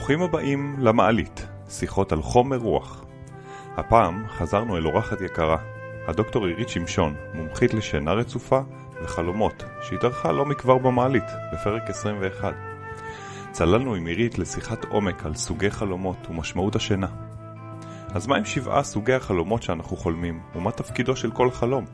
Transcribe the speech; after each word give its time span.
ברוכים 0.00 0.22
הבאים 0.22 0.76
למעלית, 0.78 1.46
שיחות 1.68 2.12
על 2.12 2.22
חומר 2.22 2.56
רוח. 2.56 3.04
הפעם 3.76 4.24
חזרנו 4.28 4.76
אל 4.76 4.86
אורחת 4.86 5.20
יקרה, 5.20 5.56
הדוקטור 6.08 6.46
עירית 6.46 6.68
שמשון, 6.68 7.14
מומחית 7.34 7.74
לשינה 7.74 8.12
רצופה 8.12 8.60
וחלומות, 9.02 9.64
שהתארחה 9.82 10.32
לא 10.32 10.46
מכבר 10.46 10.78
במעלית, 10.78 11.24
בפרק 11.52 11.82
21. 11.90 12.54
צללנו 13.52 13.94
עם 13.94 14.06
עירית 14.06 14.38
לשיחת 14.38 14.84
עומק 14.84 15.26
על 15.26 15.34
סוגי 15.34 15.70
חלומות 15.70 16.26
ומשמעות 16.30 16.76
השינה. 16.76 17.08
אז 18.14 18.26
מה 18.26 18.36
עם 18.36 18.44
שבעה 18.44 18.82
סוגי 18.82 19.14
החלומות 19.14 19.62
שאנחנו 19.62 19.96
חולמים, 19.96 20.40
ומה 20.54 20.72
תפקידו 20.72 21.16
של 21.16 21.30
כל 21.30 21.50
חלום? 21.50 21.84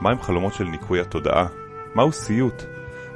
מה 0.00 0.10
עם 0.10 0.20
חלומות 0.22 0.54
של 0.54 0.64
ניקוי 0.64 1.00
התודעה? 1.00 1.46
מהו 1.94 2.12
סיוט? 2.12 2.62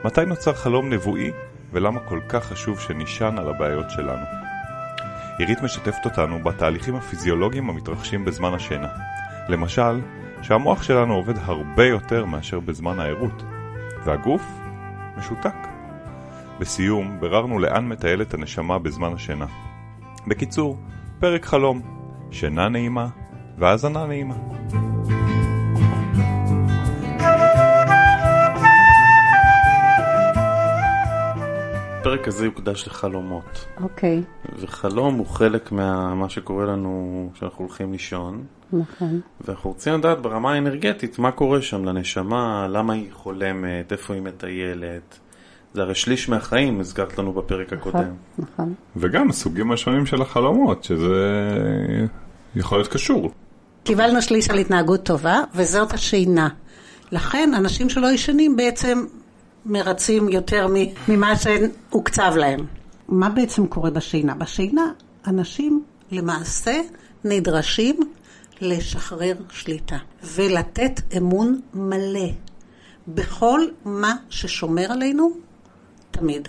מתי 0.05 0.25
נוצר 0.25 0.55
חלום 0.55 0.93
נבואי 0.93 1.31
ולמה 1.77 2.01
כל 2.01 2.21
כך 2.29 2.45
חשוב 2.45 2.81
שנשען 2.81 3.39
על 3.39 3.49
הבעיות 3.49 3.91
שלנו. 3.91 4.27
עירית 5.39 5.63
משתפת 5.63 6.05
אותנו 6.05 6.39
בתהליכים 6.39 6.97
הפיזיולוגיים 6.97 7.71
המתרחשים 7.71 8.25
בזמן 8.25 8.55
השינה. 8.55 8.89
למשל, 9.49 10.01
שהמוח 10.43 10.83
שלנו 10.83 11.15
עובד 11.15 11.35
הרבה 11.39 11.85
יותר 11.85 12.25
מאשר 12.25 12.61
בזמן 12.61 13.01
הערות, 13.01 13.43
והגוף 14.05 14.43
משותק. 15.19 15.57
בסיום, 16.61 17.21
ביררנו 17.21 17.59
לאן 17.59 17.89
מטיילת 17.89 18.35
הנשמה 18.35 18.79
בזמן 18.79 19.13
השינה. 19.13 19.47
בקיצור, 20.27 20.79
פרק 21.19 21.45
חלום, 21.45 21.81
שינה 22.31 22.69
נעימה 22.69 23.09
והאזנה 23.59 24.07
נעימה. 24.07 24.35
הפרק 32.07 32.29
הזה 32.29 32.45
יוקדש 32.45 32.87
לחלומות. 32.87 33.67
אוקיי. 33.83 34.23
וחלום 34.59 35.15
הוא 35.15 35.27
חלק 35.27 35.73
מה 35.73 36.29
שקורה 36.29 36.67
לנו 36.67 37.31
כשאנחנו 37.35 37.65
הולכים 37.65 37.93
לישון. 37.93 38.45
נכון. 38.73 39.21
ואנחנו 39.41 39.71
רוצים 39.71 39.95
לדעת 39.95 40.23
ברמה 40.23 40.53
האנרגטית 40.53 41.19
מה 41.19 41.31
קורה 41.31 41.63
שם 41.63 41.85
לנשמה, 41.85 42.67
למה 42.71 42.93
היא 42.93 43.13
חולמת, 43.13 43.93
איפה 43.93 44.15
היא 44.15 44.23
מטיילת. 44.23 45.19
זה 45.75 45.83
הרי 45.83 45.95
שליש 45.95 46.29
מהחיים, 46.29 46.81
הזכרת 46.81 47.19
לנו 47.19 47.33
בפרק 47.33 47.73
נכון, 47.73 47.79
הקודם. 47.79 48.15
נכון. 48.39 48.75
וגם 48.97 49.31
הסוגים 49.31 49.73
השונים 49.73 50.07
של 50.07 50.23
החלומות, 50.23 50.85
שזה 50.85 51.49
יכול 52.57 52.79
להיות 52.79 52.89
קשור. 52.89 53.31
קיבלנו 53.85 54.23
שליש 54.23 54.51
על 54.51 54.59
התנהגות 54.59 55.03
טובה, 55.03 55.41
וזאת 55.55 55.93
השינה. 55.93 56.49
לכן 57.13 57.51
אנשים 57.57 57.89
שלא 57.89 58.13
ישנים 58.13 58.57
בעצם 58.57 59.05
מרצים 59.67 60.29
יותר 60.29 60.67
ממה 61.09 61.33
שהוקצב 61.37 62.33
להם. 62.37 62.67
מה 63.09 63.29
בעצם 63.29 63.67
קורה 63.67 63.91
בשינה? 63.91 64.35
בשינה 64.35 64.93
אנשים 65.27 65.85
למעשה 66.11 66.81
נדרשים 67.25 67.97
לשחרר 68.61 69.35
שליטה 69.51 69.97
ולתת 70.23 71.01
אמון 71.17 71.61
מלא 71.75 72.29
בכל 73.09 73.61
מה 73.85 74.15
ששומר 74.31 74.93
עלינו 74.93 75.31
תמיד. 76.11 76.49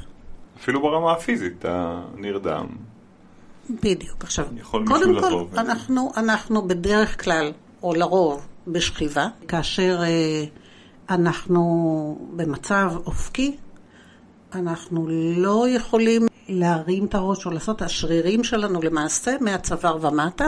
אפילו 0.62 0.81
ברמה 0.81 1.12
הפיזית, 1.12 1.54
אתה 1.59 2.02
נרדם. 2.16 2.66
בדיוק. 3.70 4.24
עכשיו, 4.24 4.46
קודם 4.72 5.20
כל, 5.20 5.34
ו- 5.34 5.59
אנחנו, 5.59 6.12
אנחנו 6.18 6.68
בדרך 6.68 7.24
כלל, 7.24 7.52
או 7.84 7.94
לרוב, 7.94 8.48
בשכיבה, 8.68 9.28
כאשר 9.48 10.00
אה, 10.04 10.46
אנחנו 11.09 12.17
במצב 12.36 12.94
אופקי, 13.05 13.58
אנחנו 14.55 15.08
לא 15.38 15.69
יכולים 15.69 16.28
להרים 16.50 17.06
את 17.06 17.16
הראש 17.16 17.45
או 17.45 17.51
לעשות, 17.51 17.81
השרירים 17.81 18.44
שלנו 18.44 18.81
למעשה 18.81 19.35
מהצוואר 19.41 20.06
ומטה, 20.06 20.47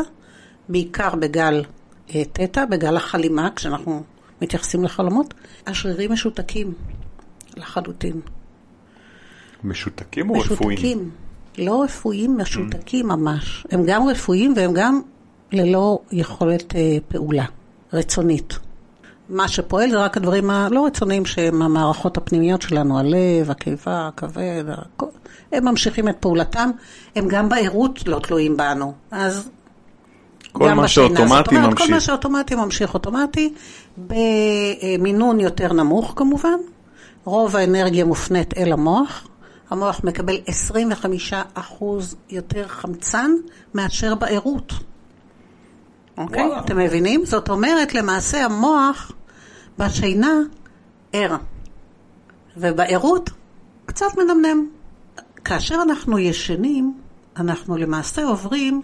בעיקר 0.69 1.15
בגל 1.15 1.63
אה, 2.15 2.23
תטא, 2.25 2.65
בגל 2.65 2.97
החלימה, 2.97 3.49
כשאנחנו 3.55 4.03
מתייחסים 4.41 4.83
לחלומות, 4.83 5.33
השרירים 5.67 6.11
משותקים 6.11 6.73
לחלוטין. 7.57 8.21
משותקים 9.63 10.29
או 10.29 10.35
רפואיים? 10.39 10.79
משותקים. 10.79 11.09
לא 11.57 11.83
רפואיים, 11.83 12.37
משותקים 12.37 13.07
ממש. 13.07 13.65
הם 13.71 13.83
גם 13.85 14.07
רפואיים 14.07 14.53
והם 14.55 14.73
גם 14.73 15.01
ללא 15.51 15.99
יכולת 16.11 16.75
אה, 16.75 16.97
פעולה 17.07 17.45
רצונית. 17.93 18.59
מה 19.29 19.47
שפועל 19.47 19.91
זה 19.91 19.97
רק 19.97 20.17
הדברים 20.17 20.49
הלא 20.49 20.85
רצוניים 20.85 21.25
שהם 21.25 21.61
המערכות 21.61 22.17
הפנימיות 22.17 22.61
שלנו, 22.61 22.99
הלב, 22.99 23.51
הקיבה, 23.51 24.07
הכבד, 24.07 24.63
הכל. 24.67 25.05
הם 25.51 25.65
ממשיכים 25.65 26.09
את 26.09 26.15
פעולתם, 26.19 26.69
הם 27.15 27.27
גם 27.27 27.49
בערות 27.49 28.07
לא 28.07 28.19
תלויים 28.19 28.57
בנו. 28.57 28.93
אז 29.11 29.49
כל 30.51 30.73
מה. 30.73 30.87
שאוטומטי 30.87 31.21
אומרת, 31.23 31.47
כל 31.49 31.57
ממשיך. 31.57 31.89
מה 31.89 31.99
שאוטומטי 31.99 32.55
ממשיך 32.55 32.93
אוטומטי, 32.93 33.53
במינון 33.97 35.39
יותר 35.39 35.73
נמוך 35.73 36.13
כמובן. 36.15 36.57
רוב 37.25 37.55
האנרגיה 37.55 38.05
מופנית 38.05 38.57
אל 38.57 38.71
המוח. 38.71 39.27
המוח 39.69 40.01
מקבל 40.03 40.35
25% 41.79 41.83
יותר 42.29 42.67
חמצן 42.67 43.31
מאשר 43.73 44.15
בערות. 44.15 44.73
אוקיי? 46.17 46.45
וואלה. 46.45 46.59
אתם 46.59 46.77
מבינים? 46.77 47.25
זאת 47.25 47.49
אומרת, 47.49 47.93
למעשה 47.93 48.45
המוח 48.45 49.11
בשינה 49.79 50.33
ער, 51.13 51.35
ובערות 52.57 53.29
קצת 53.85 54.05
מנמנם. 54.17 54.67
כאשר 55.45 55.75
אנחנו 55.81 56.19
ישנים, 56.19 56.97
אנחנו 57.37 57.77
למעשה 57.77 58.23
עוברים 58.23 58.81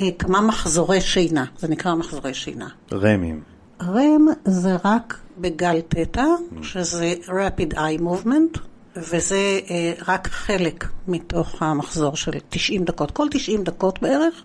אה, 0.00 0.08
כמה 0.18 0.40
מחזורי 0.40 1.00
שינה, 1.00 1.44
זה 1.58 1.68
נקרא 1.68 1.94
מחזורי 1.94 2.34
שינה. 2.34 2.68
רמים. 2.92 3.40
רם 3.82 4.26
זה 4.44 4.76
רק 4.84 5.18
בגל 5.38 5.80
תטא, 5.80 6.24
שזה 6.62 7.14
rapid 7.26 7.74
eye 7.74 8.00
movement, 8.00 8.58
וזה 8.96 9.60
אה, 9.70 9.92
רק 10.08 10.28
חלק 10.28 10.86
מתוך 11.08 11.62
המחזור 11.62 12.16
של 12.16 12.32
90 12.48 12.84
דקות. 12.84 13.10
כל 13.10 13.26
90 13.30 13.64
דקות 13.64 14.02
בערך 14.02 14.42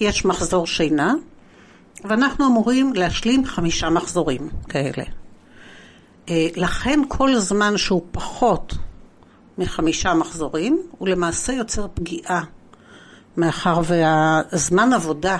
יש 0.00 0.24
מחזור 0.24 0.66
שינה, 0.66 1.14
ואנחנו 2.04 2.46
אמורים 2.46 2.92
להשלים 2.94 3.44
חמישה 3.44 3.90
מחזורים 3.90 4.48
כאלה. 4.68 5.04
אה, 6.28 6.48
לכן 6.56 7.00
כל 7.08 7.38
זמן 7.38 7.76
שהוא 7.76 8.02
פחות 8.10 8.74
מחמישה 9.58 10.14
מחזורים, 10.14 10.82
הוא 10.98 11.08
למעשה 11.08 11.52
יוצר 11.52 11.86
פגיעה, 11.94 12.44
מאחר 13.36 13.80
והזמן 13.84 14.92
עבודה 14.92 15.38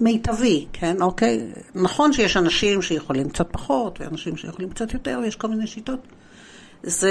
המיטבי, 0.00 0.66
כן, 0.72 1.02
אוקיי? 1.02 1.52
נכון 1.74 2.12
שיש 2.12 2.36
אנשים 2.36 2.82
שיכולים 2.82 3.28
קצת 3.28 3.48
פחות, 3.52 4.00
ואנשים 4.00 4.36
שיכולים 4.36 4.70
קצת 4.70 4.94
יותר, 4.94 5.20
ויש 5.22 5.36
כל 5.36 5.48
מיני 5.48 5.66
שיטות. 5.66 6.00
זה 6.82 7.10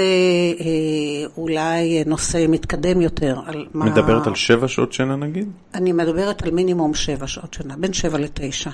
אה, 0.60 1.26
אולי 1.36 2.04
נושא 2.06 2.46
מתקדם 2.48 3.00
יותר 3.00 3.40
על 3.46 3.66
מה... 3.74 3.84
מדברת 3.84 4.26
על 4.26 4.34
שבע 4.34 4.68
שעות 4.68 4.92
שינה 4.92 5.16
נגיד? 5.16 5.48
אני 5.74 5.92
מדברת 5.92 6.42
על 6.42 6.50
מינימום 6.50 6.94
שבע 6.94 7.26
שעות 7.26 7.54
שינה, 7.54 7.76
בין 7.76 7.92
שבע 7.92 8.18
לתשע. 8.18 8.70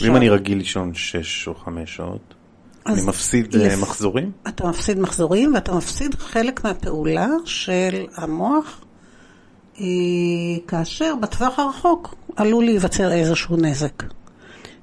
ואם 0.00 0.16
אני 0.16 0.28
רגיל 0.28 0.58
לישון 0.58 0.94
שש 0.94 1.48
או 1.48 1.54
חמש 1.54 1.96
שעות, 1.96 2.34
אני 2.86 3.02
מפסיד 3.06 3.56
אה, 3.56 3.66
לפ- 3.68 3.82
מחזורים? 3.82 4.32
אתה 4.48 4.68
מפסיד 4.68 4.98
מחזורים 5.00 5.54
ואתה 5.54 5.74
מפסיד 5.74 6.14
חלק 6.14 6.64
מהפעולה 6.64 7.26
של 7.44 8.06
המוח, 8.16 8.80
אה, 9.80 9.84
כאשר 10.68 11.14
בטווח 11.20 11.58
הרחוק 11.58 12.14
עלול 12.36 12.64
להיווצר 12.64 13.12
איזשהו 13.12 13.56
נזק. 13.56 14.02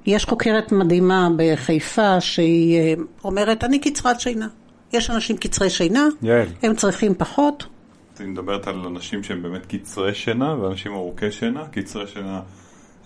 יש 0.06 0.24
חוקרת 0.24 0.72
מדהימה 0.72 1.28
בחיפה 1.36 2.20
שהיא 2.20 2.78
אה, 2.78 2.94
אומרת, 3.24 3.64
אני 3.64 3.78
קצרת 3.78 4.20
שינה. 4.20 4.48
יש 4.96 5.10
אנשים 5.10 5.36
קצרי 5.36 5.70
שינה, 5.70 6.08
יעל, 6.22 6.48
הם 6.62 6.74
צריכים 6.74 7.14
פחות. 7.14 7.66
את 8.14 8.20
מדברת 8.20 8.66
על 8.66 8.86
אנשים 8.86 9.22
שהם 9.22 9.42
באמת 9.42 9.66
קצרי 9.66 10.14
שינה 10.14 10.54
ואנשים 10.60 10.92
ארוכי 10.92 11.32
שינה. 11.32 11.66
קצרי 11.66 12.06
שינה 12.06 12.40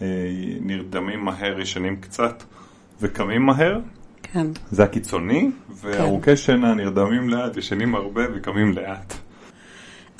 אה, 0.02 0.06
נרדמים 0.60 1.24
מהר, 1.24 1.60
ישנים 1.60 1.96
קצת 1.96 2.42
וקמים 3.00 3.42
מהר. 3.42 3.78
כן. 4.22 4.46
זה 4.70 4.84
הקיצוני, 4.84 5.50
וארוכי 5.80 6.36
שינה 6.36 6.74
נרדמים 6.74 7.28
לאט, 7.28 7.56
ישנים 7.56 7.94
הרבה 7.94 8.22
וקמים 8.34 8.72
לאט. 8.72 9.14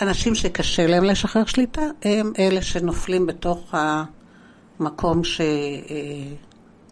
אנשים 0.00 0.34
שקשה 0.34 0.86
להם 0.86 1.04
לשחרר 1.04 1.44
שליטה, 1.44 1.82
הם 2.02 2.32
אלה 2.38 2.62
שנופלים 2.62 3.26
בתוך 3.26 3.74
המקום 4.80 5.22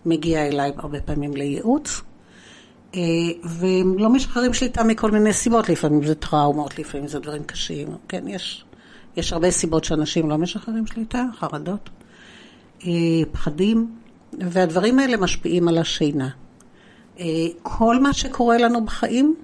שמגיע 0.04 0.46
אליי 0.46 0.72
הרבה 0.76 1.00
פעמים 1.00 1.34
לייעוץ, 1.36 2.00
אה, 2.00 2.07
והם 3.44 3.98
לא 3.98 4.10
משחררים 4.10 4.54
שליטה 4.54 4.84
מכל 4.84 5.10
מיני 5.10 5.32
סיבות, 5.32 5.68
לפעמים 5.68 6.06
זה 6.06 6.14
טראומות, 6.14 6.78
לפעמים 6.78 7.08
זה 7.08 7.18
דברים 7.18 7.42
קשים, 7.44 7.88
כן, 8.08 8.28
יש, 8.28 8.64
יש 9.16 9.32
הרבה 9.32 9.50
סיבות 9.50 9.84
שאנשים 9.84 10.30
לא 10.30 10.38
משחררים 10.38 10.86
שליטה, 10.86 11.24
חרדות, 11.38 11.90
אה, 12.86 12.90
פחדים, 13.32 13.96
והדברים 14.32 14.98
האלה 14.98 15.16
משפיעים 15.16 15.68
על 15.68 15.78
השינה. 15.78 16.28
אה, 17.20 17.24
כל 17.62 18.00
מה 18.00 18.12
שקורה 18.12 18.58
לנו 18.58 18.84
בחיים 18.84 19.34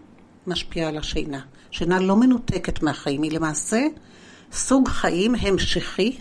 משפיע 0.47 0.89
על 0.89 0.99
השינה. 0.99 1.41
שינה 1.71 2.01
לא 2.01 2.17
מנותקת 2.17 2.83
מהחיים, 2.83 3.23
היא 3.23 3.33
למעשה 3.33 3.87
סוג 4.53 4.89
חיים 4.89 5.35
המשכי 5.35 6.17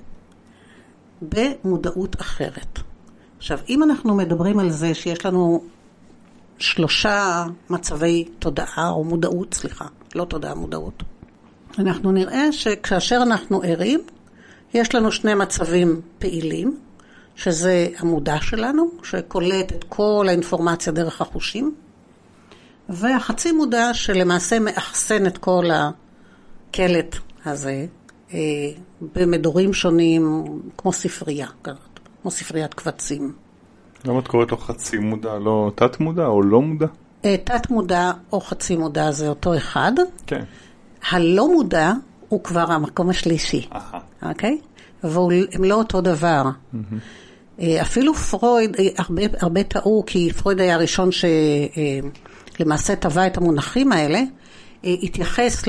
במודעות 1.21 2.21
אחרת. 2.21 2.79
עכשיו, 3.37 3.59
אם 3.69 3.83
אנחנו 3.83 4.15
מדברים 4.15 4.59
על 4.59 4.69
זה 4.69 4.93
שיש 4.93 5.25
לנו 5.25 5.63
שלושה 6.63 7.45
מצבי 7.69 8.25
תודעה, 8.39 8.89
או 8.89 9.03
מודעות, 9.03 9.53
סליחה, 9.53 9.85
לא 10.15 10.25
תודעה, 10.25 10.55
מודעות, 10.55 11.03
אנחנו 11.79 12.11
נראה 12.11 12.51
שכאשר 12.51 13.19
אנחנו 13.21 13.61
ערים, 13.63 14.01
יש 14.73 14.95
לנו 14.95 15.11
שני 15.11 15.33
מצבים 15.33 16.01
פעילים, 16.19 16.79
שזה 17.35 17.87
המודע 17.97 18.37
שלנו, 18.41 18.91
שקולט 19.03 19.71
את 19.71 19.83
כל 19.89 20.25
האינפורמציה 20.29 20.93
דרך 20.93 21.21
החושים, 21.21 21.75
והחצי 22.89 23.51
מודע 23.51 23.93
שלמעשה 23.93 24.59
מאחסן 24.59 25.25
את 25.25 25.37
כל 25.37 25.65
הקלט 25.73 27.15
הזה 27.45 27.85
אה, 28.33 28.39
במדורים 29.13 29.73
שונים, 29.73 30.45
כמו 30.77 30.93
ספרייה, 30.93 31.47
כמו 32.21 32.31
ספריית 32.31 32.73
קבצים. 32.73 33.42
למה 34.05 34.19
את 34.19 34.27
קוראת 34.27 34.51
לו 34.51 34.57
חצי 34.57 34.97
מודע, 34.97 35.39
לא 35.39 35.71
תת 35.75 35.99
מודע 35.99 36.25
או 36.25 36.41
לא 36.41 36.61
מודע? 36.61 36.85
אה, 37.25 37.35
תת 37.43 37.69
מודע 37.69 38.11
או 38.31 38.41
חצי 38.41 38.75
מודע 38.75 39.11
זה 39.11 39.29
אותו 39.29 39.57
אחד. 39.57 39.91
כן. 40.27 40.43
הלא 41.09 41.53
מודע 41.53 41.91
הוא 42.29 42.43
כבר 42.43 42.71
המקום 42.71 43.09
השלישי, 43.09 43.69
אוקיי? 44.23 44.57
והם 45.03 45.63
לא 45.63 45.75
אותו 45.75 46.01
דבר. 46.01 46.43
אפילו 47.81 48.13
פרויד, 48.13 48.75
אה, 48.79 48.87
הרבה, 48.97 49.21
הרבה 49.39 49.63
טעו, 49.63 50.03
כי 50.07 50.33
פרויד 50.33 50.61
היה 50.61 50.75
הראשון 50.75 51.09
שלמעשה 52.59 52.95
טבע 52.95 53.27
את 53.27 53.37
המונחים 53.37 53.91
האלה, 53.91 54.21
התייחס 54.83 55.63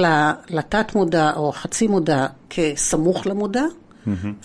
לתת 0.50 0.94
מודע 0.94 1.32
או 1.36 1.52
חצי 1.52 1.86
מודע 1.86 2.26
כסמוך 2.50 3.26
למודע, 3.26 3.62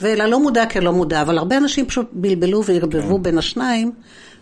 וללא 0.01 0.39
מודע 0.39 0.65
כלא 0.65 0.91
מודע, 0.91 1.21
אבל 1.21 1.37
הרבה 1.37 1.57
אנשים 1.57 1.85
פשוט 1.85 2.09
בלבלו 2.13 2.63
וערבבו 2.65 3.15
כן. 3.15 3.23
בין 3.23 3.37
השניים, 3.37 3.91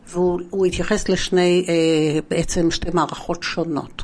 והוא 0.09 0.65
התייחס 0.65 1.09
לשני, 1.09 1.65
אה, 1.69 2.19
בעצם 2.29 2.71
שתי 2.71 2.89
מערכות 2.93 3.43
שונות. 3.43 4.03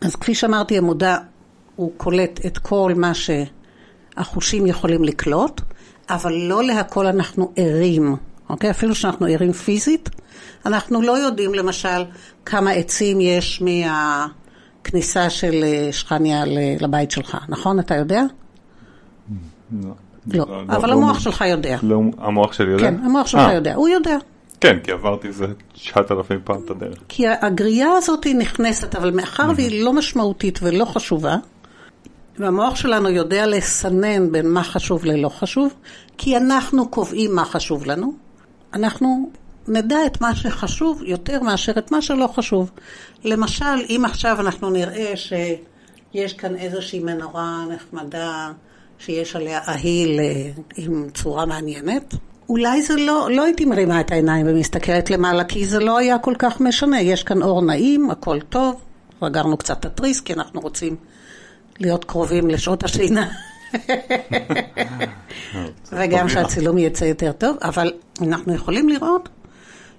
אז 0.00 0.16
כפי 0.16 0.34
שאמרתי, 0.34 0.78
המודע 0.78 1.16
הוא 1.76 1.92
קולט 1.96 2.46
את 2.46 2.58
כל 2.58 2.92
מה 2.96 3.12
שהחושים 3.14 4.66
יכולים 4.66 5.04
לקלוט, 5.04 5.60
אבל 6.10 6.32
לא 6.32 6.64
להכל 6.64 7.06
אנחנו 7.06 7.52
ערים, 7.56 8.16
אוקיי? 8.48 8.70
אפילו 8.70 8.94
שאנחנו 8.94 9.26
ערים 9.26 9.52
פיזית, 9.52 10.10
אנחנו 10.66 11.02
לא 11.02 11.18
יודעים 11.18 11.54
למשל 11.54 12.04
כמה 12.46 12.70
עצים 12.70 13.20
יש 13.20 13.62
מהכניסה 13.62 15.30
של 15.30 15.64
אה, 15.64 15.92
שכניה 15.92 16.44
לבית 16.80 17.10
שלך, 17.10 17.38
נכון? 17.48 17.78
אתה 17.78 17.94
יודע? 17.94 18.22
לא. 19.72 19.90
לא, 20.26 20.46
לא 20.48 20.62
אבל 20.68 20.92
המוח 20.92 21.20
שלך 21.20 21.44
יודע. 21.50 21.78
לא, 21.82 22.00
המוח 22.18 22.52
שלי 22.52 22.72
יודע? 22.72 22.90
כן, 22.90 22.94
המוח 23.04 23.26
שלך 23.26 23.40
אה. 23.40 23.52
יודע, 23.52 23.74
הוא 23.74 23.88
יודע. 23.88 24.16
כן, 24.60 24.78
כי 24.84 24.92
עברתי 24.92 25.28
איזה 25.28 25.46
9,000 25.72 26.40
פעם 26.44 26.60
את 26.64 26.70
הדרך. 26.70 26.98
כי 27.08 27.28
הגריעה 27.28 27.96
הזאת 27.96 28.24
היא 28.24 28.34
נכנסת, 28.34 28.96
אבל 28.96 29.10
מאחר 29.10 29.50
והיא 29.56 29.84
לא 29.84 29.92
משמעותית 29.92 30.58
ולא 30.62 30.84
חשובה, 30.84 31.36
והמוח 32.38 32.76
שלנו 32.76 33.08
יודע 33.08 33.46
לסנן 33.46 34.32
בין 34.32 34.50
מה 34.50 34.62
חשוב 34.64 35.04
ללא 35.04 35.28
חשוב, 35.28 35.74
כי 36.18 36.36
אנחנו 36.36 36.88
קובעים 36.88 37.34
מה 37.34 37.44
חשוב 37.44 37.86
לנו, 37.86 38.12
אנחנו 38.74 39.30
נדע 39.68 40.06
את 40.06 40.20
מה 40.20 40.34
שחשוב 40.34 41.02
יותר 41.02 41.40
מאשר 41.40 41.72
את 41.78 41.90
מה 41.90 42.02
שלא 42.02 42.26
חשוב. 42.26 42.70
למשל, 43.24 43.64
אם 43.88 44.02
עכשיו 44.04 44.36
אנחנו 44.40 44.70
נראה 44.70 45.12
שיש 45.16 46.32
כאן 46.32 46.56
איזושהי 46.56 47.00
מנורה 47.00 47.64
נחמדה, 47.74 48.52
שיש 48.98 49.36
עליה 49.36 49.60
אהיל 49.68 50.20
אה, 50.20 50.50
עם 50.76 51.08
צורה 51.14 51.46
מעניינת, 51.46 52.14
אולי 52.48 52.82
זה 52.82 52.96
לא, 52.96 53.28
לא 53.32 53.44
הייתי 53.44 53.64
מרימה 53.64 54.00
את 54.00 54.10
העיניים 54.10 54.46
ומסתכלת 54.48 55.10
למעלה, 55.10 55.44
כי 55.44 55.66
זה 55.66 55.80
לא 55.80 55.98
היה 55.98 56.18
כל 56.18 56.34
כך 56.38 56.60
משנה. 56.60 57.00
יש 57.00 57.22
כאן 57.22 57.42
אור 57.42 57.62
נעים, 57.62 58.10
הכל 58.10 58.40
טוב, 58.40 58.80
רגרנו 59.22 59.56
קצת 59.56 59.80
את 59.80 59.84
התריס, 59.84 60.20
כי 60.20 60.32
אנחנו 60.32 60.60
רוצים 60.60 60.96
להיות 61.80 62.04
קרובים 62.04 62.48
לשעות 62.48 62.84
השינה. 62.84 63.28
וגם 65.92 66.28
שהצילום 66.28 66.78
יצא 66.78 67.04
יותר 67.04 67.32
טוב, 67.32 67.56
אבל 67.62 67.92
אנחנו 68.22 68.54
יכולים 68.54 68.88
לראות 68.88 69.28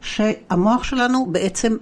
שהמוח 0.01 0.83
שלנו 0.83 1.25
בעצם 1.25 1.77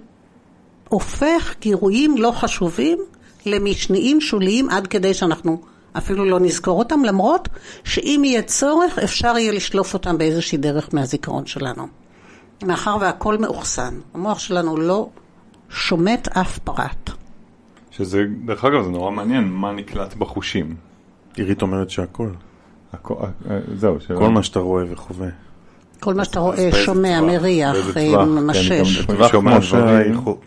הופך 0.88 1.54
גירויים 1.60 2.16
לא 2.16 2.30
חשובים 2.30 2.98
למשניים 3.46 4.20
שוליים 4.20 4.70
עד 4.70 4.86
כדי 4.86 5.14
שאנחנו 5.14 5.60
אפילו 5.98 6.24
לא 6.24 6.40
נזכור 6.40 6.78
אותם, 6.78 7.04
למרות 7.04 7.48
שאם 7.84 8.22
יהיה 8.24 8.42
צורך 8.42 8.98
אפשר 8.98 9.38
יהיה 9.38 9.52
לשלוף 9.52 9.94
אותם 9.94 10.18
באיזושהי 10.18 10.58
דרך 10.58 10.88
מהזיכרון 10.92 11.46
שלנו. 11.46 11.86
מאחר 12.62 12.96
והכל 13.00 13.38
מאוחסן, 13.38 13.94
המוח 14.14 14.38
שלנו 14.38 14.76
לא 14.76 15.08
שומט 15.70 16.28
אף 16.28 16.58
פרט. 16.58 17.10
שזה, 17.90 18.24
דרך 18.44 18.64
אגב, 18.64 18.82
זה 18.82 18.90
נורא 18.90 19.10
מעניין, 19.10 19.44
מה 19.44 19.72
נקלט 19.72 20.14
בחושים. 20.14 20.74
עירית 21.36 21.62
אומרת 21.62 21.90
שהכל. 21.90 22.28
הכל, 22.92 23.14
אה, 23.50 23.58
זהו. 23.76 23.98
כל 24.16 24.28
מה 24.28 24.42
שאתה 24.42 24.60
רואה 24.60 24.84
וחווה. 24.92 25.28
כל 26.00 26.14
מה 26.14 26.24
שאתה 26.24 26.40
רואה, 26.40 26.70
שומע, 26.84 27.20
מריח, 27.20 27.76
כן, 27.94 28.14
ממשש. 28.24 29.06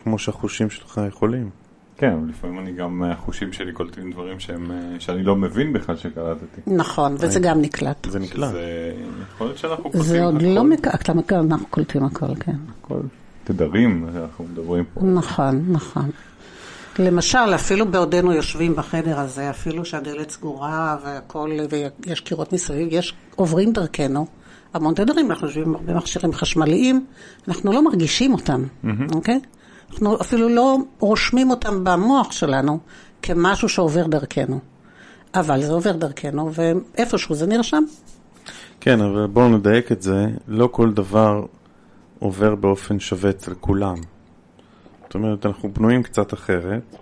כמו 0.03 0.19
שהחושים 0.19 0.69
שלך 0.69 1.01
יכולים. 1.07 1.49
כן, 1.97 2.13
לפעמים 2.29 2.59
אני 2.59 2.73
גם, 2.73 3.03
החושים 3.03 3.53
שלי 3.53 3.71
קולטים 3.71 4.11
דברים 4.11 4.39
שהם, 4.39 4.71
אה, 4.71 4.99
שאני 4.99 5.23
לא 5.23 5.35
מבין 5.35 5.73
בכלל 5.73 5.97
שקלטתי. 5.97 6.61
נכון, 6.67 7.15
וזה 7.19 7.39
גם 7.39 7.61
נקלט. 7.61 8.07
זה 8.09 8.19
נקלט. 8.19 8.51
זה 8.51 8.93
יכול 9.33 9.47
להיות 9.47 9.57
שאנחנו 9.57 9.83
קולטים 9.83 10.01
הכל. 10.01 10.09
זה 10.09 10.23
עוד 10.23 10.41
לא 10.41 10.63
מקלט, 10.63 11.09
אנחנו 11.31 11.67
קולטים 11.69 12.03
הכל, 12.03 12.35
כן. 12.39 12.55
הכל. 12.79 12.99
תדרים, 13.43 14.09
אנחנו 14.15 14.45
מדברים 14.51 14.83
פה. 14.93 15.01
נכון, 15.05 15.65
נכון. 15.71 16.09
למשל, 16.99 17.55
אפילו 17.55 17.85
בעודנו 17.91 18.33
יושבים 18.33 18.75
בחדר 18.75 19.19
הזה, 19.19 19.49
אפילו 19.49 19.85
שהדלת 19.85 20.29
סגורה 20.29 20.97
והכל, 21.05 21.51
ויש 21.69 22.19
קירות 22.19 22.53
מסביב, 22.53 22.87
יש, 22.91 23.13
עוברים 23.35 23.73
דרכנו 23.73 24.25
המון 24.73 24.93
תדרים, 24.93 25.31
אנחנו 25.31 25.47
יושבים 25.47 25.67
עם 25.67 25.75
הרבה 25.75 25.93
מכשירים 25.93 26.33
חשמליים, 26.33 27.05
אנחנו 27.47 27.71
לא 27.71 27.83
מרגישים 27.83 28.33
אותם, 28.33 28.63
אוקיי? 29.13 29.39
אנחנו 29.91 30.21
אפילו 30.21 30.49
לא 30.49 30.77
רושמים 30.99 31.49
אותם 31.49 31.83
במוח 31.83 32.31
שלנו 32.31 32.79
כמשהו 33.21 33.69
שעובר 33.69 34.07
דרכנו. 34.07 34.59
אבל 35.33 35.61
זה 35.61 35.71
עובר 35.71 35.91
דרכנו, 35.91 36.51
ואיפשהו 36.53 37.35
זה 37.35 37.47
נרשם. 37.47 37.83
כן, 38.79 39.01
אבל 39.01 39.27
בואו 39.27 39.49
נדייק 39.49 39.91
את 39.91 40.01
זה, 40.01 40.27
לא 40.47 40.69
כל 40.71 40.93
דבר 40.93 41.45
עובר 42.19 42.55
באופן 42.55 42.99
שווה 42.99 43.29
אצל 43.29 43.53
כולם. 43.59 43.95
זאת 45.03 45.15
אומרת, 45.15 45.45
אנחנו 45.45 45.73
בנויים 45.73 46.03
קצת 46.03 46.33
אחרת. 46.33 46.95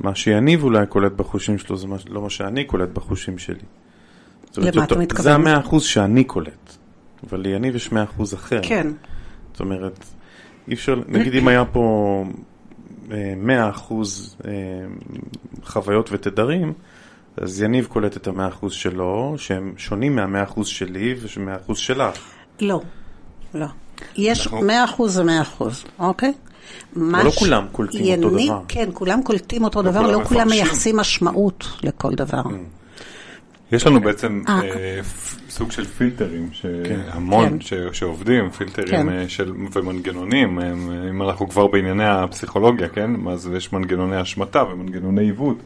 מה 0.00 0.14
שיניב 0.14 0.64
אולי 0.64 0.86
קולט 0.86 1.12
בחושים 1.12 1.58
שלו 1.58 1.76
זה 1.76 1.86
לא 2.08 2.22
מה 2.22 2.30
שאני 2.30 2.64
קולט 2.64 2.88
בחושים 2.88 3.38
שלי. 3.38 3.64
למה 4.56 4.84
אתה 4.84 4.98
מתכוון? 4.98 5.22
זה 5.22 5.34
המאה 5.34 5.60
אחוז 5.60 5.82
שאני 5.82 6.24
קולט, 6.24 6.76
אבל 7.26 7.40
ליניב 7.40 7.76
יש 7.76 7.92
מאה 7.92 8.02
אחוז 8.02 8.34
אחר. 8.34 8.60
כן. 8.62 8.86
זאת 9.52 9.60
אומרת, 9.60 10.04
אי 10.68 10.74
אפשר, 10.74 10.94
נגיד 11.08 11.34
אם 11.34 11.48
היה 11.48 11.64
פה 11.64 12.24
אה, 13.12 13.34
מאה 13.36 13.70
אחוז 13.70 14.36
אה, 14.44 14.50
חוויות 15.64 16.08
ותדרים, 16.12 16.72
אז 17.36 17.62
יניב 17.62 17.86
קולט 17.86 18.16
את 18.16 18.26
המאה 18.26 18.48
אחוז 18.48 18.72
שלו, 18.72 19.34
שהם 19.36 19.72
שונים 19.76 20.16
מהמאה 20.16 20.42
אחוז 20.42 20.66
שלי 20.66 21.14
ומאה 21.36 21.56
אחוז 21.56 21.78
שלך. 21.78 22.18
לא, 22.60 22.80
לא. 23.54 23.66
יש 24.16 24.48
מאה 24.52 24.84
אחוז 24.84 25.14
זה 25.14 25.24
מאה 25.24 25.42
אחוז, 25.42 25.84
אוקיי? 25.98 26.32
לא 26.96 27.30
כולם 27.30 27.66
קולטים 27.72 28.04
יניב, 28.04 28.24
אותו 28.24 28.44
דבר. 28.44 28.60
כן, 28.68 28.88
כולם 28.92 29.22
קולטים 29.22 29.64
אותו 29.64 29.82
לא 29.82 29.90
דבר, 29.90 30.10
לא 30.10 30.24
כולם 30.24 30.48
מייחסים 30.48 30.96
משמעות 30.96 31.64
לכל 31.82 32.14
דבר. 32.14 32.42
Mm. 32.42 32.83
יש 33.74 33.86
לנו 33.86 34.00
בעצם 34.00 34.42
אה. 34.48 34.60
אה, 34.64 35.00
סוג 35.48 35.70
של 35.72 35.84
פילטרים, 35.84 36.48
שהמון 36.52 37.58
כן. 37.60 37.76
שעובדים, 37.92 38.50
פילטרים 38.50 38.88
כן. 38.88 39.08
אה, 39.08 39.24
ומנגנונים, 39.72 40.58
אם 41.10 41.22
אנחנו 41.22 41.48
כבר 41.48 41.66
בענייני 41.66 42.08
הפסיכולוגיה, 42.08 42.88
כן? 42.88 43.10
אז 43.28 43.50
יש 43.56 43.72
מנגנוני 43.72 44.16
השמטה 44.16 44.64
ומנגנוני 44.64 45.22
עיוות, 45.22 45.56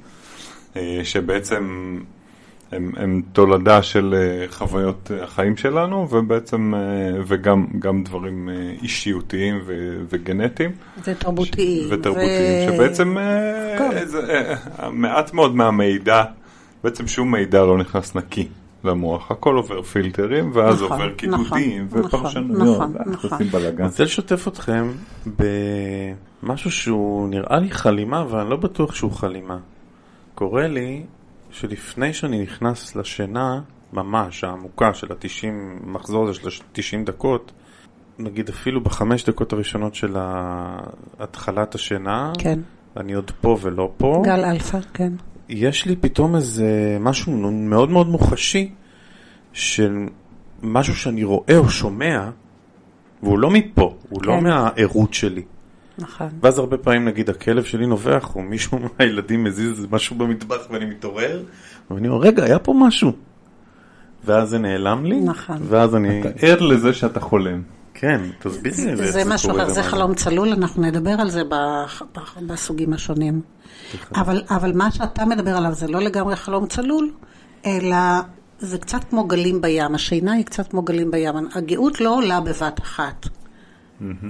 שבעצם 1.03 1.99
הם, 2.73 2.93
הם 2.97 3.23
תולדה 3.33 3.83
של 3.83 4.15
חוויות 4.51 5.11
החיים 5.23 5.57
שלנו, 5.57 6.09
ובעצם, 6.11 6.75
וגם 7.27 8.05
דברים 8.05 8.49
אישיותיים 8.83 9.61
וגנטיים. 10.09 10.71
ותרבותיים. 11.05 11.89
ותרבותיים, 11.91 12.73
שבעצם 12.73 13.17
מעט 14.93 15.33
מאוד 15.33 15.57
מהמידע 15.57 16.25
בעצם 16.85 17.07
שום 17.07 17.31
מידע 17.31 17.65
לא 17.65 17.79
נכנס 17.79 18.15
נקי 18.15 18.49
למוח, 18.85 19.31
הכל 19.31 19.57
עובר 19.57 19.83
פילטרים, 19.83 20.51
ואז 20.55 20.83
נכון, 20.83 21.01
עובר 21.01 21.15
קידודים 21.15 21.87
נכון, 21.87 22.05
ופרשנויות, 22.05 22.81
נכון, 22.81 22.95
נכון. 23.07 23.31
עושים 23.31 23.47
בלאגן. 23.47 23.79
אני 23.79 23.89
רוצה 23.89 24.05
לשתף 24.05 24.49
אתכם 24.49 24.93
משהו 26.43 26.71
שהוא 26.71 27.29
נראה 27.29 27.59
לי 27.59 27.71
חלימה, 27.71 28.21
אבל 28.21 28.41
אני 28.41 28.51
לא 28.51 28.57
בטוח 28.57 28.95
שהוא 28.95 29.13
חלימה. 29.13 29.59
קורה 30.35 30.69
לי 30.69 31.03
שלפני 31.51 32.13
שאני 32.13 32.43
נכנס 32.43 32.97
לשינה, 32.97 33.61
ממש 33.93 34.45
העמוקה 34.45 34.95
של 34.95 35.13
ה-90, 35.13 35.47
מחזור 35.87 36.29
הזה 36.29 36.51
של 36.51 36.63
ה-90 36.65 37.07
דקות, 37.07 37.53
נגיד 38.19 38.49
אפילו 38.49 38.81
בחמש 38.81 39.25
דקות 39.25 39.53
הראשונות 39.53 39.95
של 39.95 40.17
התחלת 41.19 41.75
השינה, 41.75 42.33
כן. 42.39 42.61
אני 42.97 43.13
עוד 43.13 43.31
פה 43.41 43.57
ולא 43.63 43.93
פה. 43.97 44.23
גל 44.25 44.45
אלפא, 44.45 44.79
כן. 44.95 45.13
יש 45.49 45.87
לי 45.87 45.97
פתאום 45.97 46.37
איזה 46.37 46.97
משהו 47.01 47.33
מאוד 47.51 47.91
מאוד 47.91 48.09
מוחשי 48.09 48.71
של 49.53 50.07
משהו 50.63 50.95
שאני 50.97 51.25
רואה 51.25 51.57
או 51.57 51.69
שומע, 51.69 52.31
והוא 53.23 53.39
לא 53.39 53.51
מפה, 53.51 53.95
הוא 54.09 54.23
לא 54.23 54.33
כן. 54.33 54.45
לא 54.45 54.51
מהערות 54.51 55.15
שלי. 55.15 55.43
נכון. 55.99 56.29
ואז 56.43 56.59
הרבה 56.59 56.79
פעמים 56.79 57.05
נגיד 57.05 57.31
הכלב 57.31 57.65
שלי 57.65 57.87
נובח, 57.87 58.37
או 58.37 58.43
מישהו 58.43 58.79
מהילדים 58.99 59.45
מזיז 59.45 59.87
משהו 59.91 60.17
במטבח 60.17 60.67
ואני 60.71 60.85
מתעורר, 60.85 61.43
ואני 61.91 62.09
אומר, 62.09 62.21
רגע, 62.21 62.45
היה 62.45 62.59
פה 62.59 62.75
משהו. 62.77 63.13
ואז 64.25 64.49
זה 64.49 64.59
נעלם 64.59 65.05
לי, 65.05 65.21
נכון. 65.21 65.57
ואז 65.63 65.95
אני... 65.95 66.23
ער 66.43 66.61
לזה 66.61 66.93
שאתה 66.93 67.21
חולם. 67.21 67.63
כן, 67.95 68.21
תסבירי 68.39 68.91
לי 68.91 68.97
זה, 68.97 69.11
זה 69.11 69.23
משהו 69.27 69.51
אחר, 69.51 69.69
זה 69.69 69.83
חלום 69.83 70.15
צלול, 70.15 70.49
אנחנו 70.49 70.83
נדבר 70.83 71.11
על 71.19 71.31
זה 71.31 71.43
בסוגים 72.47 72.93
השונים. 72.93 73.41
אבל, 74.15 74.43
אבל 74.51 74.73
מה 74.77 74.91
שאתה 74.91 75.25
מדבר 75.25 75.57
עליו 75.57 75.75
זה 75.75 75.89
לא 75.89 76.01
לגמרי 76.01 76.37
חלום 76.37 76.67
צלול, 76.67 77.11
אלא 77.67 77.97
זה 78.59 78.79
קצת 78.79 79.05
כמו 79.11 79.25
גלים 79.25 79.61
בים, 79.61 79.95
השינה 79.95 80.33
היא 80.33 80.45
קצת 80.45 80.69
כמו 80.71 80.83
גלים 80.83 81.11
בים. 81.11 81.35
הגאות 81.55 82.01
לא 82.01 82.17
עולה 82.17 82.41
בבת 82.41 82.81
אחת. 82.81 83.27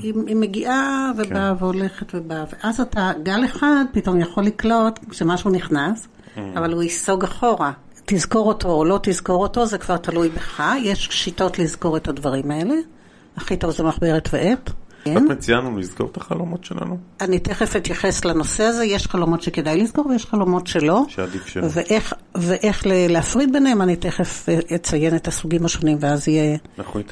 היא, 0.02 0.14
היא 0.26 0.36
מגיעה 0.36 1.10
ובאה 1.16 1.54
כן. 1.58 1.64
והולכת 1.64 2.14
ובאה, 2.14 2.44
ואז 2.52 2.80
אתה, 2.80 3.10
גל 3.22 3.44
אחד 3.44 3.84
פתאום 3.92 4.20
יכול 4.20 4.44
לקלוט 4.44 4.98
כשמשהו 5.10 5.50
נכנס, 5.50 6.08
אבל 6.36 6.72
הוא 6.72 6.82
ייסוג 6.82 7.24
אחורה. 7.24 7.72
תזכור 8.04 8.48
אותו 8.48 8.68
או 8.68 8.84
לא 8.84 9.00
תזכור 9.02 9.42
אותו, 9.42 9.66
זה 9.66 9.78
כבר 9.78 9.96
תלוי 9.96 10.28
בך. 10.28 10.62
יש 10.82 11.08
שיטות 11.10 11.58
לזכור 11.58 11.96
את 11.96 12.08
הדברים 12.08 12.50
האלה. 12.50 12.74
הכי 13.36 13.56
טוב 13.56 13.70
זה 13.70 13.82
מחברת 13.82 14.28
ועט. 14.32 14.70
את 15.12 15.22
כן. 15.22 15.32
מציעה 15.32 15.60
לנו 15.60 15.78
לזכור 15.78 16.08
את 16.12 16.16
החלומות 16.16 16.64
שלנו? 16.64 16.98
אני 17.20 17.38
תכף 17.38 17.76
אתייחס 17.76 18.24
לנושא 18.24 18.64
הזה, 18.64 18.84
יש 18.84 19.06
חלומות 19.06 19.42
שכדאי 19.42 19.82
לזכור 19.82 20.06
ויש 20.06 20.26
חלומות 20.26 20.66
שלא. 20.66 21.02
שעדיף 21.08 21.46
שלא. 21.46 21.66
ואיך, 21.70 22.14
ואיך 22.34 22.82
להפריד 22.86 23.52
ביניהם, 23.52 23.82
אני 23.82 23.96
תכף 23.96 24.46
אציין 24.74 25.16
את 25.16 25.28
הסוגים 25.28 25.64
השונים 25.64 25.98
ואז 26.00 26.28
יהיה, 26.28 26.56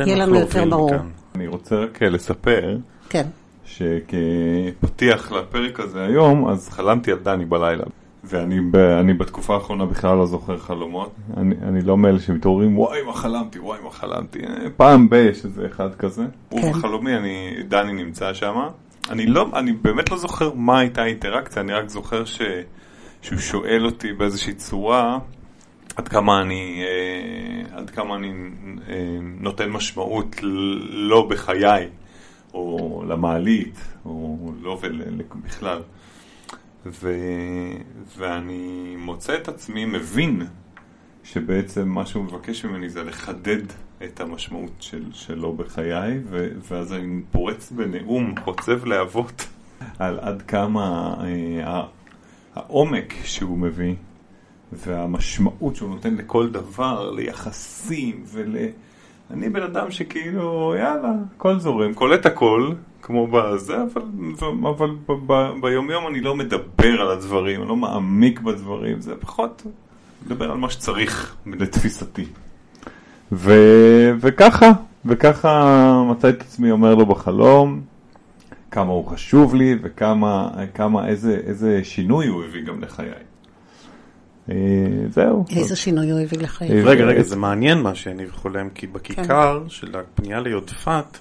יהיה 0.01 0.17
לנו 0.17 0.35
יותר 0.35 0.65
ברור. 0.71 0.95
מכאן. 0.95 1.09
אני 1.35 1.47
רוצה 1.47 1.77
רק 1.77 2.03
לספר. 2.03 2.77
כן. 3.09 3.27
שכפתיח 3.65 5.33
לפרק 5.33 5.81
הזה 5.81 6.05
היום, 6.05 6.49
אז 6.49 6.69
חלמתי 6.69 7.13
על 7.13 7.19
דני 7.19 7.45
בלילה. 7.45 7.85
ואני 8.27 8.61
ב, 8.71 8.77
בתקופה 9.19 9.55
האחרונה 9.55 9.87
בכלל 9.87 10.17
לא 10.17 10.27
זוכר 10.27 10.59
חלומות. 10.59 11.15
אני, 11.37 11.55
אני 11.63 11.83
לא 11.83 11.97
מאלה 11.97 12.21
שמתעוררים, 12.21 12.79
וואי 12.79 13.03
מה 13.03 13.13
חלמתי, 13.13 13.59
וואי 13.59 13.79
מה 13.85 13.91
חלמתי. 13.91 14.39
פעם 14.77 15.09
ב- 15.09 15.15
יש 15.15 15.45
איזה 15.45 15.67
אחד 15.67 15.95
כזה. 15.95 16.25
כן. 16.51 16.57
ובחלומי 16.57 17.17
אני, 17.17 17.57
דני 17.69 17.93
נמצא 17.93 18.35
שם. 18.35 18.57
אני 19.11 19.27
לא, 19.27 19.47
אני 19.55 19.73
באמת 19.73 20.11
לא 20.11 20.17
זוכר 20.17 20.53
מה 20.55 20.79
הייתה 20.79 21.03
האינטראקציה, 21.03 21.63
אני 21.63 21.73
רק 21.73 21.89
זוכר 21.89 22.25
ש, 22.25 22.43
שהוא 23.23 23.39
שואל 23.39 23.85
אותי 23.85 24.13
באיזושהי 24.13 24.55
צורה 24.55 25.19
עד 25.97 26.09
כמה 26.09 26.41
אני, 26.41 26.83
אה, 26.85 27.79
עד 27.79 27.91
כמה 27.91 28.15
אני 28.15 28.33
אה, 28.89 29.19
נותן 29.41 29.69
משמעות 29.69 30.37
לא 30.91 31.27
בחיי, 31.31 31.89
או 32.55 33.03
למעלית, 33.09 33.79
או 34.05 34.53
לא 34.63 34.81
בכלל. 35.45 35.81
ו... 36.87 37.13
ואני 38.17 38.97
מוצא 38.99 39.35
את 39.35 39.49
עצמי 39.49 39.85
מבין 39.85 40.43
שבעצם 41.25 41.89
מה 41.89 42.07
שהוא 42.07 42.25
מבקש 42.25 42.65
ממני 42.65 42.89
זה 42.89 43.05
לחדד 43.05 43.63
את 44.05 44.21
המשמעות 44.21 44.73
של, 44.81 45.05
שלו 45.13 45.53
בחיי, 45.53 46.21
ו... 46.25 46.49
ואז 46.69 46.93
אני 46.93 47.23
פורץ 47.31 47.73
בנאום 47.73 48.35
חוצב 48.45 48.85
להבות 48.85 49.47
על 49.99 50.19
עד 50.19 50.43
כמה 50.43 51.15
אה, 51.21 51.83
העומק 52.55 53.15
שהוא 53.25 53.59
מביא 53.59 53.95
והמשמעות 54.73 55.77
שהוא 55.77 55.91
נותן 55.91 56.15
לכל 56.15 56.51
דבר, 56.51 57.11
ליחסים 57.11 58.25
ול... 58.27 58.57
אני 59.31 59.49
בן 59.49 59.63
אדם 59.63 59.91
שכאילו, 59.91 60.75
יאללה, 60.79 61.13
הכל 61.37 61.59
זורם, 61.59 61.95
קולט 61.95 62.27
הכל, 62.27 62.73
כמו 63.07 63.27
בזה, 63.27 63.77
אבל, 63.77 64.03
אבל 64.69 64.91
ב, 65.09 65.13
ב, 65.27 65.53
ביומיום 65.61 66.07
אני 66.07 66.21
לא 66.21 66.35
מדבר 66.35 67.01
על 67.01 67.11
הדברים, 67.11 67.61
אני 67.61 67.69
לא 67.69 67.77
מעמיק 67.77 68.41
בדברים, 68.41 69.01
זה 69.01 69.15
פחות 69.21 69.63
מדבר 70.27 70.51
על 70.51 70.57
מה 70.57 70.71
שצריך 70.71 71.37
לתפיסתי. 71.47 72.25
ו, 73.33 73.53
וככה, 74.21 74.73
וככה 75.05 76.03
מצא 76.11 76.29
את 76.29 76.41
עצמי 76.41 76.71
אומר 76.71 76.95
לו 76.95 77.07
בחלום 77.07 77.81
כמה 78.71 78.93
הוא 78.93 79.07
חשוב 79.07 79.55
לי 79.55 79.75
וכמה, 79.83 80.51
כמה, 80.75 81.09
איזה, 81.09 81.41
איזה 81.47 81.81
שינוי 81.85 82.27
הוא 82.27 82.45
הביא 82.45 82.63
גם 82.63 82.81
לחיי. 82.81 83.09
אה, 84.51 84.55
זהו. 85.11 85.45
איזה 85.57 85.77
שינוי 85.77 86.11
הוא 86.11 86.21
הביא 86.21 86.39
לחיי? 86.39 86.83
רגע, 86.83 87.05
רגע, 87.05 87.23
זה 87.23 87.37
מעניין 87.37 87.83
מה 87.83 87.95
שאני 87.95 88.31
חולם, 88.31 88.69
כי 88.75 88.87
בכיכר 88.87 89.61
כן. 89.63 89.69
של 89.69 89.97
הפנייה 89.97 90.41
ליודפת, 90.41 91.19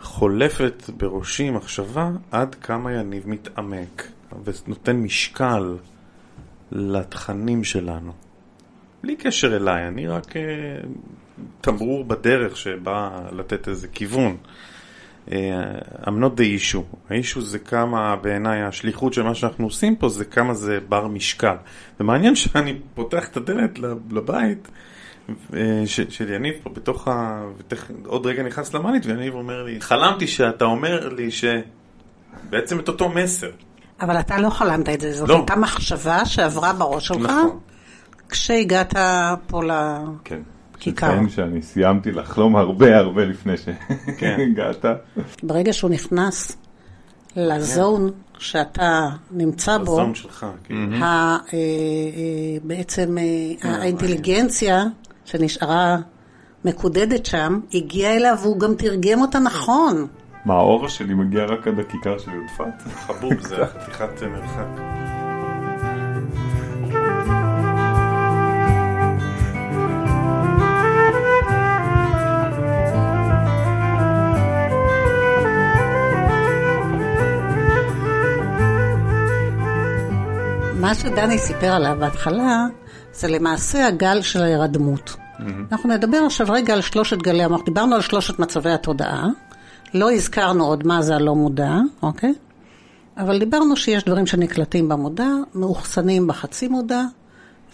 חולפת 0.00 0.90
בראשי 0.96 1.50
מחשבה 1.50 2.10
עד 2.30 2.54
כמה 2.54 2.92
יניב 2.92 3.28
מתעמק 3.28 4.08
ונותן 4.44 4.96
משקל 4.96 5.76
לתכנים 6.72 7.64
שלנו. 7.64 8.12
בלי 9.02 9.16
קשר 9.16 9.56
אליי, 9.56 9.88
אני 9.88 10.06
רק 10.06 10.26
uh, 10.26 10.36
תמרור 11.60 12.04
בדרך 12.04 12.56
שבא 12.56 13.20
לתת 13.32 13.68
איזה 13.68 13.88
כיוון. 13.88 14.36
Uh, 15.26 15.30
I'm 16.02 16.20
not 16.20 16.38
the 16.38 16.72
issue. 16.72 16.96
האישו 17.10 17.40
זה 17.40 17.58
כמה, 17.58 18.16
בעיניי, 18.16 18.62
השליחות 18.62 19.12
של 19.12 19.22
מה 19.22 19.34
שאנחנו 19.34 19.64
עושים 19.64 19.96
פה 19.96 20.08
זה 20.08 20.24
כמה 20.24 20.54
זה 20.54 20.78
בר 20.88 21.06
משקל. 21.06 21.56
זה 21.98 22.04
מעניין 22.04 22.36
שאני 22.36 22.78
פותח 22.94 23.28
את 23.28 23.36
הדלת 23.36 23.78
לבית 24.10 24.68
של 25.86 26.32
יניב 26.32 26.54
פה 26.62 26.70
בתוך 26.70 27.08
ה... 27.08 27.42
עוד 28.06 28.26
רגע 28.26 28.42
נכנס 28.42 28.74
למאנית 28.74 29.06
ויניב 29.06 29.34
אומר 29.34 29.62
לי, 29.62 29.80
חלמתי 29.80 30.26
שאתה 30.26 30.64
אומר 30.64 31.08
לי 31.08 31.30
שבעצם 31.30 32.80
את 32.80 32.88
אותו 32.88 33.08
מסר. 33.08 33.50
אבל 34.00 34.20
אתה 34.20 34.38
לא 34.40 34.50
חלמת 34.50 34.88
את 34.88 35.00
זה, 35.00 35.12
זאת 35.12 35.28
לא. 35.28 35.36
הייתה 35.36 35.56
מחשבה 35.56 36.24
שעברה 36.24 36.72
בראש 36.72 37.06
שלך 37.06 37.20
נכון. 37.20 37.58
כשהגעת 38.28 38.94
פה 39.46 39.60
כן. 40.24 40.40
לכיכר. 40.76 41.16
כן, 41.16 41.28
שאני 41.28 41.62
סיימתי 41.62 42.12
לחלום 42.12 42.56
הרבה 42.56 42.96
הרבה 42.96 43.24
לפני 43.24 43.56
שהגעת. 43.56 44.82
כן. 44.82 44.92
ברגע 45.42 45.72
שהוא 45.72 45.90
נכנס 45.90 46.56
לזון 47.36 48.10
שאתה 48.38 49.08
נמצא 49.30 49.78
בו, 49.78 49.92
לזון 49.92 50.14
שלך, 50.14 50.46
כן. 50.64 51.02
אה, 51.02 51.36
אה, 51.52 51.58
בעצם 52.62 53.18
אה, 53.18 53.70
האינטליגנציה 53.70 54.84
שנשארה 55.28 55.96
מקודדת 56.64 57.26
שם, 57.26 57.60
הגיעה 57.74 58.16
אליו 58.16 58.36
והוא 58.42 58.60
גם 58.60 58.74
תרגם 58.74 59.20
אותה 59.20 59.38
נכון. 59.38 60.06
מה, 60.44 60.54
האור 60.54 60.88
שלי 60.88 61.14
מגיע 61.14 61.44
רק 61.44 61.68
עד 61.68 61.78
הכיכר 61.78 62.18
של 62.18 62.30
יודפת? 62.30 62.88
חבוב, 63.06 63.40
זה 63.40 63.56
חתיכת 63.66 64.22
מרחק. 64.22 64.80
מה 80.80 80.94
שדני 80.94 81.38
סיפר 81.38 81.72
עליו 81.72 81.96
בהתחלה, 82.00 82.66
זה 83.18 83.28
למעשה 83.28 83.86
הגל 83.86 84.22
של 84.22 84.42
ההירדמות. 84.42 85.10
Mm-hmm. 85.10 85.42
אנחנו 85.72 85.88
נדבר 85.88 86.18
עכשיו 86.26 86.46
רגע 86.50 86.74
על 86.74 86.80
שלושת 86.80 87.16
גלי 87.16 87.42
המוח. 87.42 87.60
דיברנו 87.64 87.94
על 87.94 88.00
שלושת 88.00 88.38
מצבי 88.38 88.70
התודעה. 88.70 89.26
לא 89.94 90.12
הזכרנו 90.12 90.66
עוד 90.66 90.86
מה 90.86 91.02
זה 91.02 91.16
הלא 91.16 91.34
מודע, 91.34 91.76
אוקיי? 92.02 92.34
אבל 93.16 93.38
דיברנו 93.38 93.76
שיש 93.76 94.04
דברים 94.04 94.26
שנקלטים 94.26 94.88
במודע, 94.88 95.28
מאוחסנים 95.54 96.26
בחצי 96.26 96.68
מודע, 96.68 97.02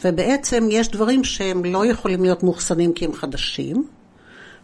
ובעצם 0.04 0.68
יש 0.70 0.88
דברים 0.88 1.24
שהם 1.24 1.64
לא 1.64 1.86
יכולים 1.86 2.22
להיות 2.22 2.42
מאוחסנים 2.42 2.92
כי 2.92 3.04
הם 3.04 3.12
חדשים, 3.12 3.84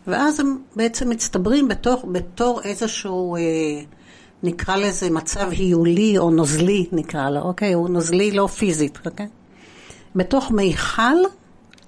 ואז 0.06 0.40
הם 0.40 0.58
בעצם 0.76 1.10
מצטברים 1.10 1.68
בתור, 1.68 2.02
בתור 2.12 2.60
איזשהו, 2.64 3.36
אה, 3.36 3.40
נקרא 4.42 4.76
לזה 4.76 5.10
מצב 5.10 5.50
היולי 5.50 6.18
או 6.18 6.30
נוזלי, 6.30 6.86
נקרא 6.92 7.30
לו, 7.30 7.40
אוקיי? 7.40 7.72
הוא 7.72 7.88
נוזלי 7.88 8.30
לא 8.30 8.46
פיזית, 8.46 8.98
אוקיי? 9.06 9.26
בתוך 10.14 10.50
מיכל 10.50 11.16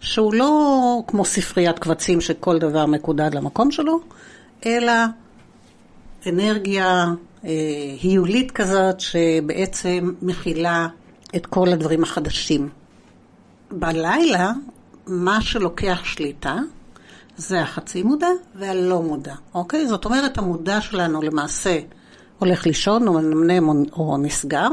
שהוא 0.01 0.35
לא 0.35 1.03
כמו 1.07 1.25
ספריית 1.25 1.79
קבצים 1.79 2.21
שכל 2.21 2.59
דבר 2.59 2.87
מקודד 2.87 3.35
למקום 3.35 3.71
שלו, 3.71 4.01
אלא 4.67 4.93
אנרגיה, 6.27 7.07
היולית 8.03 8.51
כזאת, 8.51 9.01
שבעצם 9.01 10.13
מכילה 10.23 10.89
את 11.37 11.47
כל 11.47 11.69
הדברים 11.69 12.03
החדשים. 12.03 12.69
בלילה, 13.71 14.53
מה 15.07 15.41
שלוקח 15.41 16.01
שליטה, 16.05 16.57
זה 17.37 17.61
החצי 17.63 18.03
מודע 18.03 18.29
והלא 18.55 19.03
מודע, 19.03 19.35
אוקיי? 19.55 19.87
זאת 19.87 20.05
אומרת, 20.05 20.39
המודע 20.39 20.81
שלנו 20.81 21.23
למעשה 21.23 21.79
הולך 22.39 22.67
לישון 22.67 23.09
או 23.09 23.13
מנמנם 23.13 23.69
או 23.93 24.17
נסגר. 24.19 24.69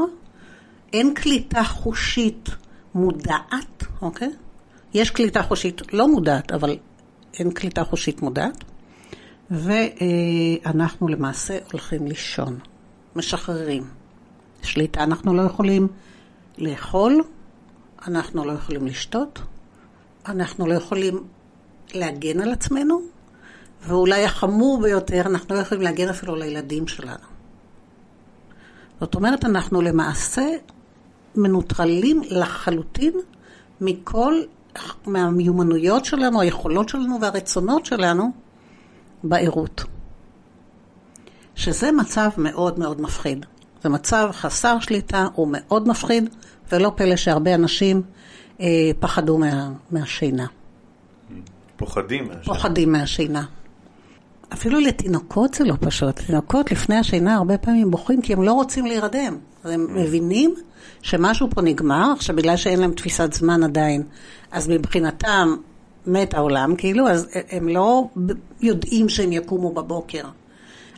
אין 0.92 1.14
קליטה 1.14 1.64
חושית 1.64 2.48
מודעת, 2.94 3.84
אוקיי? 4.02 4.30
יש 4.94 5.10
קליטה 5.10 5.42
חושית 5.42 5.92
לא 5.92 6.08
מודעת, 6.08 6.52
אבל 6.52 6.76
אין 7.34 7.50
קליטה 7.50 7.84
חושית 7.84 8.22
מודעת. 8.22 8.64
ואנחנו 9.50 11.08
למעשה 11.08 11.58
הולכים 11.72 12.06
לישון, 12.06 12.58
משחררים. 13.16 13.84
שליטה 14.62 15.02
אנחנו 15.02 15.34
לא 15.34 15.42
יכולים 15.42 15.88
לאכול, 16.58 17.22
אנחנו 18.06 18.44
לא 18.44 18.52
יכולים 18.52 18.86
לשתות, 18.86 19.38
אנחנו 20.26 20.66
לא 20.66 20.74
יכולים 20.74 21.24
להגן 21.94 22.40
על 22.40 22.52
עצמנו, 22.52 23.00
ואולי 23.82 24.24
החמור 24.24 24.80
ביותר, 24.82 25.20
אנחנו 25.20 25.54
לא 25.54 25.60
יכולים 25.60 25.82
להגן 25.82 26.08
אפילו 26.08 26.34
על 26.34 26.42
הילדים 26.42 26.88
שלנו. 26.88 27.26
זאת 29.00 29.14
אומרת, 29.14 29.44
אנחנו 29.44 29.82
למעשה 29.82 30.46
מנוטרלים 31.36 32.22
לחלוטין 32.30 33.12
מכל, 33.80 34.34
מהמיומנויות 35.06 36.04
שלנו, 36.04 36.40
היכולות 36.40 36.88
שלנו 36.88 37.20
והרצונות 37.20 37.86
שלנו 37.86 38.30
בערות. 39.24 39.84
שזה 41.54 41.92
מצב 41.92 42.28
מאוד 42.36 42.78
מאוד 42.78 43.00
מפחיד. 43.00 43.46
זה 43.82 43.88
מצב 43.88 44.28
חסר 44.32 44.80
שליטה, 44.80 45.26
הוא 45.34 45.48
מאוד 45.50 45.88
מפחיד, 45.88 46.30
ולא 46.72 46.92
פלא 46.96 47.16
שהרבה 47.16 47.54
אנשים 47.54 48.02
אה, 48.60 48.66
פחדו 49.00 49.38
מה, 49.38 49.70
מהשינה. 49.90 50.46
פוחדים 51.76 52.24
מהשינה. 52.24 52.44
פוחדים 52.44 52.92
מהשינה. 52.92 53.44
אפילו 54.52 54.80
לתינוקות 54.80 55.54
זה 55.54 55.64
לא 55.64 55.74
פשוט. 55.80 56.20
תינוקות 56.20 56.72
לפני 56.72 56.96
השינה 56.96 57.36
הרבה 57.36 57.58
פעמים 57.58 57.90
בוכים 57.90 58.22
כי 58.22 58.32
הם 58.32 58.42
לא 58.42 58.52
רוצים 58.52 58.86
להירדם. 58.86 59.36
הם 59.64 59.86
mm. 59.88 59.98
מבינים 59.98 60.54
שמשהו 61.02 61.48
פה 61.50 61.62
נגמר, 61.62 62.12
עכשיו 62.16 62.36
בגלל 62.36 62.56
שאין 62.56 62.80
להם 62.80 62.92
תפיסת 62.92 63.32
זמן 63.32 63.64
עדיין, 63.64 64.02
אז 64.50 64.68
מבחינתם 64.68 65.56
מת 66.06 66.34
העולם, 66.34 66.76
כאילו, 66.76 67.08
אז 67.08 67.28
הם 67.50 67.68
לא 67.68 68.04
יודעים 68.60 69.08
שהם 69.08 69.32
יקומו 69.32 69.72
בבוקר. 69.72 70.24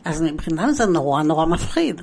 אז 0.05 0.21
מבחינתם 0.21 0.71
זה 0.71 0.85
נורא 0.85 1.23
נורא 1.23 1.45
מפחיד. 1.45 2.01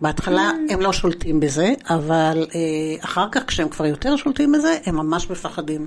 בהתחלה 0.00 0.50
הם 0.70 0.80
לא 0.80 0.92
שולטים 0.92 1.40
בזה, 1.40 1.72
אבל 1.90 2.46
אה, 2.54 3.04
אחר 3.04 3.28
כך 3.32 3.46
כשהם 3.46 3.68
כבר 3.68 3.86
יותר 3.86 4.16
שולטים 4.16 4.52
בזה, 4.52 4.78
הם 4.86 4.96
ממש 4.96 5.30
מפחדים. 5.30 5.86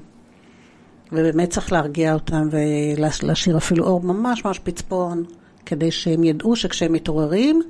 ובאמת 1.18 1.50
צריך 1.50 1.72
להרגיע 1.72 2.14
אותם 2.14 2.48
ולהשאיר 2.52 3.58
אפילו 3.58 3.86
אור 3.86 4.02
ממש 4.02 4.46
ממש 4.46 4.60
פצפון, 4.60 5.24
כדי 5.66 5.92
שהם 5.92 6.24
ידעו 6.24 6.56
שכשהם 6.56 6.94
מתעוררים, 6.94 7.62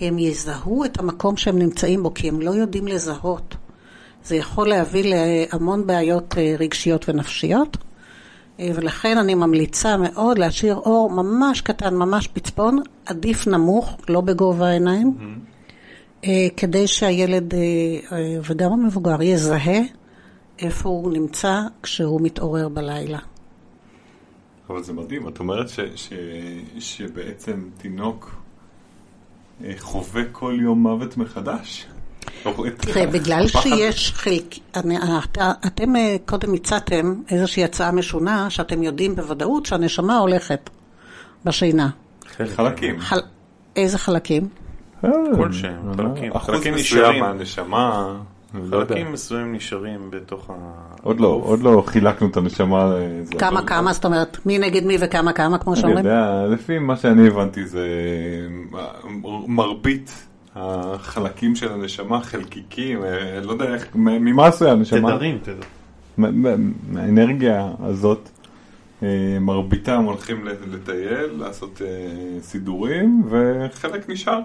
הם 0.00 0.18
יזהו 0.18 0.84
את 0.84 0.98
המקום 0.98 1.36
שהם 1.36 1.58
נמצאים 1.58 2.02
בו, 2.02 2.14
כי 2.14 2.28
הם 2.28 2.40
לא 2.40 2.50
יודעים 2.50 2.86
לזהות. 2.88 3.56
זה 4.24 4.36
יכול 4.36 4.68
להביא 4.68 5.14
להמון 5.14 5.86
בעיות 5.86 6.34
אה, 6.38 6.54
רגשיות 6.58 7.08
ונפשיות, 7.08 7.76
אה, 8.60 8.70
ולכן 8.74 9.18
אני 9.18 9.34
ממליצה 9.34 9.96
מאוד 9.96 10.38
להשאיר 10.38 10.74
אור 10.74 11.10
ממש 11.10 11.60
קטן, 11.60 11.94
ממש 11.94 12.26
פצפון, 12.26 12.78
עדיף 13.06 13.46
נמוך, 13.46 13.96
לא 14.08 14.20
בגובה 14.20 14.68
העיניים, 14.68 15.14
mm-hmm. 15.18 16.26
כדי 16.56 16.86
שהילד 16.86 17.54
וגם 18.42 18.72
המבוגר 18.72 19.22
יזהה 19.22 19.80
איפה 20.58 20.88
הוא 20.88 21.12
נמצא 21.12 21.60
כשהוא 21.82 22.20
מתעורר 22.20 22.68
בלילה. 22.68 23.18
אבל 24.70 24.82
זה 24.82 24.92
מדהים, 24.92 25.28
את 25.28 25.38
אומרת 25.38 25.68
ש, 25.68 25.80
ש, 25.96 26.12
שבעצם 26.78 27.68
תינוק 27.78 28.34
אה, 29.64 29.72
חווה 29.78 30.22
כל 30.32 30.58
יום 30.60 30.82
מוות 30.82 31.16
מחדש? 31.16 31.86
תראה, 32.78 33.06
בגלל 33.06 33.46
שיש 33.48 34.12
חלק... 34.12 34.54
אתם 35.66 35.96
אה, 35.96 36.16
קודם 36.24 36.54
הצעתם 36.54 37.14
איזושהי 37.30 37.64
הצעה 37.64 37.92
משונה, 37.92 38.50
שאתם 38.50 38.82
יודעים 38.82 39.16
בוודאות 39.16 39.66
שהנשמה 39.66 40.18
הולכת 40.18 40.70
בשינה. 41.44 41.88
חלקים. 42.46 42.98
איזה 43.76 43.98
חלקים? 43.98 44.48
כלשהם, 45.36 45.94
חלקים. 45.96 46.32
אחוז 46.32 46.66
מסוים 46.66 47.20
מהנשמה... 47.20 48.16
לא 48.54 48.84
חלקים 48.88 49.12
מסוימים 49.12 49.54
נשארים 49.54 50.10
בתוך 50.10 50.50
ה... 50.50 50.54
עוד 51.02 51.20
לא, 51.20 51.40
עוד 51.44 51.62
לא 51.62 51.82
חילקנו 51.86 52.28
את 52.28 52.36
הנשמה. 52.36 52.94
כמה 53.38 53.66
כמה, 53.66 53.92
זאת 53.92 54.04
אומרת, 54.04 54.46
מי 54.46 54.58
נגד 54.58 54.84
מי 54.84 54.96
וכמה 55.00 55.32
כמה, 55.32 55.58
כמו 55.58 55.76
שאומרים? 55.76 55.98
אני 55.98 56.08
יודע, 56.08 56.46
לפי 56.46 56.78
מה 56.78 56.96
שאני 56.96 57.28
הבנתי 57.28 57.66
זה 57.66 57.88
מרבית 59.46 60.26
החלקים 60.54 61.56
של 61.56 61.72
הנשמה, 61.72 62.20
חלקיקים, 62.20 63.04
אה, 63.04 63.40
לא 63.40 63.52
יודע 63.52 63.74
איך, 63.74 63.86
ממה 63.94 64.46
עשויה 64.46 64.72
הנשמה? 64.72 65.12
תדרים, 65.12 65.38
תדרים. 65.38 66.62
מהאנרגיה 66.88 67.72
הזאת, 67.80 68.28
אה, 69.02 69.38
מרביתם 69.40 70.04
הולכים 70.04 70.44
לטייל, 70.72 71.30
לעשות 71.38 71.82
אה, 71.84 72.40
סידורים, 72.40 73.22
וחלק 73.28 74.08
נשאר. 74.08 74.40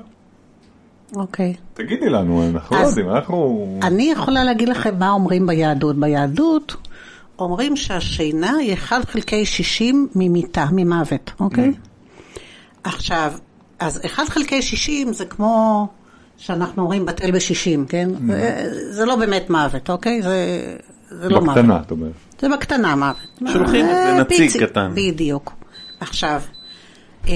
אוקיי. 1.15 1.53
תגידי 1.73 2.09
לנו, 2.09 2.49
אנחנו 2.49 2.75
לא 2.75 2.81
יודעים, 2.81 3.09
אנחנו... 3.09 3.67
אני 3.83 4.11
יכולה 4.11 4.43
להגיד 4.43 4.69
לכם 4.69 4.99
מה 4.99 5.11
אומרים 5.11 5.47
ביהדות. 5.47 5.99
ביהדות 5.99 6.75
אומרים 7.39 7.75
שהשינה 7.75 8.55
היא 8.55 8.73
1 8.73 9.09
חלקי 9.09 9.45
60 9.45 10.07
ממיתה, 10.15 10.65
ממוות, 10.71 11.31
אוקיי? 11.39 11.69
Mm. 11.69 12.37
עכשיו, 12.83 13.33
אז 13.79 13.99
1 14.05 14.29
חלקי 14.29 14.61
60 14.61 15.13
זה 15.13 15.25
כמו 15.25 15.87
שאנחנו 16.37 16.81
אומרים 16.81 17.05
בטל 17.05 17.31
ב-60, 17.31 17.89
כן? 17.89 18.09
Mm. 18.15 18.31
זה 18.89 19.05
לא 19.05 19.15
באמת 19.15 19.49
מוות, 19.49 19.89
אוקיי? 19.89 20.21
זה, 20.21 20.75
זה 21.09 21.29
לא 21.29 21.41
מוות. 21.41 21.57
בקטנה, 21.57 21.79
את 21.81 21.91
אומרת. 21.91 22.11
זה 22.39 22.49
בקטנה 22.49 22.95
מוות. 22.95 23.51
שולחים 23.53 23.85
את 23.85 23.95
זה 23.95 24.17
נציג 24.21 24.65
קטן. 24.65 24.91
בדיוק. 24.95 25.53
עכשיו, 25.99 26.41
אה, 27.27 27.33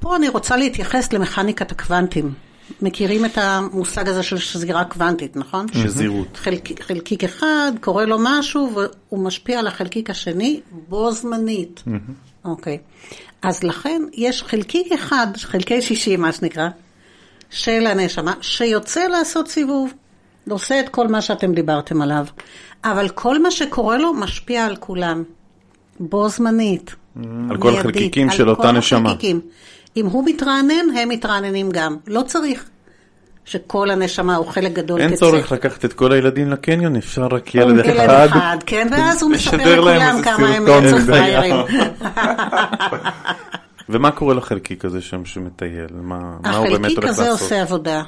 פה 0.00 0.16
אני 0.16 0.28
רוצה 0.28 0.56
להתייחס 0.56 1.12
למכניקת 1.12 1.72
הקוונטים. 1.72 2.47
מכירים 2.82 3.24
את 3.24 3.38
המושג 3.38 4.08
הזה 4.08 4.22
של 4.22 4.38
שזירה 4.38 4.84
קוונטית, 4.84 5.36
נכון? 5.36 5.66
שזירות. 5.72 6.36
חלק, 6.36 6.82
חלקיק 6.82 7.24
אחד, 7.24 7.72
קורה 7.80 8.04
לו 8.04 8.16
משהו, 8.20 8.70
והוא 8.74 9.24
משפיע 9.24 9.58
על 9.58 9.66
החלקיק 9.66 10.10
השני 10.10 10.60
בו 10.88 11.12
זמנית. 11.12 11.84
אוקיי. 12.44 12.78
אז 13.42 13.62
לכן 13.62 14.02
יש 14.12 14.42
חלקיק 14.42 14.92
אחד, 14.92 15.26
חלקי 15.36 15.82
שישי, 15.82 16.16
מה 16.16 16.32
שנקרא, 16.32 16.68
של 17.50 17.86
הנשמה, 17.86 18.32
שיוצא 18.40 19.06
לעשות 19.06 19.48
סיבוב. 19.48 19.92
עושה 20.48 20.80
את 20.80 20.88
כל 20.88 21.08
מה 21.08 21.22
שאתם 21.22 21.54
דיברתם 21.54 22.02
עליו. 22.02 22.24
אבל 22.84 23.08
כל 23.08 23.42
מה 23.42 23.50
שקורה 23.50 23.98
לו 23.98 24.14
משפיע 24.14 24.66
על 24.66 24.76
כולם. 24.76 25.22
בו 26.00 26.28
זמנית. 26.28 26.94
על 27.50 27.56
כל 27.58 27.74
החלקיקים 27.74 28.30
של 28.30 28.48
אותה 28.48 28.72
נשמה. 28.72 29.08
החלקיקים. 29.08 29.40
אם 29.96 30.06
הוא 30.06 30.24
מתרענן, 30.26 30.96
הם 30.96 31.08
מתרעננים 31.08 31.70
גם. 31.70 31.96
לא 32.06 32.22
צריך 32.22 32.64
שכל 33.44 33.90
הנשמה 33.90 34.36
הוא 34.36 34.46
חלק 34.46 34.72
גדול 34.72 35.00
אין 35.00 35.16
צורך 35.16 35.52
לקחת 35.52 35.84
את 35.84 35.92
כל 35.92 36.12
הילדים 36.12 36.50
לקניון, 36.50 36.96
אפשר 36.96 37.26
רק 37.30 37.54
ילד 37.54 37.78
אחד. 37.78 37.88
ילד 37.88 38.10
אחד, 38.10 38.56
כן, 38.66 38.88
ואז 38.90 39.22
הוא 39.22 39.30
מספר 39.30 39.80
לכולם 39.80 40.22
כמה 40.22 40.48
הם 40.48 40.66
יצאו 40.68 40.98
פריירים. 41.06 41.56
ומה 43.88 44.10
קורה 44.10 44.34
לחלקיק 44.34 44.84
הזה 44.84 45.00
שם 45.00 45.24
שמטייל? 45.24 45.86
מה, 45.92 46.36
מה 46.42 46.56
הוא 46.56 46.68
באמת 46.68 46.90
הולך 46.90 47.04
לעשות? 47.04 47.04
החלקיק 47.04 47.08
הזה 47.08 47.30
עושה 47.30 47.62
עבודה. 47.62 48.02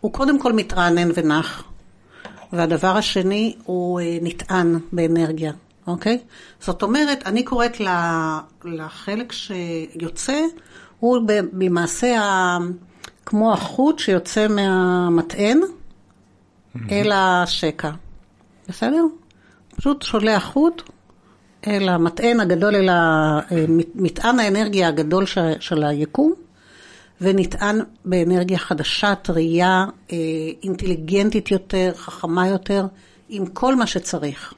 הוא 0.00 0.12
קודם 0.12 0.38
כל 0.38 0.52
מתרענן 0.52 1.10
ונח, 1.14 1.64
והדבר 2.52 2.96
השני, 2.96 3.54
הוא 3.64 4.00
אה, 4.00 4.18
נטען 4.22 4.78
באנרגיה. 4.92 5.52
אוקיי? 5.86 6.18
זאת 6.60 6.82
אומרת, 6.82 7.22
אני 7.26 7.42
קוראת 7.42 7.80
לחלק 8.64 9.32
שיוצא, 9.32 10.40
הוא 11.04 11.18
למעשה 11.60 12.16
כמו 13.26 13.52
החוט 13.52 13.98
שיוצא 13.98 14.48
מהמטען 14.48 15.60
אל 16.90 17.12
השקע. 17.14 17.90
בסדר? 18.68 19.04
פשוט 19.76 20.02
שולח 20.02 20.44
חוט 20.44 20.82
אל 21.66 21.88
המטען 21.88 22.40
הגדול, 22.40 22.74
אל 22.74 22.88
מטען 23.94 24.38
האנרגיה 24.38 24.88
הגדול 24.88 25.24
של 25.60 25.84
היקום, 25.84 26.32
ונטען 27.20 27.78
באנרגיה 28.04 28.58
חדשה, 28.58 29.14
טרייה, 29.14 29.84
אה, 30.12 30.16
אינטליגנטית 30.62 31.50
יותר, 31.50 31.92
חכמה 31.96 32.48
יותר, 32.48 32.86
עם 33.28 33.46
כל 33.46 33.74
מה 33.74 33.86
שצריך. 33.86 34.54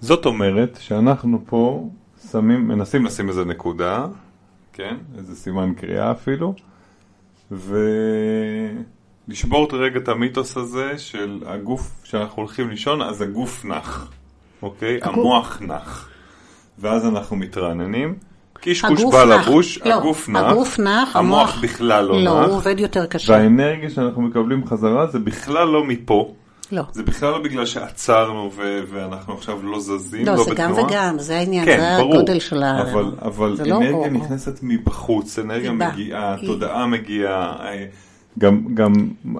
זאת 0.00 0.26
אומרת 0.26 0.78
שאנחנו 0.80 1.40
פה 1.46 1.88
שמים, 2.32 2.68
מנסים 2.68 3.06
לשים 3.06 3.28
איזה 3.28 3.44
נקודה, 3.44 4.06
כן? 4.78 4.96
איזה 5.18 5.36
סימן 5.36 5.74
קריאה 5.74 6.10
אפילו, 6.12 6.54
ולשבור 9.28 9.68
רגע 9.72 9.98
את 10.00 10.08
המיתוס 10.08 10.56
הזה 10.56 10.98
של 10.98 11.42
הגוף, 11.46 11.90
כשאנחנו 12.02 12.42
הולכים 12.42 12.70
לישון, 12.70 13.02
אז 13.02 13.22
הגוף 13.22 13.64
נח, 13.64 14.10
אוקיי? 14.62 14.96
הגוף... 15.02 15.14
המוח 15.14 15.58
נח. 15.60 16.08
ואז 16.78 17.06
אנחנו 17.06 17.36
מתרעננים. 17.36 18.14
קישקוש 18.60 19.04
בא 19.12 19.24
לבוש, 19.24 19.78
לא, 19.78 19.94
הגוף 19.94 20.28
נח, 20.28 20.42
הגוף 20.42 20.78
נח, 20.78 21.16
המוח, 21.16 21.16
המוח 21.16 21.62
בכלל 21.62 22.04
לא, 22.04 22.14
לא 22.14 22.20
נח. 22.22 22.26
לא, 22.26 22.44
הוא 22.44 22.54
עובד 22.56 22.80
יותר 22.80 23.06
קשה. 23.06 23.32
והאנרגיה 23.32 23.90
שאנחנו 23.90 24.22
מקבלים 24.22 24.66
חזרה 24.66 25.06
זה 25.06 25.18
בכלל 25.18 25.68
לא 25.68 25.84
מפה. 25.84 26.34
לא. 26.72 26.82
זה 26.92 27.02
בכלל 27.02 27.30
לא 27.30 27.38
בגלל 27.42 27.66
שעצרנו 27.66 28.50
ו- 28.56 28.80
ואנחנו 28.90 29.34
עכשיו 29.34 29.58
לא 29.66 29.80
זזים, 29.80 30.26
לא, 30.26 30.34
לא 30.34 30.44
זה 30.44 30.50
בתנועה. 30.50 30.70
גם 30.82 30.84
וגם, 30.88 31.18
זה 31.18 31.36
העניין, 31.38 31.64
כן, 31.64 31.80
זה 31.80 32.02
ברור. 32.02 32.14
הגודל 32.14 32.38
של 32.38 32.62
ה... 32.62 32.82
אבל, 32.82 33.12
אבל 33.22 33.56
לא 33.66 33.76
אנרגיה 33.76 33.90
או- 33.92 34.06
נכנסת 34.10 34.58
מבחוץ, 34.62 35.38
אנרגיה 35.38 35.70
היא 35.70 35.78
באה. 35.78 35.92
מגיעה, 35.92 36.34
היא- 36.34 36.46
תודעה 36.46 36.86
מגיעה, 36.86 37.56
אה, 37.68 37.86
גם, 38.38 38.60
גם, 38.74 38.92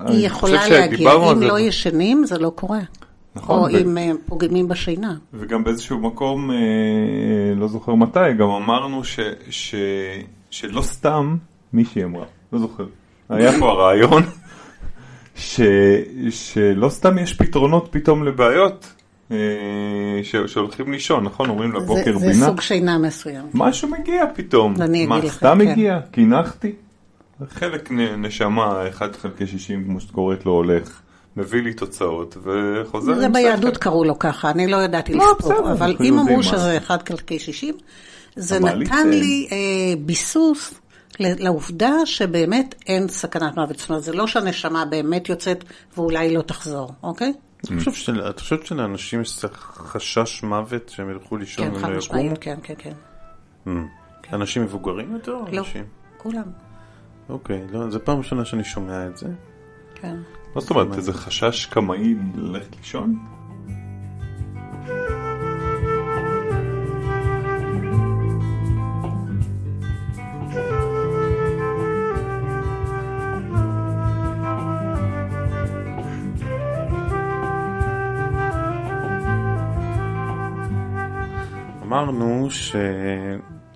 היא 0.07 0.27
יכולה 0.27 0.69
להגיע, 0.69 1.13
אם 1.15 1.39
זה, 1.39 1.47
לא 1.47 1.59
ישנים 1.61 2.25
זה 2.25 2.39
לא 2.39 2.53
קורה. 2.55 2.79
נכון, 3.37 3.59
או 3.59 3.65
ו- 3.65 3.79
אם 3.83 3.99
אה, 3.99 4.11
פוגמים 4.27 4.69
בשינה. 4.69 5.15
וגם 5.35 5.65
באיזשהו 5.65 5.99
מקום, 5.99 6.51
אה, 6.51 6.57
לא 7.57 7.69
זוכר 7.69 7.95
מתי, 7.95 8.33
גם 8.39 8.49
אמרנו 8.51 9.05
ש, 9.05 9.21
ש, 9.51 9.75
שלא 10.51 10.83
סתם 10.83 11.37
מישהי 11.73 12.05
אמרה, 12.05 12.25
לא 12.53 12.59
זוכר, 12.59 12.85
היה 13.29 13.51
פה 13.59 13.71
הרעיון 13.71 14.23
ש, 15.39 15.61
שלא 16.31 16.89
סתם 16.89 17.19
יש 17.19 17.35
פתרונות 17.35 17.89
פתאום 17.91 18.25
לבעיות 18.25 18.87
אה, 19.33 19.37
ש, 20.23 20.37
שהולכים 20.47 20.93
לישון, 20.93 21.25
נכון? 21.25 21.49
אומרים 21.49 21.73
לבוקר 21.73 22.19
זה, 22.19 22.27
בינה, 22.27 22.33
זה 22.35 22.45
סוג 22.47 22.61
שינה 22.61 22.99
מסוים. 22.99 23.45
משהו 23.55 23.89
מגיע 23.89 24.25
פתאום, 24.35 24.75
אני 24.83 24.99
אגיד 24.99 25.09
מה 25.09 25.19
לך, 25.19 25.33
סתם 25.35 25.59
כן. 25.65 25.69
הגיע? 25.71 26.01
קינחתי? 26.11 26.73
חלק 27.51 27.91
נשמה, 28.19 28.89
1 28.89 29.17
חלקי 29.17 29.47
60 29.47 29.85
כמו 29.85 30.01
שאת 30.01 30.11
קוראת 30.11 30.47
לו 30.47 30.53
הולך. 30.53 31.01
מביא 31.37 31.63
לי 31.63 31.75
תוצאות 31.75 32.37
וחוזר 32.43 33.15
זה 33.15 33.29
ביהדות 33.29 33.75
שכל. 33.75 33.83
קראו 33.85 34.05
לו 34.05 34.19
ככה, 34.19 34.51
אני 34.51 34.67
לא 34.67 34.77
ידעתי 34.77 35.15
לא, 35.15 35.25
לספור, 35.39 35.53
בסדר, 35.53 35.73
אבל 35.73 35.97
אם 36.05 36.19
אמרו 36.19 36.43
שזה 36.43 36.59
זה. 36.59 36.79
1 36.79 37.09
חלקי 37.09 37.39
60, 37.39 37.75
זה 38.37 38.61
נתן 38.61 38.97
זה- 39.05 39.11
לי 39.11 39.49
אה, 39.53 39.57
ביסוס 40.01 40.75
לעובדה 41.21 41.93
שבאמת 42.05 42.75
אין 42.87 43.09
סכנת 43.09 43.57
מוות. 43.57 43.79
זאת 43.79 43.89
אומרת, 43.89 44.03
זה 44.03 44.13
לא 44.13 44.27
שהנשמה 44.27 44.85
באמת 44.85 45.29
יוצאת 45.29 45.65
ואולי 45.97 46.35
לא 46.35 46.43
תחזור, 46.43 46.93
אוקיי? 47.03 47.33
את 48.31 48.41
חושבת 48.41 48.67
שלאנשים 48.67 49.21
יש 49.21 49.45
חשש 49.55 50.43
מוות 50.43 50.89
שהם 50.89 51.11
ילכו 51.11 51.37
לישון 51.37 51.65
כן, 51.65 51.79
חד 51.79 51.89
ולא 51.89 51.99
יקומו? 51.99 51.99
משמעית, 51.99 52.39
כן, 52.41 52.59
כן, 52.63 52.75
כן. 52.79 52.93
Mm. 53.67 53.71
אנשים 54.33 54.63
מבוגרים 54.63 55.13
יותר? 55.13 55.33
או 55.33 55.45
לא? 55.53 55.63
כולם, 56.17 56.43
אוקיי, 57.29 57.67
לא, 57.73 57.91
זו 57.91 58.05
פעם 58.05 58.19
ראשונה 58.19 58.45
שאני 58.45 58.65
שומע 58.65 59.07
את 59.07 59.17
זה. 59.17 59.27
כן. 59.95 60.17
מה 60.55 60.61
זאת 60.61 60.71
אומרת, 60.71 60.97
איזה 60.97 61.13
חשש 61.13 61.67
קמאי 61.67 62.15
ללכת 62.35 62.77
לישון? 62.77 63.19
אמרנו 81.89 82.49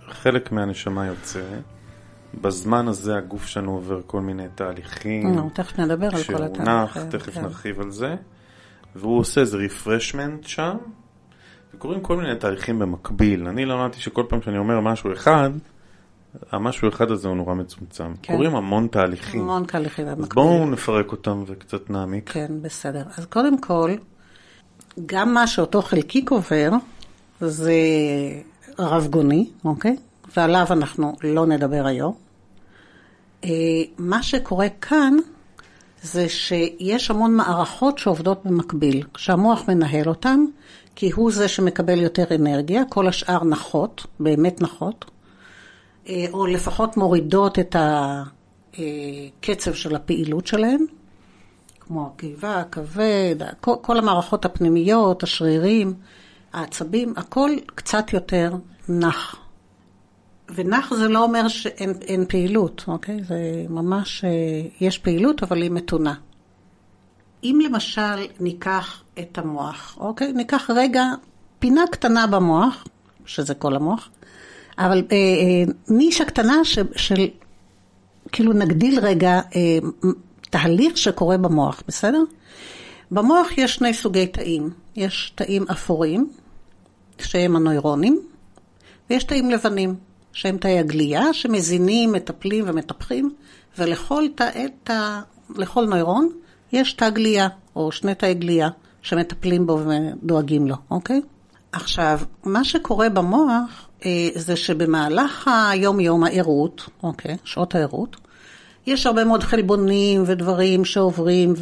שחלק 0.08 0.52
מהנשמה 0.52 1.06
יוצא, 1.06 1.40
בזמן 2.40 2.88
הזה 2.88 3.16
הגוף 3.16 3.46
שלנו 3.46 3.74
עובר 3.74 4.00
כל 4.06 4.20
מיני 4.20 4.46
תהליכים. 4.54 5.34
נו, 5.34 5.50
תכף 5.54 5.78
נדבר 5.78 6.06
על 6.06 6.12
כל 6.12 6.18
כשהוא 6.18 6.36
התהליך. 6.36 6.68
נח, 6.68 6.94
כן, 6.94 7.10
תכף 7.10 7.34
כן. 7.34 7.42
נרחיב 7.42 7.80
על 7.80 7.90
זה. 7.90 8.14
והוא 8.96 9.18
עושה 9.18 9.40
איזה 9.40 9.56
רפרשמנט 9.56 10.44
שם, 10.44 10.76
וקורים 11.74 12.00
כל 12.00 12.16
מיני 12.16 12.36
תהליכים 12.36 12.78
במקביל. 12.78 13.48
אני 13.48 13.64
למדתי 13.64 14.00
שכל 14.00 14.24
פעם 14.28 14.42
שאני 14.42 14.58
אומר 14.58 14.80
משהו 14.80 15.12
אחד, 15.12 15.50
המשהו 16.50 16.88
אחד 16.88 17.10
הזה 17.10 17.28
הוא 17.28 17.36
נורא 17.36 17.54
מצומצם. 17.54 18.12
כן. 18.22 18.32
קורים 18.32 18.56
המון 18.56 18.86
תהליכים. 18.86 19.40
המון 19.40 19.64
תהליכים 19.64 20.08
אז 20.08 20.18
במקביל. 20.18 20.44
בואו 20.44 20.70
נפרק 20.70 21.12
אותם 21.12 21.44
וקצת 21.46 21.90
נעמיק. 21.90 22.30
כן, 22.30 22.52
בסדר. 22.62 23.02
אז 23.18 23.26
קודם 23.26 23.60
כל, 23.60 23.90
גם 25.06 25.34
מה 25.34 25.46
שאותו 25.46 25.82
חלקיק 25.82 26.30
עובר, 26.30 26.70
זה 27.48 27.74
רב 28.78 29.06
גוני, 29.10 29.50
אוקיי? 29.64 29.96
ועליו 30.36 30.66
אנחנו 30.70 31.16
לא 31.22 31.46
נדבר 31.46 31.86
היום. 31.86 32.14
אה, 33.44 33.50
מה 33.98 34.22
שקורה 34.22 34.68
כאן, 34.80 35.16
זה 36.02 36.28
שיש 36.28 37.10
המון 37.10 37.34
מערכות 37.34 37.98
שעובדות 37.98 38.44
במקביל, 38.44 39.06
שהמוח 39.16 39.68
מנהל 39.68 40.08
אותן, 40.08 40.44
כי 40.96 41.10
הוא 41.10 41.32
זה 41.32 41.48
שמקבל 41.48 42.00
יותר 42.00 42.24
אנרגיה, 42.34 42.82
כל 42.88 43.08
השאר 43.08 43.44
נחות, 43.44 44.06
באמת 44.20 44.62
נחות, 44.62 45.04
אה, 46.08 46.26
או 46.32 46.46
לפחות 46.46 46.96
מורידות 46.96 47.58
את 47.58 47.76
הקצב 48.78 49.74
של 49.74 49.94
הפעילות 49.94 50.46
שלהן. 50.46 50.86
כמו 51.80 52.10
הקיבה, 52.14 52.60
הכבד, 52.60 53.36
כל, 53.60 53.98
המערכות 53.98 54.44
הפנימיות, 54.44 55.22
השרירים, 55.22 55.94
העצבים, 56.52 57.14
הכל 57.16 57.50
קצת 57.66 58.12
יותר 58.12 58.52
נח. 58.88 59.36
ונח 60.54 60.94
זה 60.94 61.08
לא 61.08 61.22
אומר 61.22 61.48
שאין 61.48 61.92
אין 62.00 62.24
פעילות, 62.28 62.84
אוקיי? 62.88 63.24
זה 63.24 63.64
ממש, 63.68 64.24
אה, 64.24 64.30
יש 64.80 64.98
פעילות, 64.98 65.42
אבל 65.42 65.62
היא 65.62 65.70
מתונה. 65.70 66.14
אם 67.44 67.58
למשל 67.64 68.26
ניקח 68.40 69.02
את 69.18 69.38
המוח, 69.38 69.96
אוקיי? 70.00 70.32
ניקח 70.32 70.70
רגע 70.74 71.04
פינה 71.58 71.84
קטנה 71.90 72.26
במוח, 72.26 72.84
שזה 73.26 73.54
כל 73.54 73.76
המוח, 73.76 74.08
אבל 74.78 75.02
אה, 75.12 75.16
אה, 75.16 75.72
נישה 75.88 76.24
קטנה 76.24 76.64
ש, 76.64 76.78
של, 76.96 77.28
כאילו 78.32 78.52
נגדיל 78.52 79.00
רגע 79.00 79.40
אה, 79.56 79.78
תהליך 80.50 80.98
שקורה 80.98 81.38
במוח, 81.38 81.82
בסדר? 81.88 82.22
במוח 83.10 83.58
יש 83.58 83.74
שני 83.74 83.94
סוגי 83.94 84.26
תאים. 84.26 84.70
יש 84.96 85.32
תאים 85.34 85.64
אפורים, 85.70 86.30
שהם 87.18 87.56
הנוירונים, 87.56 88.20
ויש 89.10 89.24
תאים 89.24 89.50
לבנים, 89.50 89.94
שהם 90.32 90.56
תאי 90.58 90.78
הגליה, 90.78 91.34
שמזינים, 91.34 92.12
מטפלים 92.12 92.64
ומטפחים, 92.68 93.34
ולכל 93.78 94.24
תא, 94.34 94.50
תא, 94.84 95.20
לכל 95.56 95.86
נוירון 95.86 96.28
יש 96.72 96.92
תא 96.92 97.10
גליה, 97.10 97.48
או 97.76 97.92
שני 97.92 98.14
תאי 98.14 98.34
גליה, 98.34 98.68
שמטפלים 99.02 99.66
בו 99.66 99.78
ודואגים 99.78 100.66
לו, 100.66 100.76
אוקיי? 100.90 101.20
עכשיו, 101.72 102.20
מה 102.44 102.64
שקורה 102.64 103.08
במוח, 103.08 103.88
אה, 104.04 104.28
זה 104.34 104.56
שבמהלך 104.56 105.50
היום-יום 105.70 106.24
הערות, 106.24 106.88
אוקיי, 107.02 107.36
שעות 107.44 107.74
הערות, 107.74 108.16
יש 108.86 109.06
הרבה 109.06 109.24
מאוד 109.24 109.42
חלבונים 109.42 110.22
ודברים 110.26 110.84
שעוברים 110.84 111.54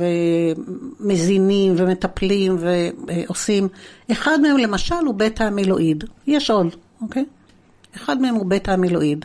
ומזינים 1.01 1.75
ומטפלים 1.77 2.57
ועושים. 2.61 3.69
אחד 4.13 4.41
מהם 4.41 4.57
למשל 4.57 4.95
הוא 5.07 5.15
בטא 5.15 5.43
המילואיד. 5.43 6.05
יש 6.27 6.51
עוד, 6.51 6.67
אוקיי? 7.03 7.25
אחד 7.97 8.21
מהם 8.21 8.35
הוא 8.35 8.47
בטא 8.47 8.71
המילואיד. 8.71 9.25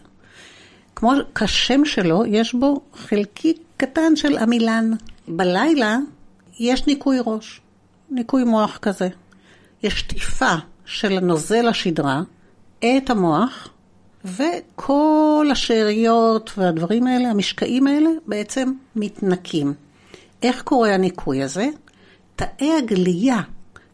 כמו 0.95 1.11
כשם 1.35 1.85
שלו, 1.85 2.25
יש 2.25 2.53
בו 2.53 2.81
חלקיק 2.93 3.57
קטן 3.77 4.15
של 4.15 4.37
עמילן. 4.37 4.91
בלילה 5.27 5.97
יש 6.59 6.87
ניקוי 6.87 7.17
ראש, 7.25 7.61
ניקוי 8.09 8.43
מוח 8.43 8.77
כזה. 8.77 9.09
יש 9.83 9.99
שטיפה 9.99 10.55
של 10.85 11.19
נוזל 11.19 11.67
השדרה 11.67 12.21
את 12.79 13.09
המוח, 13.09 13.69
וכל 14.25 15.47
השאריות 15.51 16.51
והדברים 16.57 17.07
האלה, 17.07 17.29
המשקעים 17.29 17.87
האלה, 17.87 18.09
בעצם 18.27 18.71
מתנקים. 18.95 19.73
איך 20.43 20.61
קורה 20.61 20.93
הניקוי 20.93 21.43
הזה? 21.43 21.69
תאי 22.35 22.71
הגליה, 22.77 23.41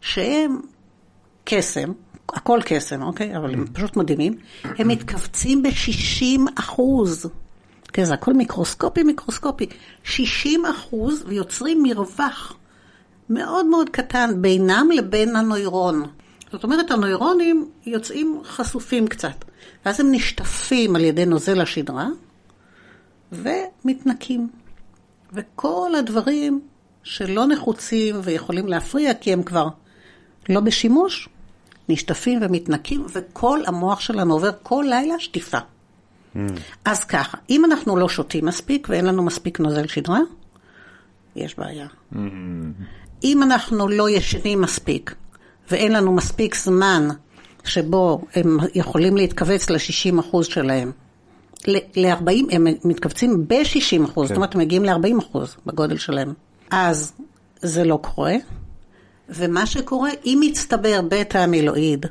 שהם 0.02 0.60
קסם, 1.44 1.92
הכל 2.30 2.60
קסם, 2.66 3.02
אוקיי? 3.02 3.38
אבל 3.38 3.54
הם 3.54 3.66
פשוט 3.74 3.98
מדהימים, 3.98 4.38
הם 4.64 4.88
מתכווצים 4.88 5.64
ב-60 5.64 6.40
אחוז. 6.56 7.26
כן, 7.94 8.04
זה 8.04 8.14
הכל 8.14 8.34
מיקרוסקופי, 8.34 9.04
מיקרוסקופי. 9.04 9.66
60 10.04 10.66
אחוז 10.66 11.24
ויוצרים 11.28 11.84
מרווח 11.84 12.56
מאוד 13.30 13.66
מאוד 13.66 13.90
קטן 13.90 14.42
בינם 14.42 14.90
לבין 14.94 15.36
הנוירון. 15.36 16.04
זאת 16.52 16.64
אומרת, 16.64 16.92
הנוירונים 16.92 17.70
יוצאים 17.86 18.42
חשופים 18.46 19.08
קצת, 19.08 19.46
ואז 19.86 20.00
הם 20.00 20.12
נשטפים 20.12 20.96
על 20.96 21.04
ידי 21.04 21.26
נוזל 21.26 21.62
השדרה 21.62 22.08
ומתנקים. 23.32 24.50
וכל 25.34 25.92
הדברים 26.00 26.62
שלא 27.04 27.48
נחוצים 27.48 28.16
ויכולים 28.24 28.68
להפריע 28.68 29.14
כי 29.14 29.34
הם 29.34 29.44
כבר 29.44 29.68
לא 30.50 30.60
בשימוש, 30.60 31.30
נשטפים 31.90 32.40
ומתנקים, 32.42 33.06
וכל 33.14 33.60
המוח 33.66 34.00
שלנו 34.00 34.34
עובר 34.34 34.52
כל 34.64 34.86
לילה 34.90 35.20
שטיפה. 35.20 35.58
Mm. 35.58 36.38
אז 36.86 37.04
ככה, 37.04 37.38
אם 37.50 37.66
אנחנו 37.66 37.98
לא 37.98 38.10
שותים 38.10 38.46
מספיק 38.46 38.88
ואין 38.90 39.06
לנו 39.06 39.24
מספיק 39.24 39.60
נוזל 39.60 39.88
שדרה, 39.88 40.20
יש 41.36 41.58
בעיה. 41.58 41.88
Mm. 42.14 42.18
אם 43.24 43.44
אנחנו 43.44 43.88
לא 43.88 44.10
ישנים 44.10 44.62
מספיק 44.62 45.16
ואין 45.72 45.92
לנו 45.92 46.12
מספיק 46.12 46.56
זמן 46.56 47.08
שבו 47.64 48.22
הם 48.36 48.58
יכולים 48.76 49.18
להתכווץ 49.18 49.70
ל-60% 49.70 50.44
שלהם, 50.44 50.92
ל-40, 51.68 52.32
הם 52.52 52.68
מתכווצים 52.84 53.48
ב-60%, 53.48 54.14
כן. 54.16 54.26
זאת 54.28 54.36
אומרת, 54.36 54.56
הם 54.56 54.62
מגיעים 54.62 54.86
ל-40% 54.86 55.38
בגודל 55.66 55.98
שלהם. 55.98 56.34
אז 56.72 57.14
זה 57.62 57.84
לא 57.84 58.00
קורה, 58.02 58.36
ומה 59.30 59.66
שקורה, 59.66 60.10
אם 60.26 60.42
מצטבר 60.42 61.02
בטא 61.10 61.38
המילואיד, 61.38 62.06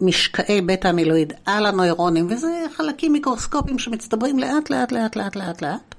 משקעי 0.00 0.60
בטא 0.60 0.88
המילואיד 0.88 1.32
על 1.46 1.66
הנוירונים, 1.66 2.26
וזה 2.30 2.64
חלקים 2.76 3.12
מיקרוסקופיים 3.12 3.78
שמצטברים 3.78 4.38
לאט, 4.38 4.70
לאט, 4.70 4.92
לאט, 4.92 5.16
לאט, 5.16 5.36
לאט, 5.36 5.62
לאט, 5.62 5.94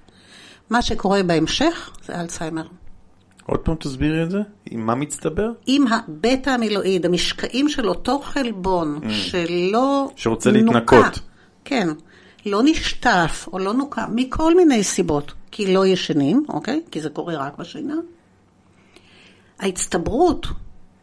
מה 0.70 0.82
שקורה 0.82 1.24
בהמשך 1.24 1.92
זה 2.06 2.20
אלצהיימר. 2.20 2.68
עוד 3.46 3.60
פעם 3.60 3.76
תסבירי 3.76 4.24
את 4.24 4.32
זה? 4.32 4.42
עם 4.66 4.86
מה 4.86 4.96
מצטבר? 4.96 5.52
עם 5.66 5.86
הבטא 5.88 6.50
המילואיד, 6.50 7.06
המשקעים 7.06 7.70
של 7.70 7.90
אותו 7.90 8.20
חלבון 8.20 9.00
mm. 9.04 9.10
שלא 9.10 10.10
שרוצה 10.16 10.52
נוקע, 10.52 10.62
להתנקות. 10.66 11.20
כן, 11.66 11.88
לא 12.46 12.62
נשטף 12.64 13.48
או 13.54 13.60
לא 13.60 13.74
נוקע, 13.74 14.06
מכל 14.12 14.56
מיני 14.56 14.84
סיבות. 14.84 15.34
כי 15.52 15.74
לא 15.74 15.86
ישנים, 15.86 16.46
אוקיי? 16.50 16.82
כי 16.92 17.02
זה 17.02 17.10
קורה 17.10 17.36
רק 17.36 17.58
בשינה. 17.58 17.96
ההצטברות 19.60 20.48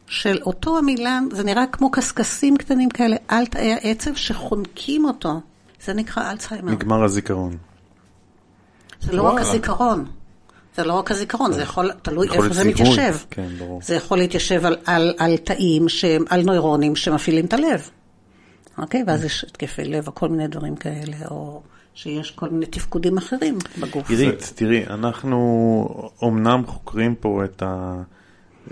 של 0.06 0.38
אותו 0.42 0.78
המילן, 0.78 1.28
זה 1.32 1.44
נראה 1.44 1.66
כמו 1.66 1.90
קשקשים 1.90 2.56
קטנים 2.56 2.88
כאלה 2.88 3.16
על 3.28 3.46
תאי 3.46 3.72
העצב 3.72 4.14
שחונקים 4.14 5.04
אותו. 5.04 5.40
זה 5.84 5.94
נקרא 5.94 6.30
אלצהיימר. 6.30 6.72
נגמר 6.72 7.04
הזיכרון. 7.04 7.56
זה 9.00 9.12
לא 9.12 9.22
רק 9.22 9.40
הזיכרון. 9.40 10.04
זה 10.76 10.84
לא 10.84 10.92
רק 10.92 11.10
הזיכרון, 11.10 11.52
זה 11.52 11.62
יכול, 11.62 11.90
תלוי 12.02 12.28
איפה 12.28 12.48
זה 12.48 12.64
מתיישב. 12.64 13.14
כן, 13.30 13.48
ברור. 13.58 13.80
זה 13.82 13.94
יכול 13.94 14.18
להתיישב 14.18 14.66
על, 14.66 14.76
על, 14.84 15.14
על 15.18 15.36
תאים, 15.36 15.88
שהם, 15.88 16.24
על 16.30 16.42
נוירונים 16.42 16.96
שמפעילים 16.96 17.44
את 17.44 17.52
הלב. 17.52 17.90
אוקיי? 18.78 19.04
ואז 19.06 19.24
יש 19.24 19.44
התקפי 19.44 19.84
לב 19.84 20.06
או 20.06 20.14
כל 20.14 20.28
מיני 20.28 20.48
דברים 20.48 20.76
כאלה, 20.76 21.16
או 21.30 21.62
שיש 21.94 22.30
כל 22.30 22.48
מיני 22.48 22.66
תפקודים 22.66 23.18
אחרים 23.18 23.58
בגוף. 23.80 24.10
עירית, 24.10 24.52
תראי, 24.54 24.86
אנחנו 24.86 26.10
אומנם 26.22 26.66
חוקרים 26.66 27.14
פה 27.14 27.44
את, 27.44 27.62
ה, 27.62 28.02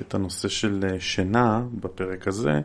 את 0.01 0.15
הנושא 0.15 0.49
של 0.49 0.85
אה, 0.91 1.01
שינה 1.01 1.63
בפרק 1.81 2.29
הזה, 2.29 2.61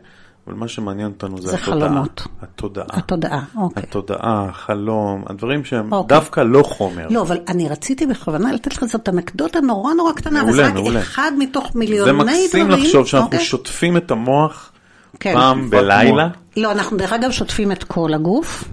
אבל 0.46 0.54
מה 0.54 0.68
שמעניין 0.68 1.08
אותנו 1.08 1.40
זה, 1.42 1.48
זה 1.48 1.56
התודעה. 1.56 1.78
זה 1.78 1.84
חלומות. 1.86 2.22
התודעה. 2.42 2.86
התודעה, 2.90 3.44
אוקיי. 3.56 3.82
התודעה, 3.82 4.46
החלום, 4.48 5.24
הדברים 5.26 5.64
שהם 5.64 5.92
אוקיי. 5.92 6.16
דווקא 6.16 6.40
לא 6.40 6.62
חומר. 6.62 7.08
לא, 7.10 7.22
אבל 7.22 7.38
אני 7.48 7.68
רציתי 7.68 8.06
בכוונה 8.06 8.52
לתת 8.52 8.76
לך 8.76 8.84
זאת 8.84 9.08
אנקדוטה 9.08 9.60
נורא 9.60 9.94
נורא 9.94 10.12
קטנה, 10.12 10.44
וזה 10.48 10.66
רק 10.66 10.74
מעולה. 10.74 11.00
אחד 11.00 11.32
מתוך 11.38 11.76
מיליוני 11.76 12.12
דברים. 12.12 12.28
זה 12.28 12.42
מקסים 12.44 12.66
דברים, 12.66 12.84
לחשוב 12.84 13.06
שאנחנו 13.06 13.26
אוקיי? 13.26 13.40
שוטפים 13.40 13.96
את 13.96 14.10
המוח 14.10 14.72
כן. 15.20 15.34
פעם 15.34 15.70
בלילה. 15.70 16.28
לא, 16.56 16.72
אנחנו 16.72 16.96
דרך 16.96 17.12
אגב 17.12 17.30
שוטפים 17.30 17.72
את 17.72 17.84
כל 17.84 18.14
הגוף. 18.14 18.64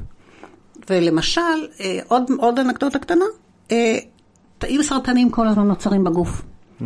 ולמשל, 0.89 1.41
אה, 1.79 1.99
עוד, 2.07 2.23
עוד 2.37 2.59
אנקדוטה 2.59 2.99
קטנה, 2.99 3.25
אה, 3.71 3.97
תאים 4.57 4.83
סרטניים 4.83 5.29
כל 5.29 5.47
הזמן 5.47 5.67
נוצרים 5.67 6.03
בגוף. 6.03 6.41
Mm-hmm. 6.81 6.83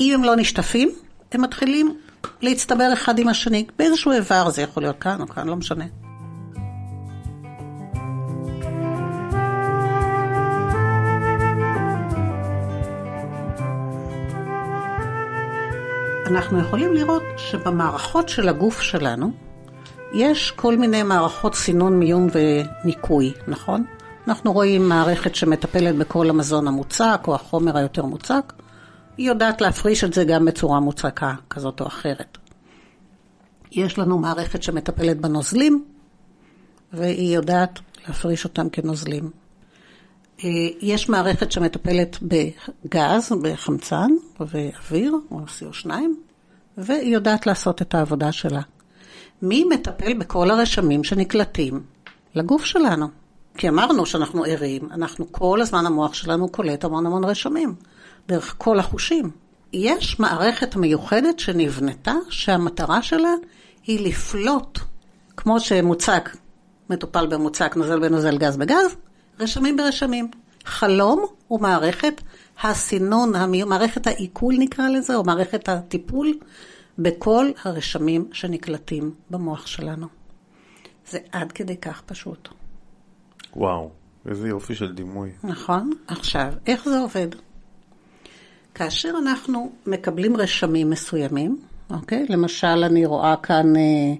אם 0.00 0.14
הם 0.14 0.24
לא 0.24 0.36
נשטפים, 0.36 0.90
הם 1.34 1.42
מתחילים 1.42 1.96
להצטבר 2.42 2.92
אחד 2.92 3.18
עם 3.18 3.28
השני, 3.28 3.66
באיזשהו 3.78 4.12
איבר, 4.12 4.50
זה 4.50 4.62
יכול 4.62 4.82
להיות 4.82 4.98
כאן 4.98 5.20
או 5.20 5.28
כאן, 5.28 5.48
לא 5.48 5.56
משנה. 5.56 5.84
אנחנו 16.26 16.60
יכולים 16.60 16.94
לראות 16.94 17.22
שבמערכות 17.36 18.28
של 18.28 18.48
הגוף 18.48 18.80
שלנו, 18.80 19.32
יש 20.14 20.50
כל 20.50 20.76
מיני 20.76 21.02
מערכות 21.02 21.54
סינון, 21.54 21.98
מיון 21.98 22.28
וניקוי, 22.32 23.32
נכון? 23.48 23.84
אנחנו 24.28 24.52
רואים 24.52 24.88
מערכת 24.88 25.34
שמטפלת 25.34 25.96
בכל 25.96 26.30
המזון 26.30 26.68
המוצק 26.68 27.20
או 27.26 27.34
החומר 27.34 27.76
היותר 27.76 28.04
מוצק, 28.04 28.52
היא 29.16 29.28
יודעת 29.28 29.60
להפריש 29.60 30.04
את 30.04 30.12
זה 30.14 30.24
גם 30.24 30.44
בצורה 30.44 30.80
מוצקה 30.80 31.34
כזאת 31.50 31.80
או 31.80 31.86
אחרת. 31.86 32.38
יש 33.72 33.98
לנו 33.98 34.18
מערכת 34.18 34.62
שמטפלת 34.62 35.20
בנוזלים, 35.20 35.84
והיא 36.92 37.36
יודעת 37.36 37.78
להפריש 38.08 38.44
אותם 38.44 38.68
כנוזלים. 38.68 39.30
אה, 40.44 40.50
יש 40.80 41.08
מערכת 41.08 41.52
שמטפלת 41.52 42.18
בגז, 42.22 43.32
בחמצן 43.42 44.10
ואוויר, 44.40 45.14
או 45.30 45.40
CO2, 45.40 45.90
והיא 46.76 47.14
יודעת 47.14 47.46
לעשות 47.46 47.82
את 47.82 47.94
העבודה 47.94 48.32
שלה. 48.32 48.60
מי 49.42 49.64
מטפל 49.64 50.14
בכל 50.14 50.50
הרשמים 50.50 51.04
שנקלטים 51.04 51.82
לגוף 52.34 52.64
שלנו? 52.64 53.06
כי 53.54 53.68
אמרנו 53.68 54.06
שאנחנו 54.06 54.44
ערים, 54.44 54.88
אנחנו 54.90 55.32
כל 55.32 55.60
הזמן 55.60 55.86
המוח 55.86 56.14
שלנו 56.14 56.48
קולט 56.48 56.84
המון 56.84 57.06
המון 57.06 57.24
רשמים, 57.24 57.74
דרך 58.28 58.54
כל 58.58 58.78
החושים. 58.78 59.30
יש 59.72 60.20
מערכת 60.20 60.76
מיוחדת 60.76 61.38
שנבנתה, 61.38 62.14
שהמטרה 62.30 63.02
שלה 63.02 63.32
היא 63.86 64.08
לפלוט, 64.08 64.78
כמו 65.36 65.60
שמוצק, 65.60 66.36
מטופל 66.90 67.26
במוצק, 67.26 67.76
נוזל 67.76 68.00
בנוזל, 68.00 68.38
גז 68.38 68.56
בגז, 68.56 68.96
רשמים 69.40 69.76
ברשמים. 69.76 70.30
חלום 70.64 71.26
הוא 71.48 71.60
מערכת 71.60 72.20
הסינון, 72.62 73.32
מערכת 73.66 74.06
העיכול 74.06 74.54
נקרא 74.58 74.88
לזה, 74.88 75.16
או 75.16 75.24
מערכת 75.24 75.68
הטיפול 75.68 76.38
בכל 76.98 77.50
הרשמים 77.64 78.28
שנקלטים 78.32 79.14
במוח 79.30 79.66
שלנו. 79.66 80.06
זה 81.10 81.18
עד 81.32 81.52
כדי 81.52 81.76
כך 81.76 82.02
פשוט. 82.06 82.48
וואו, 83.56 83.90
איזה 84.26 84.48
יופי 84.48 84.74
של 84.74 84.92
דימוי. 84.92 85.30
נכון. 85.44 85.90
עכשיו, 86.06 86.52
איך 86.66 86.84
זה 86.84 86.98
עובד? 86.98 87.28
כאשר 88.74 89.10
אנחנו 89.22 89.72
מקבלים 89.86 90.36
רשמים 90.36 90.90
מסוימים, 90.90 91.58
אוקיי? 91.90 92.26
למשל, 92.28 92.66
אני 92.66 93.06
רואה 93.06 93.34
כאן 93.42 93.76
אה, 93.76 94.14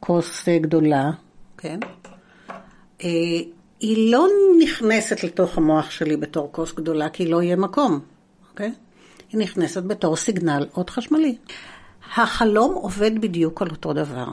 כוס 0.00 0.48
אה, 0.48 0.58
גדולה, 0.58 1.10
כן? 1.58 1.78
אה, 3.04 3.08
היא 3.80 4.12
לא 4.12 4.26
נכנסת 4.62 5.24
לתוך 5.24 5.58
המוח 5.58 5.90
שלי 5.90 6.16
בתור 6.16 6.48
כוס 6.52 6.72
גדולה, 6.72 7.08
כי 7.08 7.26
לא 7.26 7.42
יהיה 7.42 7.56
מקום, 7.56 8.00
אוקיי? 8.50 8.72
היא 9.32 9.40
נכנסת 9.40 9.82
בתור 9.82 10.16
סיגנל 10.16 10.66
אות 10.76 10.90
חשמלי. 10.90 11.36
החלום 12.16 12.74
עובד 12.74 13.20
בדיוק 13.20 13.62
על 13.62 13.68
אותו 13.70 13.92
דבר. 13.92 14.26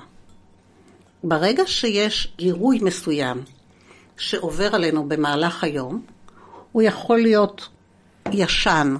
ברגע 1.24 1.64
שיש 1.66 2.34
גירוי 2.38 2.80
מסוים 2.82 3.44
שעובר 4.18 4.76
עלינו 4.76 5.10
במהלך 5.10 5.64
היום, 5.64 6.02
הוא 6.72 6.82
יכול 6.82 7.22
להיות 7.22 7.68
ישן, 8.32 8.96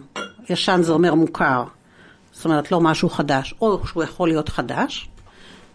ישן 0.50 0.82
זה 0.84 0.92
אומר 0.92 1.14
מוכר, 1.14 1.64
זאת 2.32 2.46
אומרת 2.46 2.72
לא 2.72 2.82
משהו 2.82 3.10
חדש, 3.10 3.56
או 3.62 3.88
שהוא 3.88 4.04
יכול 4.04 4.28
להיות 4.28 4.50
חדש, 4.50 5.10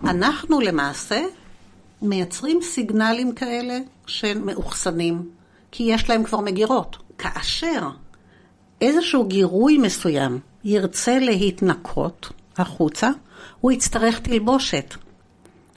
אנחנו 0.05 0.61
למעשה 0.61 1.23
מייצרים 2.03 2.59
סיגנלים 2.63 3.33
כאלה 3.33 3.79
שהם 4.07 4.47
מאוחסנים, 4.47 5.29
כי 5.71 5.83
יש 5.83 6.11
להם 6.11 6.25
כבר 6.25 6.41
מגירות. 6.41 6.97
כאשר 7.19 7.89
איזשהו 8.81 9.25
גירוי 9.25 9.79
מסוים 9.79 10.39
ירצה 10.65 11.19
להתנקות, 11.19 12.33
החוצה, 12.57 13.11
הוא 13.61 13.73
יצטרך 13.73 14.19
תלבושת. 14.19 14.95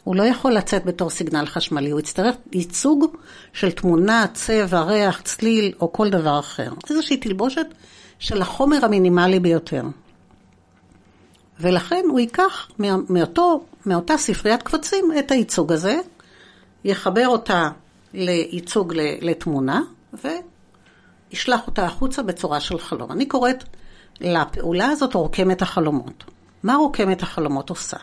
הוא 0.04 0.16
לא 0.16 0.24
יכול 0.24 0.52
לצאת 0.52 0.86
בתור 0.86 1.10
סיגנל 1.10 1.46
חשמלי, 1.46 1.90
הוא 1.90 2.00
יצטרך 2.00 2.36
ייצוג 2.52 3.06
של 3.54 3.72
תמונה, 3.72 4.26
צבע, 4.34 4.82
ריח, 4.82 5.22
צליל 5.22 5.74
או 5.82 5.94
כל 5.94 6.10
דבר 6.10 6.40
אחר. 6.40 6.74
איזושהי 6.90 7.18
תלבושת 7.18 7.66
של 8.24 8.42
החומר 8.42 8.86
המינימלי 8.86 9.40
ביותר. 9.40 9.84
ולכן 11.60 12.04
הוא 12.10 12.20
ייקח 12.20 12.72
מאותו, 13.10 13.64
מאותה 13.86 14.18
ספריית 14.18 14.64
קבצים 14.64 15.06
את 15.20 15.32
הייצוג 15.32 15.72
הזה, 15.72 15.98
יחבר 16.84 17.28
אותה 17.28 17.70
לייצוג 18.14 18.94
לתמונה, 19.22 19.82
וישלח 20.14 21.68
אותה 21.68 21.86
החוצה 21.86 22.24
בצורה 22.24 22.60
של 22.60 22.80
חלום. 22.80 23.12
אני 23.12 23.26
קוראת 23.26 23.64
לפעולה 24.22 24.90
הזאת 24.90 25.14
רוקמת 25.14 25.62
החלומות. 25.62 26.24
מה 26.64 26.76
רוקמת 26.76 27.24
החלומות 27.24 27.70
עושה? 27.70 27.98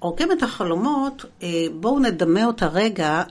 רוקמת 0.00 0.42
החלומות, 0.42 1.24
אה, 1.42 1.48
בואו 1.74 1.98
נדמה 1.98 2.44
אותה 2.44 2.66
רגע. 2.66 3.22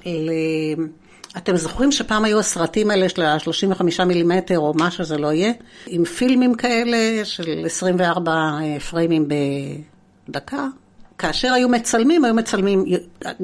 אתם 1.38 1.58
זוכרים 1.58 1.92
שפעם 1.92 2.26
היו 2.26 2.40
הסרטים 2.40 2.92
האלה 2.92 3.10
של 3.10 3.22
ה-35 3.22 4.04
מילימטר 4.06 4.60
או 4.60 4.74
מה 4.74 4.92
שזה 4.92 5.18
לא 5.18 5.34
יהיה, 5.34 5.52
עם 5.88 6.06
פילמים 6.06 6.56
כאלה 6.56 7.26
של 7.26 7.66
24 7.66 8.32
אה, 8.32 8.80
פריימים 8.80 9.28
בדקה? 10.30 10.68
כאשר 11.18 11.54
היו 11.54 11.70
מצלמים, 11.70 12.26
היו 12.26 12.34
מצלמים, 12.34 12.86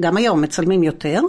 גם 0.00 0.16
היום 0.16 0.40
מצלמים 0.40 0.82
יותר, 0.82 1.20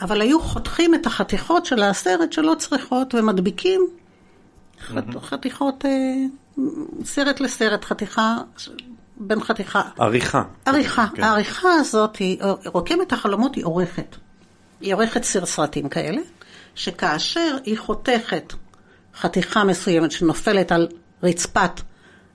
אבל 0.00 0.20
היו 0.20 0.40
חותכים 0.40 0.94
את 0.94 1.06
החתיכות 1.06 1.66
של 1.66 1.82
הסרט 1.82 2.32
שלא 2.32 2.54
צריכות 2.58 3.14
ומדביקים 3.14 3.86
חתיכות, 5.20 5.84
אה, 5.84 5.90
סרט 7.04 7.40
לסרט, 7.40 7.84
חתיכה, 7.84 8.36
בין 9.16 9.40
חתיכה. 9.40 9.82
עריכה. 9.98 10.42
עריכה. 10.66 11.06
כן. 11.14 11.22
העריכה 11.22 11.68
הזאת, 11.72 12.16
היא, 12.16 12.38
רוקמת 12.64 13.12
החלומות 13.12 13.54
היא 13.54 13.64
עורכת. 13.64 14.16
היא 14.80 14.94
עורכת 14.94 15.24
סרטים 15.24 15.88
כאלה, 15.88 16.20
שכאשר 16.74 17.56
היא 17.64 17.78
חותכת 17.78 18.52
חתיכה 19.14 19.64
מסוימת 19.64 20.12
שנופלת 20.12 20.72
על 20.72 20.88
רצפת 21.22 21.80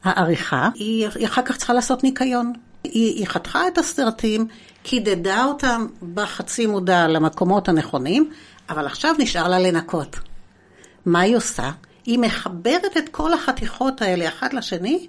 העריכה, 0.03 0.69
היא, 0.75 1.07
היא 1.15 1.27
אחר 1.27 1.41
כך 1.41 1.57
צריכה 1.57 1.73
לעשות 1.73 2.03
ניקיון. 2.03 2.53
היא, 2.83 3.15
היא 3.15 3.27
חתכה 3.27 3.67
את 3.67 3.77
הסרטים, 3.77 4.47
קידדה 4.83 5.45
אותם 5.45 5.87
בחצי 6.13 6.65
מודע 6.65 7.07
למקומות 7.07 7.69
הנכונים, 7.69 8.29
אבל 8.69 8.85
עכשיו 8.85 9.15
נשאר 9.19 9.47
לה 9.47 9.59
לנקות. 9.59 10.15
מה 11.05 11.19
היא 11.19 11.37
עושה? 11.37 11.71
היא 12.05 12.19
מחברת 12.19 12.97
את 12.97 13.09
כל 13.09 13.33
החתיכות 13.33 14.01
האלה 14.01 14.27
אחת 14.27 14.53
לשני, 14.53 15.07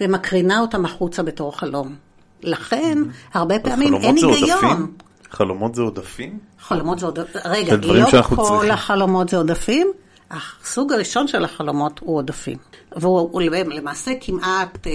ומקרינה 0.00 0.60
אותם 0.60 0.84
החוצה 0.84 1.22
בתור 1.22 1.58
חלום. 1.58 1.96
לכן, 2.42 2.98
הרבה 3.34 3.58
פעמים 3.58 3.94
אין 3.94 4.16
היגיון. 4.16 4.92
חלומות 5.30 5.74
זה 5.74 5.82
עודפים? 5.82 6.38
חלומות 6.60 6.98
זה 6.98 7.06
עודפים. 7.06 7.40
רגע, 7.44 7.76
לא 7.76 8.04
כל 8.22 8.36
צריכים. 8.42 8.70
החלומות 8.70 9.28
זה 9.28 9.36
עודפים. 9.36 9.92
הסוג 10.30 10.92
הראשון 10.92 11.28
של 11.28 11.44
החלומות 11.44 12.00
הוא 12.04 12.16
עודפים. 12.16 12.58
והוא 12.96 13.42
למעשה 13.42 14.10
כמעט 14.20 14.86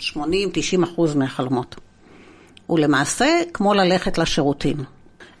80-90 0.00 0.16
אה, 0.18 0.84
אחוז 0.84 1.14
מהחלומות. 1.14 1.76
הוא 2.66 2.78
למעשה 2.78 3.26
כמו 3.52 3.74
ללכת 3.74 4.18
לשירותים. 4.18 4.76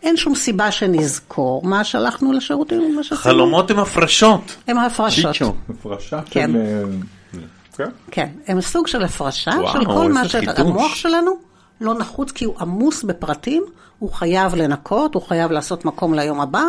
אין 0.02 0.16
שום 0.16 0.34
סיבה 0.34 0.70
שנזכור 0.70 1.62
מה 1.64 1.84
שלחנו 1.84 2.32
לשירותים 2.32 2.82
ומה 2.82 3.02
שעשינו. 3.02 3.20
חלומות 3.20 3.70
הם 3.70 3.78
הפרשות. 3.78 4.56
הם 4.66 4.78
הפרשות. 4.78 5.36
הפרשה 5.68 6.20
כן. 6.30 6.52
של... 6.52 6.58
אה, 6.58 7.40
כן. 7.76 7.90
כן, 8.10 8.28
הם 8.46 8.60
סוג 8.60 8.86
של 8.86 9.02
הפרשה 9.02 9.50
וואו, 9.50 9.72
של 9.72 9.84
כל 9.84 10.12
מה 10.12 10.28
שהמוח 10.28 10.94
שלנו 10.94 11.36
לא 11.80 11.94
נחוץ 11.94 12.32
כי 12.32 12.44
הוא 12.44 12.54
עמוס 12.60 13.02
בפרטים, 13.02 13.64
הוא 13.98 14.12
חייב 14.12 14.54
לנקות, 14.54 15.14
הוא 15.14 15.22
חייב 15.22 15.50
לעשות 15.50 15.84
מקום 15.84 16.14
ליום 16.14 16.40
הבא. 16.40 16.62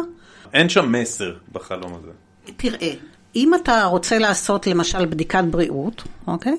אין 0.53 0.69
שם 0.69 0.91
מסר 0.91 1.33
בחלום 1.51 1.93
הזה. 1.93 2.11
תראה, 2.57 2.93
אם 3.35 3.53
אתה 3.55 3.85
רוצה 3.85 4.17
לעשות 4.17 4.67
למשל 4.67 5.05
בדיקת 5.05 5.43
בריאות, 5.43 6.03
אוקיי? 6.27 6.57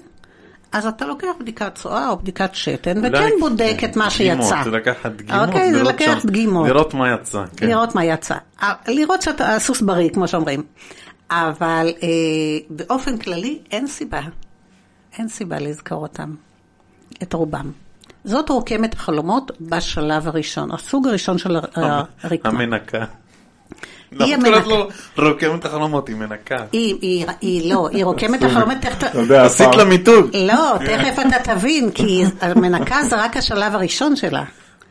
אז 0.72 0.86
אתה 0.86 1.06
לוקח 1.06 1.28
בדיקת 1.40 1.74
צואה 1.74 2.08
או 2.08 2.18
בדיקת 2.18 2.50
שתן, 2.52 2.98
וכן 2.98 3.30
בודק 3.40 3.76
את 3.84 3.96
מה 3.96 4.10
שיצא. 4.10 4.62
זה 4.64 4.70
לקחת 4.70 5.10
דגימות, 5.12 5.48
אוקיי, 5.48 5.74
זה 5.74 5.82
לקחת 5.82 6.24
דגימות. 6.24 6.68
לראות 6.68 6.94
מה 6.94 7.14
יצא. 7.14 7.44
כן. 7.56 7.66
לראות 7.66 7.94
מה 7.94 8.04
יצא. 8.04 8.34
לראות 8.88 9.22
שאתה 9.22 9.58
סוס 9.58 9.80
בריא, 9.80 10.10
כמו 10.10 10.28
שאומרים. 10.28 10.62
אבל 11.30 11.92
אה, 12.02 12.08
באופן 12.70 13.18
כללי 13.18 13.58
אין 13.70 13.86
סיבה. 13.86 14.20
אין 15.18 15.28
סיבה 15.28 15.58
לזכור 15.58 16.02
אותם, 16.02 16.34
את 17.22 17.32
רובם. 17.32 17.70
זאת 18.24 18.50
רוקמת 18.50 18.94
החלומות 18.94 19.50
בשלב 19.60 20.28
הראשון, 20.28 20.70
הסוג 20.70 21.08
הראשון 21.08 21.38
של 21.38 21.56
הרקמה. 21.56 22.50
המנקה. 22.50 23.04
היא 24.10 24.34
המנקה. 24.34 24.68
לא 24.68 24.88
רוקמת 25.28 25.64
החלומות, 25.64 26.08
היא 26.08 26.16
מנקה. 26.16 26.56
היא 27.40 27.72
לא, 27.72 27.88
היא 27.88 28.04
רוקמת 28.04 28.42
החלומות, 28.44 28.76
תכף... 28.80 29.30
עשית 29.30 29.74
לה 29.74 29.84
מיתוג. 29.84 30.36
לא, 30.36 30.74
תכף 30.86 31.18
אתה 31.26 31.54
תבין, 31.54 31.90
כי 31.90 32.24
המנקה 32.40 33.02
זה 33.02 33.16
רק 33.16 33.36
השלב 33.36 33.74
הראשון 33.74 34.16
שלה. 34.16 34.44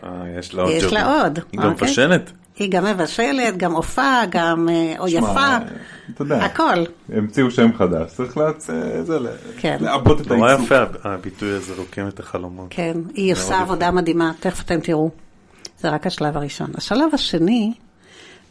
אה, 0.03 0.09
יש 0.39 0.53
לה 0.53 0.63
עוד. 0.63 0.71
יש 0.71 0.83
לה 0.83 1.21
עוד. 1.21 1.39
היא 1.51 1.61
גם 1.61 1.71
אוקיי? 1.71 1.87
היא 2.57 2.71
גם 2.71 2.85
מבשלת, 2.85 3.57
גם 3.57 3.71
הופעה, 3.71 4.23
גם 4.29 4.69
אה, 4.69 4.93
או 4.99 5.07
יפה, 5.07 5.57
אתה 6.13 6.21
יודע, 6.21 6.45
הכל. 6.45 6.83
המציאו 7.13 7.51
שם 7.51 7.69
חדש, 7.77 8.11
צריך 8.11 8.37
כן. 9.57 9.77
לעבות 9.79 10.21
את 10.21 10.31
הייצור. 10.31 10.37
נורא 10.37 10.53
יפה 10.53 10.83
הביטוי 11.03 11.51
הזה, 11.51 11.73
רוקם 11.77 12.07
את 12.07 12.19
החלומות. 12.19 12.67
כן, 12.69 12.97
היא 13.13 13.33
עושה 13.33 13.61
עבודה 13.61 13.91
מדהימה, 13.91 14.31
תכף 14.39 14.63
אתם 14.65 14.79
תראו. 14.79 15.09
זה 15.79 15.89
רק 15.89 16.07
השלב 16.07 16.37
הראשון. 16.37 16.71
השלב 16.75 17.09
השני, 17.13 17.73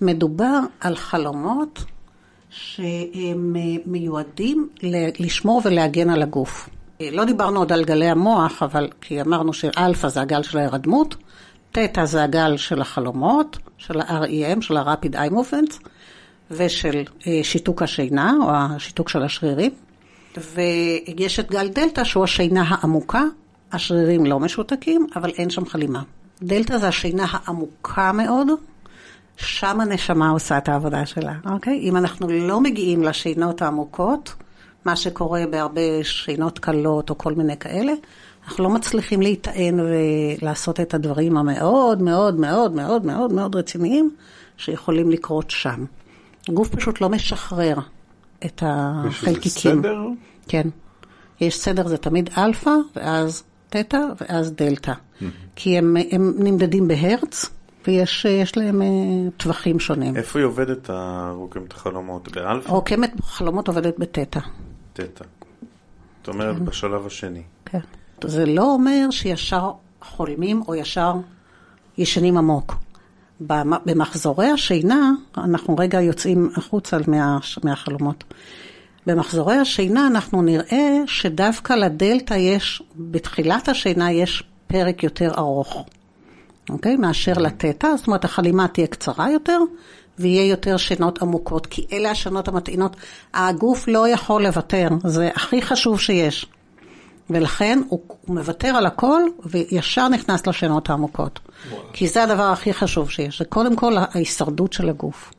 מדובר 0.01 0.61
על 0.81 0.97
חלומות 0.97 1.85
שהם 2.51 3.57
אה, 3.57 3.63
מיועדים 3.87 4.69
לשמור 5.19 5.63
ולהגן 5.65 6.11
על 6.11 6.23
הגוף. 6.23 6.69
לא 7.01 7.25
דיברנו 7.25 7.59
עוד 7.59 7.73
על 7.73 7.85
גלי 7.85 8.07
המוח, 8.07 8.63
אבל 8.63 8.89
כי 9.01 9.21
אמרנו 9.21 9.53
שאלפא 9.53 10.09
זה 10.09 10.21
הגל 10.21 10.43
של 10.43 10.59
ההירדמות, 10.59 11.17
תטא 11.77 12.05
זה 12.05 12.23
הגל 12.23 12.57
של 12.57 12.81
החלומות, 12.81 13.59
של 13.79 14.01
ה-REM, 14.01 14.61
של 14.61 14.77
ה-Rapid 14.77 15.15
Eye 15.15 15.33
Movements, 15.33 15.89
ושל 16.51 17.05
אה, 17.27 17.41
שיתוק 17.43 17.83
השינה, 17.83 18.33
או 18.43 18.51
השיתוק 18.51 19.09
של 19.09 19.23
השרירים. 19.23 19.71
ויש 20.55 21.41
את 21.41 21.51
גל 21.51 21.69
דלתא, 21.69 22.05
שהוא 22.05 22.25
השינה 22.25 22.65
העמוקה, 22.69 23.23
השרירים 23.73 24.27
לא 24.27 24.41
משותקים, 24.41 25.07
אבל 25.17 25.31
אין 25.31 25.51
שם 25.51 25.67
חלימה. 25.67 26.03
דלתא 26.43 26.79
זה 26.79 26.89
השינה 26.89 27.27
העמוקה 27.31 28.13
מאוד, 28.13 28.49
שם 29.37 29.81
הנשמה 29.81 30.31
עושה 30.31 30.59
את 30.59 30.69
העבודה 30.69 31.07
שלה, 31.07 31.35
אוקיי? 31.51 31.79
אם 31.79 31.97
אנחנו 31.97 32.29
לא 32.29 32.61
מגיעים 32.61 33.03
לשינות 33.03 33.63
העמוקות, 33.63 34.35
מה 34.85 34.97
שקורה 34.97 35.45
בהרבה 35.51 36.05
שינות 36.05 36.59
קלות 36.59 37.11
או 37.11 37.19
כל 37.19 37.35
מיני 37.35 37.57
כאלה, 37.57 37.93
אנחנו 38.47 38.65
לא 38.65 38.71
מצליחים 38.71 39.23
להיטען 39.23 39.81
ולעשות 39.81 40.81
את 40.81 40.95
הדברים 40.95 41.37
המאוד 41.37 42.03
מאוד 42.03 42.41
מאוד 42.41 42.73
מאוד 42.73 43.07
מאוד 43.07 43.33
מאוד 43.33 43.57
רציניים 43.57 44.11
שיכולים 44.57 45.11
לקרות 45.11 45.51
שם. 45.51 45.85
הגוף 46.49 46.69
פשוט 46.69 47.01
לא 47.01 47.09
משחרר 47.09 47.79
את 48.45 48.63
החלקיקים. 48.67 49.79
יש 49.79 49.85
סדר? 49.85 50.01
כן. 50.49 50.69
יש 51.41 51.59
סדר, 51.59 51.89
זה 51.89 51.97
תמיד 51.97 52.31
אלפא, 52.39 52.71
ואז 52.97 53.45
תטא, 53.69 53.99
ואז 54.21 54.53
דלתא. 54.53 54.93
Mm-hmm. 54.93 55.25
כי 55.57 55.79
הם, 55.79 55.97
הם 56.11 56.35
נמדדים 56.39 56.89
בהרץ, 56.89 57.51
ויש 57.87 58.57
להם 58.57 58.83
uh, 58.83 58.85
טווחים 59.37 59.81
שונים. 59.81 60.17
איפה 60.17 60.39
היא 60.39 60.47
עובדת, 60.47 60.91
רוקמת 61.33 61.73
החלומות? 61.73 62.33
באלפא? 62.33 62.71
רוקמת 62.71 63.21
חלומות 63.21 63.69
עובדת 63.69 63.99
בתטא. 63.99 64.41
תטא. 64.93 65.25
זאת 66.19 66.29
אומרת, 66.29 66.57
כן. 66.57 66.65
בשלב 66.65 67.07
השני. 67.07 67.43
כן. 67.65 67.81
זה 68.25 68.47
לא 68.47 68.73
אומר 68.73 69.11
שישר 69.11 69.71
חולמים 70.03 70.63
או 70.69 70.75
ישר 70.75 71.15
ישנים 71.99 72.39
עמוק. 72.39 72.75
במחזורי 73.41 74.47
השינה, 74.47 75.13
אנחנו 75.39 75.77
רגע 75.79 76.01
יוצאים 76.01 76.51
החוצה 76.57 76.97
מה, 77.07 77.39
מהחלומות. 77.65 78.25
במחזורי 79.07 79.57
השינה 79.57 80.07
אנחנו 80.07 80.43
נראה 80.43 80.99
שדווקא 81.07 81.73
לדלתא 81.73 82.35
יש, 82.35 82.83
בתחילת 82.97 83.69
השינה 83.69 84.13
יש 84.13 84.45
פרק 84.67 85.03
יותר 85.03 85.31
ארוך, 85.39 85.85
אוקיי? 86.71 86.97
מאשר 86.97 87.33
לתטא, 87.33 87.97
זאת 87.97 88.07
אומרת 88.07 88.25
החלימה 88.25 88.69
תהיה 88.69 88.87
קצרה 88.87 89.31
יותר, 89.31 89.59
ויהיה 90.19 90.51
יותר 90.51 90.77
שינות 90.77 91.23
עמוקות, 91.23 91.67
כי 91.67 91.87
אלה 91.93 92.11
השינות 92.11 92.49
המטעינות. 92.49 92.97
הגוף 93.35 93.89
לא 93.89 94.09
יכול 94.09 94.43
לוותר, 94.43 94.89
זה 95.05 95.31
הכי 95.35 95.63
חשוב 95.63 96.01
שיש. 96.01 96.47
ולכן 97.31 97.79
הוא, 97.89 98.01
הוא 98.27 98.37
מוותר 98.37 98.69
על 98.69 98.87
הכל 98.87 99.23
וישר 99.45 100.09
נכנס 100.09 100.47
לשינות 100.47 100.91
העמוקות. 100.91 101.41
וואו. 101.71 101.83
כי 101.93 102.09
זה 102.09 102.23
הדבר 102.23 102.43
הכי 102.43 102.73
חשוב 102.73 103.11
שיש, 103.11 103.39
זה 103.39 103.45
קודם 103.45 103.77
כל 103.77 103.97
ההישרדות 103.97 104.73
של 104.73 104.89
הגוף. 104.89 105.33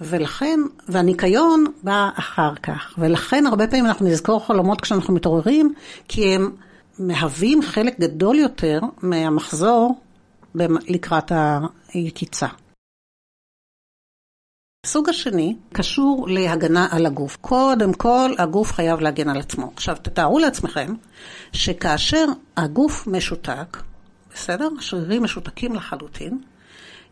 ולכן, 0.00 0.60
והניקיון 0.88 1.64
בא 1.82 2.10
אחר 2.18 2.54
כך. 2.54 2.94
ולכן 2.98 3.46
הרבה 3.46 3.66
פעמים 3.66 3.86
אנחנו 3.86 4.06
נזכור 4.06 4.46
חלומות 4.46 4.80
כשאנחנו 4.80 5.14
מתעוררים, 5.14 5.74
כי 6.08 6.34
הם 6.34 6.50
מהווים 6.98 7.62
חלק 7.62 8.00
גדול 8.00 8.38
יותר 8.38 8.80
מהמחזור 9.02 10.00
לקראת 10.88 11.32
היקיצה. 11.92 12.46
הסוג 14.84 15.08
השני 15.08 15.56
קשור 15.72 16.26
להגנה 16.28 16.86
על 16.90 17.06
הגוף. 17.06 17.36
קודם 17.40 17.92
כל, 17.92 18.30
הגוף 18.38 18.72
חייב 18.72 19.00
להגן 19.00 19.28
על 19.28 19.40
עצמו. 19.40 19.70
עכשיו, 19.74 19.96
תתארו 20.02 20.38
לעצמכם 20.38 20.94
שכאשר 21.52 22.24
הגוף 22.56 23.06
משותק, 23.06 23.82
בסדר? 24.34 24.68
השרירים 24.78 25.22
משותקים 25.22 25.74
לחלוטין, 25.74 26.38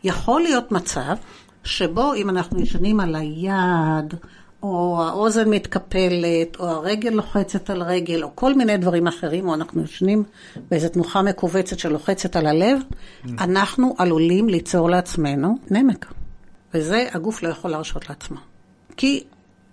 יכול 0.05 0.43
להיות 0.43 0.73
מצב 0.73 1.17
שבו 1.65 2.15
אם 2.15 2.31
אנחנו 2.31 2.61
ישנים 2.61 3.01
על 3.01 3.15
היד, 3.15 4.15
או 4.63 5.03
האוזן 5.03 5.51
מתקפלת, 5.51 6.57
או 6.59 6.69
הרגל 6.69 7.11
לוחצת 7.11 7.71
על 7.71 7.83
רגל, 7.83 8.23
או 8.23 8.37
כל 8.37 8.55
מיני 8.55 8.77
דברים 8.77 9.07
אחרים, 9.07 9.49
או 9.49 9.55
אנחנו 9.55 9.83
ישנים 9.83 10.25
באיזו 10.71 10.89
תנוחה 10.89 11.23
מכווצת 11.23 11.79
שלוחצת 11.79 12.37
על 12.37 12.47
הלב, 12.47 12.79
mm. 12.81 13.29
אנחנו 13.41 13.95
עלולים 13.99 14.49
ליצור 14.49 14.91
לעצמנו 14.91 15.59
נמק. 15.71 16.22
וזה 16.75 17.09
הגוף 17.13 17.43
לא 17.43 17.49
יכול 17.49 17.71
להרשות 17.71 18.09
לעצמו. 18.09 18.37
כי 18.97 19.25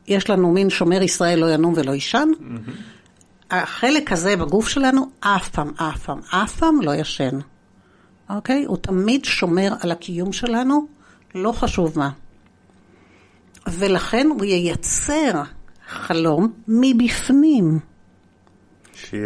יש 0.07 0.29
לנו 0.29 0.51
מין 0.51 0.69
שומר 0.69 1.01
ישראל 1.01 1.39
לא 1.39 1.53
ינום 1.53 1.73
ולא 1.77 1.91
יישן. 1.91 2.29
Mm-hmm. 2.39 2.71
החלק 3.51 4.11
הזה 4.11 4.35
בגוף 4.35 4.69
שלנו 4.69 5.09
אף 5.19 5.49
פעם, 5.49 5.71
אף 5.75 6.03
פעם, 6.05 6.19
אף 6.29 6.55
פעם 6.55 6.81
לא 6.81 6.95
ישן. 6.95 7.39
אוקיי? 8.29 8.65
הוא 8.65 8.77
תמיד 8.77 9.25
שומר 9.25 9.73
על 9.79 9.91
הקיום 9.91 10.33
שלנו 10.33 10.87
לא 11.35 11.51
חשוב 11.51 11.99
מה. 11.99 12.09
ולכן 13.67 14.27
הוא 14.27 14.45
ייצר 14.45 15.41
חלום 15.87 16.53
מבפנים, 16.67 17.79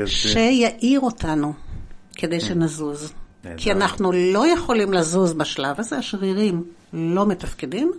שיעיר 0.05 0.99
אותנו 0.99 1.53
כדי 2.15 2.39
שנזוז. 2.39 3.13
כי 3.57 3.71
אנחנו 3.71 4.11
לא 4.11 4.47
יכולים 4.47 4.93
לזוז 4.93 5.33
בשלב 5.33 5.79
הזה, 5.79 5.97
השרירים 5.97 6.63
לא 6.93 7.25
מתפקדים, 7.25 7.91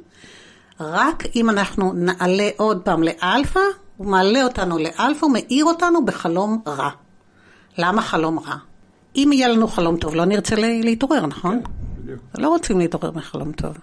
רק 0.80 1.24
אם 1.36 1.50
אנחנו 1.50 1.92
נעלה 1.92 2.48
עוד 2.56 2.80
פעם 2.82 3.02
לאלפא, 3.02 3.60
הוא 3.96 4.06
מעלה 4.06 4.44
אותנו 4.44 4.78
לאלפא, 4.78 5.26
הוא 5.26 5.32
מעיר 5.32 5.64
אותנו 5.64 6.04
בחלום 6.04 6.62
רע. 6.66 6.90
למה 7.78 8.02
חלום 8.02 8.38
רע? 8.38 8.56
אם 9.16 9.30
יהיה 9.32 9.48
לנו 9.48 9.68
חלום 9.68 9.96
טוב, 9.96 10.14
לא 10.14 10.24
נרצה 10.24 10.56
להתעורר, 10.58 11.26
נכון? 11.26 11.60
כן, 11.64 11.70
בדיוק. 12.02 12.20
לא 12.38 12.48
רוצים 12.48 12.78
להתעורר 12.78 13.10
מחלום 13.10 13.52
טוב. 13.52 13.78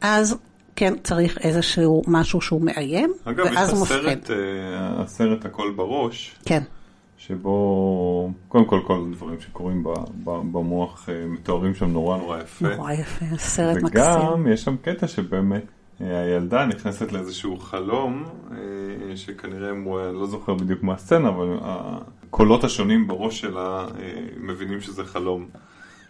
אז 0.00 0.36
כן, 0.76 0.94
צריך 1.04 1.38
איזשהו 1.38 2.02
משהו 2.06 2.40
שהוא 2.40 2.60
מאיים, 2.62 3.12
אגב, 3.24 3.46
ואז 3.54 3.70
הוא 3.70 3.82
מפחד. 3.82 3.96
אגב, 3.96 4.06
יש 4.06 4.12
את 4.12 4.30
הסרט 4.98 5.44
הכל 5.44 5.72
בראש. 5.76 6.34
כן. 6.44 6.62
שבו, 7.18 7.50
קודם 8.48 8.64
כל, 8.64 8.80
כל 8.86 9.04
הדברים 9.10 9.40
שקורים 9.40 9.84
במוח 10.24 11.08
אה, 11.08 11.26
מתוארים 11.26 11.74
שם 11.74 11.90
נורא 11.90 12.18
נורא 12.18 12.38
יפה. 12.38 12.76
נורא 12.76 12.92
יפה, 12.92 13.24
סרט 13.36 13.82
מקסים. 13.82 14.00
וגם 14.00 14.46
יש 14.52 14.62
שם 14.62 14.76
קטע 14.76 15.08
שבאמת 15.08 15.64
אה, 16.00 16.20
הילדה 16.20 16.66
נכנסת 16.66 17.12
לאיזשהו 17.12 17.56
חלום, 17.56 18.24
אה, 18.50 19.16
שכנראה, 19.16 19.70
הוא, 19.70 20.00
אני 20.00 20.14
לא 20.14 20.26
זוכר 20.26 20.54
בדיוק 20.54 20.82
מה 20.82 20.94
הסצנה, 20.94 21.28
אבל 21.28 21.58
הקולות 21.62 22.64
השונים 22.64 23.06
בראש 23.06 23.40
שלה 23.40 23.86
מבינים 24.40 24.80
שזה 24.80 25.04
חלום, 25.04 25.46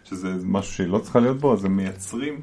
שזה 0.03 0.33
משהו 0.43 0.73
שהיא 0.73 0.87
לא 0.87 0.99
צריכה 0.99 1.19
להיות 1.19 1.37
בו, 1.37 1.53
אז 1.53 1.65
הם 1.65 1.77
מייצרים. 1.77 2.41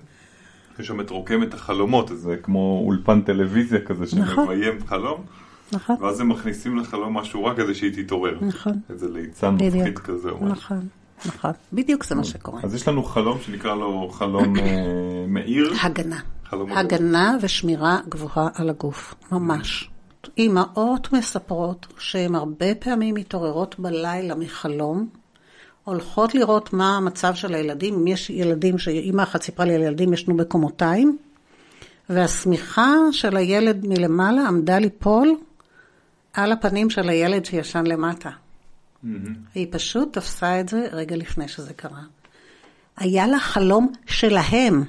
יש 0.78 0.86
שם 0.86 1.00
את 1.00 1.10
רוקמת 1.10 1.54
החלומות, 1.54 2.10
זה 2.14 2.36
כמו 2.36 2.82
אולפן 2.86 3.20
טלוויזיה 3.20 3.80
כזה 3.80 4.04
נכון. 4.20 4.44
שמביים 4.46 4.76
נכון. 4.76 4.88
חלום. 4.88 5.24
נכון. 5.72 5.96
ואז 6.00 6.20
הם 6.20 6.28
מכניסים 6.28 6.78
לחלום 6.78 7.18
משהו 7.18 7.44
רע 7.44 7.54
כדי 7.54 7.74
שהיא 7.74 8.04
תתעורר. 8.04 8.38
נכון. 8.40 8.72
איזה 8.90 9.08
ליצן 9.08 9.54
מפחיד 9.54 9.98
כזה. 9.98 10.30
נכון, 10.40 10.88
נכון. 11.26 11.50
בדיוק 11.72 12.04
זה 12.04 12.14
מה 12.14 12.24
שקורה. 12.24 12.60
אז 12.64 12.74
יש 12.74 12.88
לנו 12.88 13.02
חלום 13.02 13.38
שנקרא 13.40 13.74
לו 13.74 14.08
חלום 14.12 14.56
אה, 14.56 15.24
מאיר. 15.28 15.72
הגנה. 15.82 16.20
הגנה 16.52 17.36
ושמירה 17.42 17.98
גבוהה 18.08 18.48
על 18.54 18.70
הגוף, 18.70 19.14
ממש. 19.32 19.90
אימהות 20.38 21.12
מספרות 21.12 21.86
שהן 21.98 22.34
הרבה 22.34 22.74
פעמים 22.74 23.14
מתעוררות 23.14 23.78
בלילה 23.78 24.34
מחלום, 24.34 25.08
הולכות 25.84 26.34
לראות 26.34 26.72
מה 26.72 26.96
המצב 26.96 27.34
של 27.34 27.54
הילדים, 27.54 27.94
אם 27.94 28.06
יש 28.06 28.30
ילדים, 28.30 28.78
שאימא 28.78 29.22
אחת 29.22 29.42
סיפרה 29.42 29.66
לי 29.66 29.74
על 29.74 29.82
ילדים 29.82 30.12
ישנו 30.12 30.36
בקומותיים, 30.36 31.18
והשמיכה 32.10 32.94
של 33.12 33.36
הילד 33.36 33.86
מלמעלה 33.86 34.48
עמדה 34.48 34.78
ליפול 34.78 35.36
על 36.32 36.52
הפנים 36.52 36.90
של 36.90 37.08
הילד 37.08 37.44
שישן 37.44 37.86
למטה. 37.86 38.30
Mm-hmm. 38.30 39.08
היא 39.54 39.66
פשוט 39.70 40.12
תפסה 40.12 40.60
את 40.60 40.68
זה 40.68 40.86
רגע 40.92 41.16
לפני 41.16 41.48
שזה 41.48 41.74
קרה. 41.74 42.02
היה 42.96 43.26
לה 43.26 43.38
חלום 43.38 43.92
שלהם, 44.06 44.84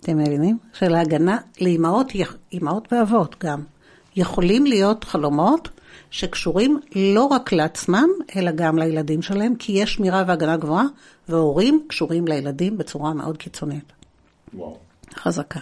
אתם 0.00 0.18
מבינים? 0.18 0.58
של 0.72 0.94
ההגנה 0.94 1.38
לאימהות, 1.60 2.12
אימהות 2.52 2.92
ואבות 2.92 3.36
גם. 3.44 3.62
יכולים 4.16 4.66
להיות 4.66 5.04
חלומות 5.04 5.68
שקשורים 6.10 6.80
לא 6.96 7.24
רק 7.24 7.52
לעצמם, 7.52 8.08
אלא 8.36 8.50
גם 8.50 8.78
לילדים 8.78 9.22
שלהם, 9.22 9.54
כי 9.54 9.72
יש 9.72 9.94
שמירה 9.94 10.24
והגנה 10.26 10.56
גבוהה, 10.56 10.84
והורים 11.28 11.84
קשורים 11.88 12.28
לילדים 12.28 12.78
בצורה 12.78 13.14
מאוד 13.14 13.36
קיצונית. 13.36 13.92
וואו. 14.54 14.78
חזקה. 15.14 15.60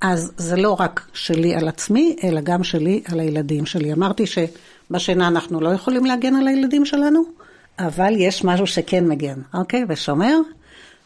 אז 0.00 0.32
זה 0.36 0.56
לא 0.56 0.76
רק 0.80 1.06
שלי 1.12 1.54
על 1.54 1.68
עצמי, 1.68 2.16
אלא 2.24 2.40
גם 2.40 2.64
שלי 2.64 3.02
על 3.12 3.20
הילדים 3.20 3.66
שלי. 3.66 3.92
אמרתי 3.92 4.24
שבשינה 4.26 5.28
אנחנו 5.28 5.60
לא 5.60 5.68
יכולים 5.68 6.04
להגן 6.04 6.34
על 6.34 6.48
הילדים 6.48 6.84
שלנו, 6.84 7.22
אבל 7.78 8.12
יש 8.16 8.44
משהו 8.44 8.66
שכן 8.66 9.08
מגן, 9.08 9.40
אוקיי? 9.54 9.84
ושומר, 9.88 10.36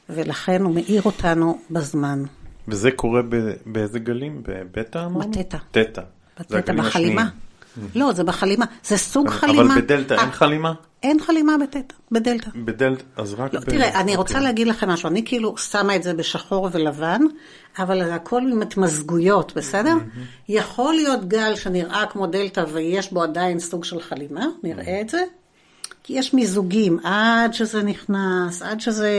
ולכן 0.09 0.63
הוא 0.63 0.75
מאיר 0.75 1.03
אותנו 1.03 1.59
בזמן. 1.71 2.23
וזה 2.69 2.91
קורה 2.91 3.21
באיזה 3.67 3.99
גלים? 3.99 4.43
בבטא 4.49 4.99
אמרנו? 4.99 5.31
בטטה. 5.31 5.59
טטה. 5.71 6.03
בטטה, 6.41 6.73
בחלימה. 6.73 7.29
לא, 7.95 8.13
זה 8.13 8.25
בחלימה, 8.25 8.65
זה 8.85 8.97
סוג 8.97 9.29
חלימה. 9.29 9.75
אבל 9.75 9.83
בדלתא 9.83 10.15
אין 10.15 10.31
חלימה? 10.31 10.73
אין 11.03 11.21
חלימה 11.21 11.59
בטטה, 11.59 11.95
בדלתא. 12.11 12.51
בדלתא, 12.55 13.05
אז 13.17 13.35
רק... 13.35 13.55
לא, 13.55 13.61
ב... 13.61 13.65
תראה, 13.65 14.01
אני 14.01 14.17
רוצה 14.17 14.35
אוקיי. 14.35 14.47
להגיד 14.47 14.67
לכם 14.67 14.89
משהו, 14.89 15.09
אני 15.09 15.25
כאילו 15.25 15.57
שמה 15.57 15.97
את 15.97 16.03
זה 16.03 16.15
בשחור 16.15 16.69
ולבן, 16.73 17.21
אבל 17.79 18.05
זה 18.05 18.15
הכל 18.15 18.43
עם 18.53 18.63
התמזגויות, 18.63 19.53
בסדר? 19.57 19.95
יכול 20.49 20.95
להיות 20.95 21.29
גל 21.29 21.55
שנראה 21.57 22.07
כמו 22.07 22.27
דלתא 22.27 22.65
ויש 22.73 23.13
בו 23.13 23.23
עדיין 23.23 23.59
סוג 23.59 23.85
של 23.85 24.01
חלימה, 24.01 24.47
נראה 24.63 25.01
את 25.01 25.09
זה, 25.09 25.23
כי 26.03 26.13
יש 26.19 26.35
מיזוגים 26.35 26.99
עד 27.05 27.55
שזה 27.55 27.83
נכנס, 27.83 28.63
עד 28.63 28.81
שזה 28.81 29.11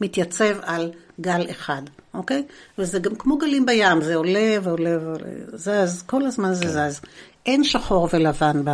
מתייצב 0.00 0.56
על 0.62 0.90
גל 1.20 1.46
אחד, 1.50 1.82
אוקיי? 2.14 2.42
וזה 2.78 2.98
גם 2.98 3.14
כמו 3.14 3.38
גלים 3.38 3.66
בים, 3.66 4.00
זה 4.02 4.14
עולה 4.14 4.56
ועולה 4.62 4.98
ועולה, 5.00 5.30
זז, 5.52 6.02
כל 6.02 6.26
הזמן 6.26 6.54
זה 6.54 6.64
כן. 6.64 6.70
זז. 6.70 7.00
אין 7.46 7.64
שחור 7.64 8.08
ולבן 8.12 8.64
ב, 8.64 8.70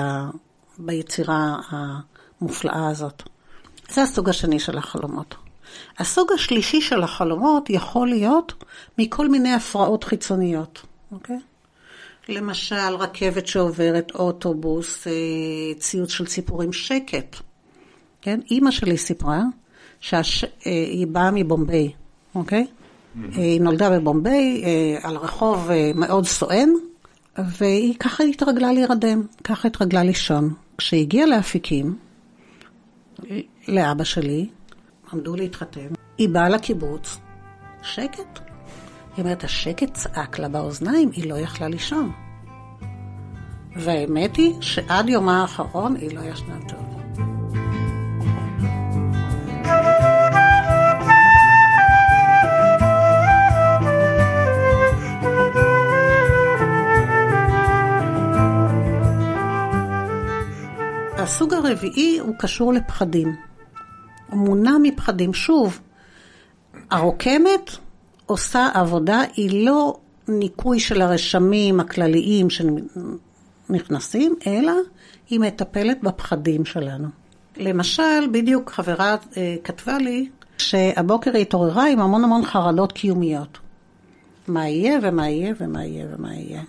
ביצירה 0.79 1.57
המופלאה 1.71 2.89
הזאת. 2.89 3.23
זה 3.91 4.03
הסוג 4.03 4.29
השני 4.29 4.61
של 4.61 4.79
החלומות. 4.79 5.35
הסוג 5.99 6.33
השלישי 6.35 6.81
של 6.81 7.03
החלומות 7.03 7.71
יכול 7.71 8.09
להיות 8.09 8.65
מכל 8.99 9.29
מיני 9.29 9.53
הפרעות 9.53 10.05
חיצוניות, 10.05 10.83
אוקיי? 11.13 11.39
למשל, 12.29 12.95
רכבת 12.99 13.47
שעוברת, 13.47 14.13
אוטובוס, 14.15 15.07
אה, 15.07 15.13
ציוץ 15.79 16.11
של 16.11 16.27
ציפורים, 16.27 16.73
שקט. 16.73 17.37
כן? 18.23 18.41
אימא 18.51 18.71
שלי 18.71 18.99
סיפרה 18.99 19.43
שהיא 20.01 21.07
אה, 21.07 21.13
באה 21.13 21.31
מבומביי, 21.31 21.93
אוקיי? 22.35 22.67
היא 23.33 23.61
נולדה 23.61 23.91
בבומביי, 23.91 24.65
אה, 24.65 25.09
על 25.09 25.17
רחוב 25.17 25.71
מאוד 25.95 26.27
סואן, 26.27 26.69
והיא 27.39 27.95
ככה 27.99 28.25
התרגלה 28.25 28.73
להירדם, 28.73 29.23
ככה 29.45 29.69
התרגלה 29.69 30.03
לישון. 30.03 30.55
כשהיא 30.79 31.01
הגיעה 31.01 31.27
לאפיקים, 31.27 31.99
לאבא 33.69 34.05
שלי, 34.05 34.49
עמדו 35.13 35.37
להתחתן, 35.37 35.89
היא 36.19 36.29
באה 36.29 36.49
לקיבוץ, 36.49 37.19
שקט. 37.83 38.39
היא 39.17 39.25
אומרת, 39.25 39.45
השקט 39.45 39.95
צעק 39.95 40.39
לה 40.39 40.49
באוזניים, 40.49 41.11
היא 41.13 41.31
לא 41.31 41.35
יכלה 41.39 41.69
לישון. 41.69 42.13
והאמת 43.77 44.37
היא 44.37 44.55
שעד 44.61 45.09
יומה 45.09 45.41
האחרון 45.41 45.97
היא 45.97 46.17
לא 46.17 46.21
ישנה 46.21 46.59
טוב. 46.69 46.98
הסוג 61.29 61.55
הרביעי 61.55 62.19
הוא 62.19 62.35
קשור 62.39 62.73
לפחדים. 62.73 63.37
הוא 64.31 64.39
מונע 64.39 64.73
מפחדים. 64.83 65.35
שוב, 65.35 65.81
הרוקמת 66.91 67.71
עושה 68.27 68.69
עבודה, 68.75 69.23
היא 69.37 69.67
לא 69.67 69.97
ניקוי 70.29 70.81
של 70.81 71.03
הרשמים 71.03 71.81
הכלליים 71.81 72.49
שנכנסים, 72.51 74.35
אלא 74.47 74.73
היא 75.31 75.41
מטפלת 75.41 76.03
בפחדים 76.03 76.65
שלנו. 76.65 77.09
למשל, 77.57 78.27
בדיוק 78.33 78.71
חברה 78.71 79.17
אה, 79.37 79.57
כתבה 79.65 79.99
לי 79.99 80.29
שהבוקר 80.59 81.31
היא 81.35 81.43
התעוררה 81.43 81.89
עם 81.89 82.01
המון 82.01 82.25
המון 82.25 82.45
חרדות 82.45 82.93
קיומיות. 82.93 83.59
מה 84.47 84.69
יהיה 84.69 84.99
ומה 85.03 85.29
יהיה 85.29 85.55
ומה 85.61 85.85
יהיה 85.85 86.07
ומה 86.11 86.35
יהיה. 86.35 86.63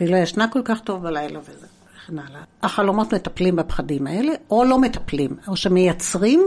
והיא 0.00 0.10
לא 0.12 0.16
ישנה 0.16 0.48
כל 0.48 0.62
כך 0.64 0.80
טוב 0.80 1.02
בלילה 1.02 1.38
וזה. 1.40 1.59
וכן 2.10 2.18
הלאה. 2.18 2.40
החלומות 2.62 3.14
מטפלים 3.14 3.56
בפחדים 3.56 4.06
האלה, 4.06 4.32
או 4.50 4.64
לא 4.64 4.78
מטפלים, 4.78 5.36
או 5.48 5.56
שמייצרים 5.56 6.46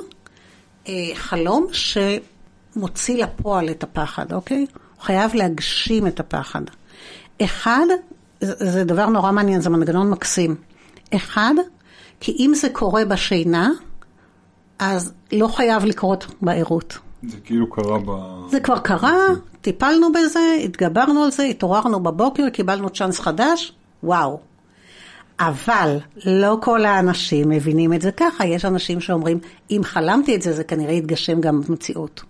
אה, 0.87 0.93
חלום 1.15 1.67
שמוציא 1.71 3.23
לפועל 3.23 3.69
את 3.69 3.83
הפחד, 3.83 4.33
אוקיי? 4.33 4.65
הוא 4.95 5.03
חייב 5.03 5.35
להגשים 5.35 6.07
את 6.07 6.19
הפחד. 6.19 6.61
אחד, 7.41 7.85
זה, 8.41 8.71
זה 8.71 8.83
דבר 8.83 9.05
נורא 9.05 9.31
מעניין, 9.31 9.61
זה 9.61 9.69
מנגנון 9.69 10.09
מקסים. 10.09 10.55
אחד, 11.15 11.53
כי 12.19 12.35
אם 12.39 12.51
זה 12.55 12.69
קורה 12.69 13.05
בשינה, 13.05 13.71
אז 14.79 15.13
לא 15.31 15.47
חייב 15.47 15.85
לקרות 15.85 16.25
בערות. 16.41 16.97
זה 17.27 17.37
כאילו 17.43 17.69
קרה 17.69 17.99
ב... 17.99 18.11
זה 18.49 18.59
כבר 18.59 18.79
קרה, 18.79 19.17
טיפלנו 19.61 20.11
בזה, 20.11 20.57
התגברנו 20.63 21.23
על 21.23 21.31
זה, 21.31 21.43
התעוררנו 21.43 21.99
בבוקר, 21.99 22.49
קיבלנו 22.49 22.89
צ'אנס 22.89 23.19
חדש, 23.19 23.73
וואו, 24.03 24.39
אבל 25.47 25.97
לא 26.25 26.57
כל 26.61 26.85
האנשים 26.85 27.49
מבינים 27.49 27.93
את 27.93 28.01
זה 28.01 28.11
ככה, 28.11 28.45
יש 28.45 28.65
אנשים 28.65 29.01
שאומרים, 29.01 29.39
אם 29.71 29.81
חלמתי 29.83 30.35
את 30.35 30.41
זה, 30.41 30.53
זה 30.53 30.63
כנראה 30.63 30.93
יתגשם 30.93 31.41
גם 31.41 31.61
במציאות. 31.61 32.23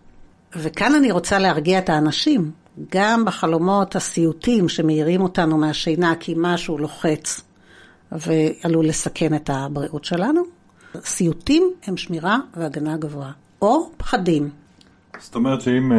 וכאן 0.56 0.96
אני 0.96 1.12
רוצה 1.12 1.40
להרגיע 1.40 1.80
את 1.80 1.90
האנשים, 1.90 2.52
גם 2.92 3.26
בחלומות 3.26 3.96
הסיוטים 3.96 4.70
שמאירים 4.70 5.22
אותנו 5.22 5.58
מהשינה 5.58 6.14
כי 6.20 6.34
משהו 6.38 6.78
לוחץ 6.78 7.42
ועלול 8.12 8.86
לסכן 8.86 9.34
את 9.34 9.50
הבריאות 9.54 10.06
שלנו, 10.06 10.44
סיוטים 11.06 11.72
הם 11.88 11.98
שמירה 11.98 12.38
והגנה 12.58 12.98
גבוהה, 12.98 13.32
או 13.62 13.90
פחדים. 13.98 14.50
זאת 15.20 15.36
אומרת 15.36 15.62
שאם 15.62 15.92
אה, 15.92 15.98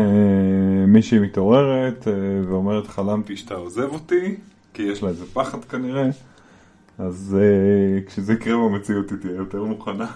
מישהי 0.86 1.18
מתעוררת 1.18 2.08
אה, 2.08 2.12
ואומרת 2.48 2.86
חלמתי 2.86 3.36
שאתה 3.36 3.54
עוזב 3.54 3.92
אותי, 3.92 4.36
כי 4.74 4.82
יש 4.82 5.02
לה 5.02 5.08
איזה 5.08 5.24
פחד 5.32 5.64
כנראה, 5.64 6.08
אז 6.98 7.36
אה, 7.40 8.00
כשזה 8.06 8.32
יקרה 8.32 8.56
במציאות 8.56 9.10
היא 9.10 9.18
תהיה 9.18 9.34
יותר 9.34 9.64
מוכנה. 9.64 10.06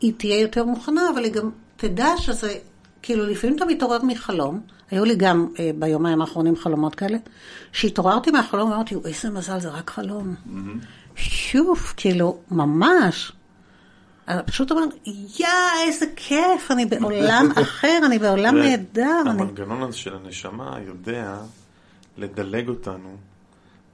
היא 0.00 0.12
תהיה 0.16 0.40
יותר 0.40 0.64
מוכנה, 0.64 1.10
אבל 1.14 1.24
היא 1.24 1.32
גם 1.32 1.50
תדע 1.76 2.08
שזה, 2.18 2.54
כאילו 3.02 3.26
לפעמים 3.26 3.56
אתה 3.56 3.64
מתעורר 3.64 4.02
מחלום, 4.02 4.60
היו 4.90 5.04
לי 5.04 5.14
גם 5.16 5.48
אה, 5.58 5.70
ביומיים 5.78 6.20
האחרונים 6.20 6.56
חלומות 6.56 6.94
כאלה, 6.94 7.18
שהתעוררתי 7.72 8.30
מהחלום 8.30 8.70
ואמרתי, 8.70 8.94
איזה 9.04 9.30
מזל, 9.30 9.60
זה 9.60 9.68
רק 9.68 9.90
חלום. 9.90 10.34
Mm-hmm. 10.46 10.86
שוף, 11.16 11.94
כאילו, 11.96 12.38
ממש. 12.50 13.32
פשוט 14.46 14.70
אומר, 14.70 14.82
יא, 15.38 15.46
איזה 15.86 16.06
כיף, 16.16 16.70
אני 16.70 16.86
בעולם 16.86 17.48
אחר, 17.62 17.98
אני 18.06 18.18
בעולם 18.18 18.56
נהדר. 18.56 19.22
המנגנון 19.26 19.82
הזה 19.82 19.96
של 19.96 20.16
הנשמה 20.16 20.78
יודע 20.86 21.38
לדלג 22.18 22.68
אותנו 22.68 23.16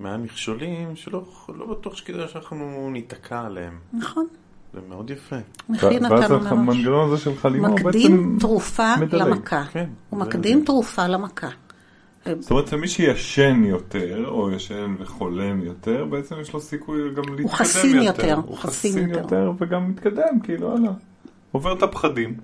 מהמכשולים 0.00 0.96
שלא 0.96 1.24
לא 1.48 1.66
בטוח 1.66 1.96
שכדאי 1.96 2.28
שאנחנו 2.28 2.90
ניתקע 2.92 3.40
עליהם. 3.40 3.78
נכון. 3.92 4.26
זה 4.74 4.80
מאוד 4.88 5.10
יפה. 5.10 5.36
מכין 5.68 6.04
אותנו 6.04 6.18
מראש. 6.18 6.30
ואז 6.30 6.46
המנגנון 6.52 7.12
הזה 7.12 7.22
של 7.22 7.36
חלימה 7.36 7.68
הוא 7.68 7.76
בעצם 7.76 7.88
מקדים 7.88 8.36
תרופה 8.40 8.94
למכה. 9.12 9.64
כן, 9.72 9.88
הוא 10.10 10.20
מקדים 10.20 10.64
תרופה 10.64 11.06
למכה. 11.06 11.48
זאת 12.40 12.50
אומרת 12.50 12.68
שמי 12.68 12.88
שישן 12.88 13.64
יותר, 13.64 14.24
או 14.28 14.50
ישן 14.50 14.94
וחולם 14.98 15.62
יותר, 15.62 16.04
בעצם 16.04 16.34
יש 16.40 16.52
לו 16.52 16.60
סיכוי 16.60 17.14
גם 17.14 17.22
להתקדם 17.34 17.42
יותר. 17.42 17.42
הוא 17.42 17.50
חסין 17.50 18.02
יותר. 18.02 18.34
הוא 18.46 18.56
חסין 18.56 19.10
יותר 19.10 19.52
וגם 19.58 19.90
מתקדם, 19.90 20.40
כאילו, 20.42 20.72
הלאה. 20.72 20.92
עובר 21.52 21.72
את 21.72 21.82
הפחדים. 21.82 22.36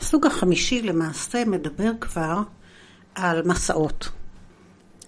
הסוג 0.00 0.26
החמישי 0.26 0.82
למעשה 0.82 1.44
מדבר 1.44 1.90
כבר 2.00 2.42
על 3.14 3.42
מסעות. 3.44 4.08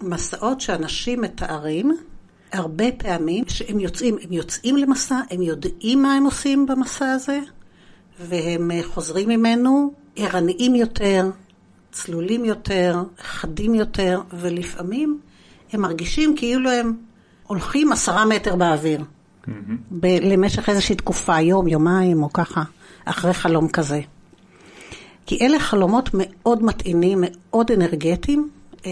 מסעות 0.02 0.60
שאנשים 0.60 1.20
מתארים 1.20 1.96
הרבה 2.52 2.92
פעמים 2.96 3.44
שהם 3.48 3.80
יוצאים, 3.80 4.16
הם 4.22 4.32
יוצאים 4.32 4.76
למסע, 4.76 5.20
הם 5.30 5.42
יודעים 5.42 6.02
מה 6.02 6.14
הם 6.14 6.24
עושים 6.24 6.66
במסע 6.66 7.12
הזה, 7.12 7.40
והם 8.20 8.70
חוזרים 8.82 9.28
ממנו 9.28 9.92
ערניים 10.16 10.74
יותר, 10.74 11.30
צלולים 11.92 12.44
יותר, 12.44 13.02
חדים 13.18 13.74
יותר, 13.74 14.20
ולפעמים 14.32 15.20
הם 15.72 15.80
מרגישים 15.80 16.36
כאילו 16.36 16.70
הם 16.70 16.96
הולכים 17.46 17.92
עשרה 17.92 18.24
מטר 18.24 18.56
באוויר. 18.56 19.00
Mm-hmm. 19.00 19.50
ב- 19.90 20.18
למשך 20.22 20.68
איזושהי 20.68 20.96
תקופה, 20.96 21.40
יום, 21.40 21.68
יומיים 21.68 22.22
או 22.22 22.32
ככה, 22.32 22.62
אחרי 23.04 23.32
חלום 23.32 23.68
כזה. 23.68 24.00
כי 25.26 25.38
אלה 25.46 25.58
חלומות 25.58 26.10
מאוד 26.12 26.62
מתאינים, 26.64 27.18
מאוד 27.20 27.70
אנרגטיים, 27.70 28.48
אה, 28.86 28.90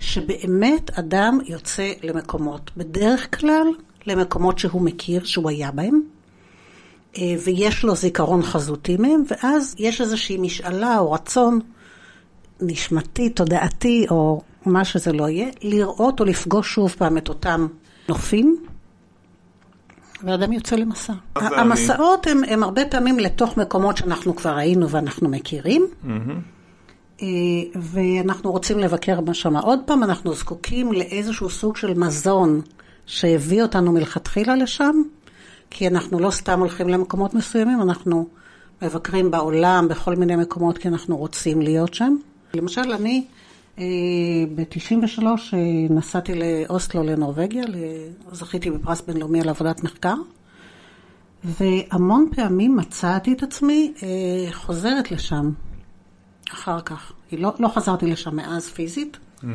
שבאמת 0.00 0.98
אדם 0.98 1.38
יוצא 1.46 1.92
למקומות, 2.02 2.70
בדרך 2.76 3.40
כלל 3.40 3.66
למקומות 4.06 4.58
שהוא 4.58 4.82
מכיר, 4.82 5.24
שהוא 5.24 5.50
היה 5.50 5.70
בהם, 5.70 6.00
אה, 7.18 7.34
ויש 7.44 7.84
לו 7.84 7.96
זיכרון 7.96 8.42
חזותי 8.42 8.96
מהם, 8.96 9.22
ואז 9.30 9.74
יש 9.78 10.00
איזושהי 10.00 10.38
משאלה 10.38 10.98
או 10.98 11.12
רצון 11.12 11.60
נשמתי, 12.60 13.30
תודעתי, 13.30 14.06
או 14.10 14.42
מה 14.66 14.84
שזה 14.84 15.12
לא 15.12 15.28
יהיה, 15.28 15.50
לראות 15.62 16.20
או 16.20 16.24
לפגוש 16.24 16.74
שוב 16.74 16.94
פעם 16.98 17.18
את 17.18 17.28
אותם 17.28 17.66
נופים, 18.08 18.64
ואדם 20.24 20.52
יוצא 20.52 20.76
למסע. 20.76 21.12
המסעות. 21.36 22.26
הם, 22.26 22.42
הם 22.48 22.62
הרבה 22.62 22.84
פעמים 22.84 23.18
לתוך 23.18 23.56
מקומות 23.56 23.96
שאנחנו 23.96 24.36
כבר 24.36 24.56
היינו 24.56 24.88
ואנחנו 24.90 25.28
מכירים. 25.28 25.86
Mm-hmm. 26.04 26.08
ואנחנו 27.76 28.50
רוצים 28.50 28.78
לבקר 28.78 29.18
שם 29.32 29.56
עוד 29.56 29.78
פעם, 29.86 30.02
אנחנו 30.02 30.34
זקוקים 30.34 30.92
לאיזשהו 30.92 31.50
סוג 31.50 31.76
של 31.76 31.94
מזון 31.94 32.60
שהביא 33.06 33.62
אותנו 33.62 33.92
מלכתחילה 33.92 34.56
לשם, 34.56 35.02
כי 35.70 35.88
אנחנו 35.88 36.18
לא 36.18 36.30
סתם 36.30 36.60
הולכים 36.60 36.88
למקומות 36.88 37.34
מסוימים, 37.34 37.82
אנחנו 37.82 38.28
מבקרים 38.82 39.30
בעולם, 39.30 39.88
בכל 39.88 40.16
מיני 40.16 40.36
מקומות, 40.36 40.78
כי 40.78 40.88
אנחנו 40.88 41.16
רוצים 41.16 41.62
להיות 41.62 41.94
שם. 41.94 42.16
למשל, 42.54 42.92
אני 42.92 43.24
אה, 43.78 43.84
ב-93 44.54 45.22
אה, 45.22 45.58
נסעתי 45.90 46.32
לאוסטלו 46.34 47.02
לנורבגיה, 47.02 47.64
זכיתי 48.32 48.70
בפרס 48.70 49.00
בינלאומי 49.00 49.40
על 49.40 49.48
עבודת 49.48 49.84
מחקר, 49.84 50.14
והמון 51.44 52.28
פעמים 52.36 52.76
מצאתי 52.76 53.32
את 53.32 53.42
עצמי 53.42 53.92
אה, 54.02 54.52
חוזרת 54.52 55.10
לשם 55.10 55.50
אחר 56.52 56.80
כך. 56.80 57.12
לא, 57.32 57.52
לא 57.58 57.68
חזרתי 57.68 58.06
לשם 58.06 58.36
מאז 58.36 58.68
פיזית, 58.68 59.18
mm-hmm. 59.42 59.46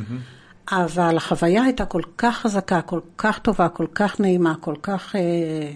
אבל 0.71 1.17
החוויה 1.17 1.63
הייתה 1.63 1.85
כל 1.85 2.01
כך 2.17 2.37
חזקה, 2.37 2.81
כל 2.81 2.99
כך 3.17 3.39
טובה, 3.39 3.69
כל 3.69 3.87
כך 3.95 4.19
נעימה, 4.19 4.55
כל 4.59 4.75
כך 4.81 5.15
אה, 5.15 5.71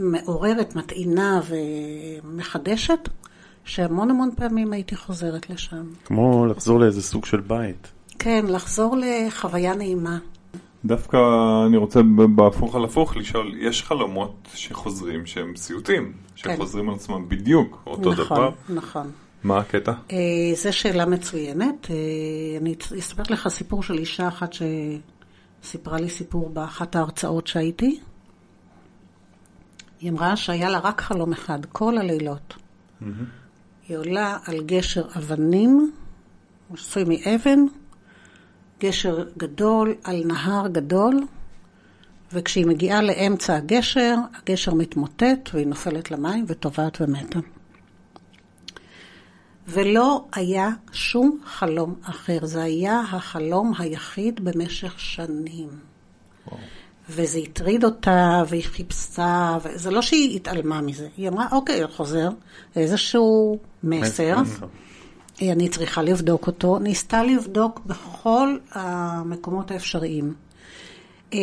מעוררת, 0.00 0.76
מטעינה 0.76 1.40
ומחדשת, 2.24 3.08
שהמון 3.64 4.10
המון 4.10 4.30
פעמים 4.36 4.72
הייתי 4.72 4.96
חוזרת 4.96 5.50
לשם. 5.50 5.84
כמו 6.04 6.46
לחזור 6.46 6.80
לאיזה 6.80 7.02
סוג 7.02 7.24
של 7.24 7.40
בית. 7.40 7.92
כן, 8.18 8.44
לחזור 8.48 8.96
לחוויה 9.00 9.74
נעימה. 9.74 10.18
דווקא 10.84 11.16
אני 11.66 11.76
רוצה 11.76 12.00
בהפוך 12.34 12.74
על 12.74 12.84
הפוך 12.84 13.16
לשאול, 13.16 13.54
יש 13.58 13.82
חלומות 13.82 14.48
שחוזרים 14.54 15.26
שהם 15.26 15.56
סיוטים, 15.56 16.12
כן. 16.36 16.54
שחוזרים 16.54 16.88
על 16.88 16.94
עצמם 16.94 17.28
בדיוק 17.28 17.82
אותו 17.86 18.12
נכון, 18.12 18.24
דבר? 18.24 18.50
נכון, 18.68 18.76
נכון. 18.76 19.10
מה 19.44 19.58
הקטע? 19.58 19.92
אה, 20.12 20.16
זו 20.54 20.72
שאלה 20.72 21.06
מצוינת. 21.06 21.90
אה, 21.90 21.96
אני 22.60 22.74
אספר 22.98 23.22
לך 23.30 23.48
סיפור 23.48 23.82
של 23.82 23.98
אישה 23.98 24.28
אחת 24.28 24.50
שסיפרה 25.62 26.00
לי 26.00 26.10
סיפור 26.10 26.48
באחת 26.48 26.96
ההרצאות 26.96 27.46
שהייתי. 27.46 28.00
היא 30.00 30.10
אמרה 30.10 30.36
שהיה 30.36 30.70
לה 30.70 30.78
רק 30.78 31.00
חלום 31.00 31.32
אחד, 31.32 31.58
כל 31.72 31.98
הלילות. 31.98 32.54
Mm-hmm. 32.54 33.04
היא 33.88 33.96
עולה 33.96 34.38
על 34.46 34.62
גשר 34.62 35.04
אבנים, 35.16 35.92
עשוי 36.74 37.04
מאבן, 37.04 37.58
גשר 38.80 39.24
גדול 39.38 39.94
על 40.04 40.22
נהר 40.24 40.68
גדול, 40.68 41.20
וכשהיא 42.32 42.66
מגיעה 42.66 43.02
לאמצע 43.02 43.56
הגשר, 43.56 44.14
הגשר 44.34 44.74
מתמוטט 44.74 45.50
והיא 45.54 45.66
נופלת 45.66 46.10
למים 46.10 46.44
וטובעת 46.48 47.00
ומתה. 47.00 47.38
ולא 49.68 50.24
היה 50.32 50.68
שום 50.92 51.38
חלום 51.44 51.94
אחר, 52.04 52.38
זה 52.42 52.62
היה 52.62 53.00
החלום 53.00 53.72
היחיד 53.78 54.44
במשך 54.44 55.00
שנים. 55.00 55.68
וואו. 56.46 56.60
וזה 57.08 57.38
הטריד 57.38 57.84
אותה, 57.84 58.42
והיא 58.48 58.64
חיפשה, 58.64 59.58
וזה 59.64 59.90
לא 59.90 60.02
שהיא 60.02 60.36
התעלמה 60.36 60.80
מזה. 60.80 61.08
היא 61.16 61.28
אמרה, 61.28 61.46
אוקיי, 61.52 61.88
חוזר, 61.88 62.28
איזשהו 62.76 63.58
מסר, 63.82 64.36
אני 65.42 65.68
צריכה 65.68 66.02
לבדוק 66.02 66.46
אותו. 66.46 66.78
ניסתה 66.78 67.22
לבדוק 67.22 67.80
בכל 67.86 68.56
המקומות 68.72 69.70
האפשריים. 69.70 70.34
אה, 71.34 71.38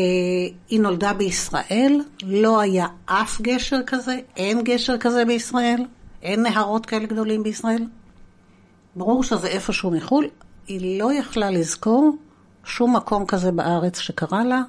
היא 0.69 0.79
נולדה 0.79 1.13
בישראל, 1.13 2.01
לא 2.23 2.59
היה 2.59 2.87
אף 3.05 3.41
גשר 3.41 3.79
כזה, 3.85 4.19
אין 4.37 4.63
גשר 4.63 4.97
כזה 4.97 5.25
בישראל, 5.25 5.85
אין 6.21 6.43
נהרות 6.43 6.85
כאלה 6.85 7.05
גדולים 7.05 7.43
בישראל. 7.43 7.83
ברור 8.99 9.23
שזה 9.23 9.47
איפשהו 9.47 9.91
מחו"ל, 9.91 10.27
היא 10.67 10.99
לא 11.01 11.13
יכלה 11.13 11.49
לזכור 11.49 12.17
שום 12.63 12.95
מקום 12.95 13.25
כזה 13.25 13.51
בארץ 13.51 13.99
שקרה 13.99 14.43
לה. 14.43 14.61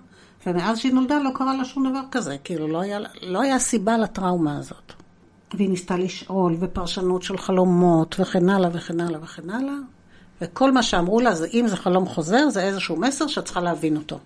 ומאז 0.47 0.79
שהיא 0.79 0.93
נולדה 0.93 1.19
לא 1.19 1.31
קרה 1.35 1.55
לה 1.55 1.65
שום 1.65 1.91
דבר 1.91 2.01
כזה, 2.11 2.37
כאילו 2.45 2.69
לא 2.69 2.81
היה, 2.81 2.99
לא 3.23 3.43
היה 3.43 3.59
סיבה 3.59 3.99
לטראומה 3.99 4.59
הזאת. 4.59 4.93
והיא 5.55 5.69
ניסתה 5.69 5.97
לשאול, 5.97 6.57
ופרשנות 6.61 7.23
של 7.23 7.39
חלומות, 7.39 8.17
וכן 8.19 8.49
הלאה 8.49 8.71
וכן 8.73 9.01
הלאה 9.01 9.21
וכן 9.23 9.51
הלאה, 9.51 9.75
וכל 10.41 10.73
מה 10.73 10.83
שאמרו 10.83 11.21
לה 11.21 11.35
זה 11.35 11.47
אם 11.55 11.67
זה 11.69 11.77
חלום 11.77 12.07
חוזר, 12.07 12.49
זה 12.49 12.63
איזשהו 12.63 12.97
מסר 12.97 13.27
שאת 13.27 13.45
צריכה 13.45 13.61
להבין 13.61 13.97
אותו. 13.97 14.19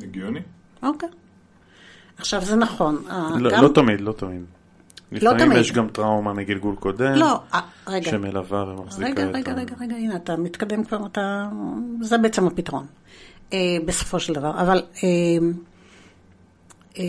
הגיוני. 0.00 0.40
אוקיי. 0.82 1.08
עכשיו 2.18 2.44
זה 2.44 2.56
נכון. 2.56 3.02
אה, 3.10 3.28
לא, 3.38 3.50
גם... 3.50 3.62
לא 3.62 3.68
תמיד, 3.68 4.00
לא 4.00 4.12
תמיד. 4.12 4.44
לא 5.12 5.18
לפעמים 5.18 5.46
תמיד. 5.46 5.60
יש 5.60 5.72
גם 5.72 5.88
טראומה 5.88 6.32
מגלגול 6.32 6.74
קודם, 6.76 7.14
לא, 7.14 7.40
아, 7.52 7.54
אה, 7.54 7.60
רגע. 7.86 8.10
שמלווה 8.10 8.64
ומחזיקה 8.64 9.08
רגע, 9.08 9.30
את 9.30 9.34
רגע, 9.34 9.52
ה... 9.52 9.54
רגע, 9.54 9.74
רגע, 9.80 9.96
הנה, 9.96 10.16
אתה 10.16 10.36
מתקדם 10.36 10.84
כבר, 10.84 11.06
אתה... 11.06 11.48
זה 12.00 12.18
בעצם 12.18 12.46
הפתרון. 12.46 12.86
אה, 13.52 13.76
בסופו 13.84 14.20
של 14.20 14.32
דבר. 14.32 14.50
אבל 14.60 14.82
אה, 15.04 15.08
אה, 16.98 17.04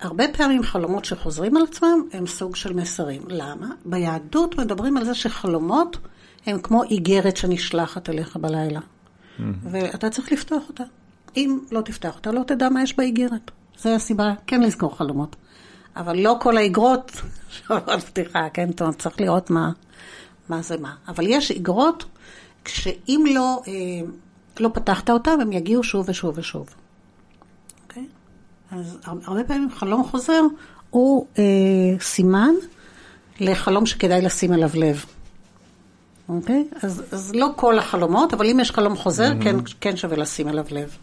הרבה 0.00 0.24
פעמים 0.36 0.62
חלומות 0.62 1.04
שחוזרים 1.04 1.56
על 1.56 1.62
עצמם 1.62 2.02
הם 2.12 2.26
סוג 2.26 2.56
של 2.56 2.72
מסרים. 2.72 3.22
למה? 3.28 3.66
ביהדות 3.84 4.58
מדברים 4.58 4.96
על 4.96 5.04
זה 5.04 5.14
שחלומות 5.14 5.98
הם 6.46 6.58
כמו 6.58 6.82
איגרת 6.82 7.36
שנשלחת 7.36 8.10
אליך 8.10 8.36
בלילה. 8.36 8.80
Mm-hmm. 8.80 9.42
ואתה 9.70 10.10
צריך 10.10 10.32
לפתוח 10.32 10.62
אותה. 10.68 10.84
אם 11.36 11.58
לא 11.72 11.80
תפתח 11.80 12.16
אותה, 12.16 12.32
לא 12.32 12.42
תדע 12.46 12.68
מה 12.68 12.82
יש 12.82 12.96
באיגרת. 12.96 13.50
זו 13.78 13.90
הסיבה 13.90 14.34
כן 14.46 14.60
לזכור 14.60 14.96
חלומות. 14.96 15.36
אבל 15.96 16.18
לא 16.18 16.36
כל 16.40 16.56
האיגרות 16.56 17.12
שעוברות 17.54 18.02
פתיחה, 18.02 18.46
כן? 18.52 18.68
זאת 18.70 18.80
אומרת, 18.80 18.98
צריך 18.98 19.20
לראות 19.20 19.50
מה, 19.50 19.70
מה 20.48 20.62
זה 20.62 20.76
מה. 20.76 20.94
אבל 21.08 21.26
יש 21.26 21.50
איגרות, 21.50 22.04
שאם 22.68 23.24
לא, 23.34 23.62
אה, 23.68 23.72
לא 24.60 24.70
פתחת 24.74 25.10
אותם, 25.10 25.38
הם 25.40 25.52
יגיעו 25.52 25.82
שוב 25.84 26.08
ושוב 26.08 26.38
ושוב. 26.38 26.68
אוקיי? 27.82 28.06
אז 28.70 28.98
הרבה 29.04 29.44
פעמים 29.44 29.70
חלום 29.70 30.04
חוזר 30.04 30.40
הוא 30.90 31.26
אה, 31.38 31.44
סימן 32.00 32.54
לחלום 33.40 33.86
שכדאי 33.86 34.22
לשים 34.22 34.52
עליו 34.52 34.70
לב. 34.74 35.04
אוקיי? 36.28 36.64
אז, 36.82 37.02
אז 37.12 37.34
לא 37.34 37.48
כל 37.56 37.78
החלומות, 37.78 38.34
אבל 38.34 38.46
אם 38.46 38.60
יש 38.60 38.70
חלום 38.70 38.96
חוזר, 38.96 39.32
mm-hmm. 39.32 39.44
כן, 39.44 39.56
כן 39.80 39.96
שווה 39.96 40.16
לשים 40.16 40.48
עליו 40.48 40.64
לב. 40.70 40.96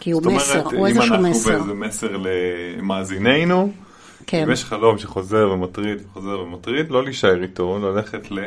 כי 0.00 0.10
הוא 0.10 0.22
מסר, 0.22 0.64
הוא 0.64 0.86
איזשהו 0.86 1.18
מסר. 1.18 1.50
אם 1.50 1.56
אנחנו 1.56 1.74
באיזה 1.74 1.74
מסר 1.74 2.16
למאזיננו, 2.16 3.72
כן. 4.30 4.42
אם 4.42 4.50
יש 4.50 4.64
חלום 4.64 4.98
שחוזר 4.98 5.50
ומטריד 5.52 5.98
וחוזר 6.04 6.40
ומטריד, 6.40 6.90
לא 6.90 7.04
להישאר 7.04 7.42
איתו, 7.42 7.78
ללכת 7.78 8.30
ל... 8.30 8.38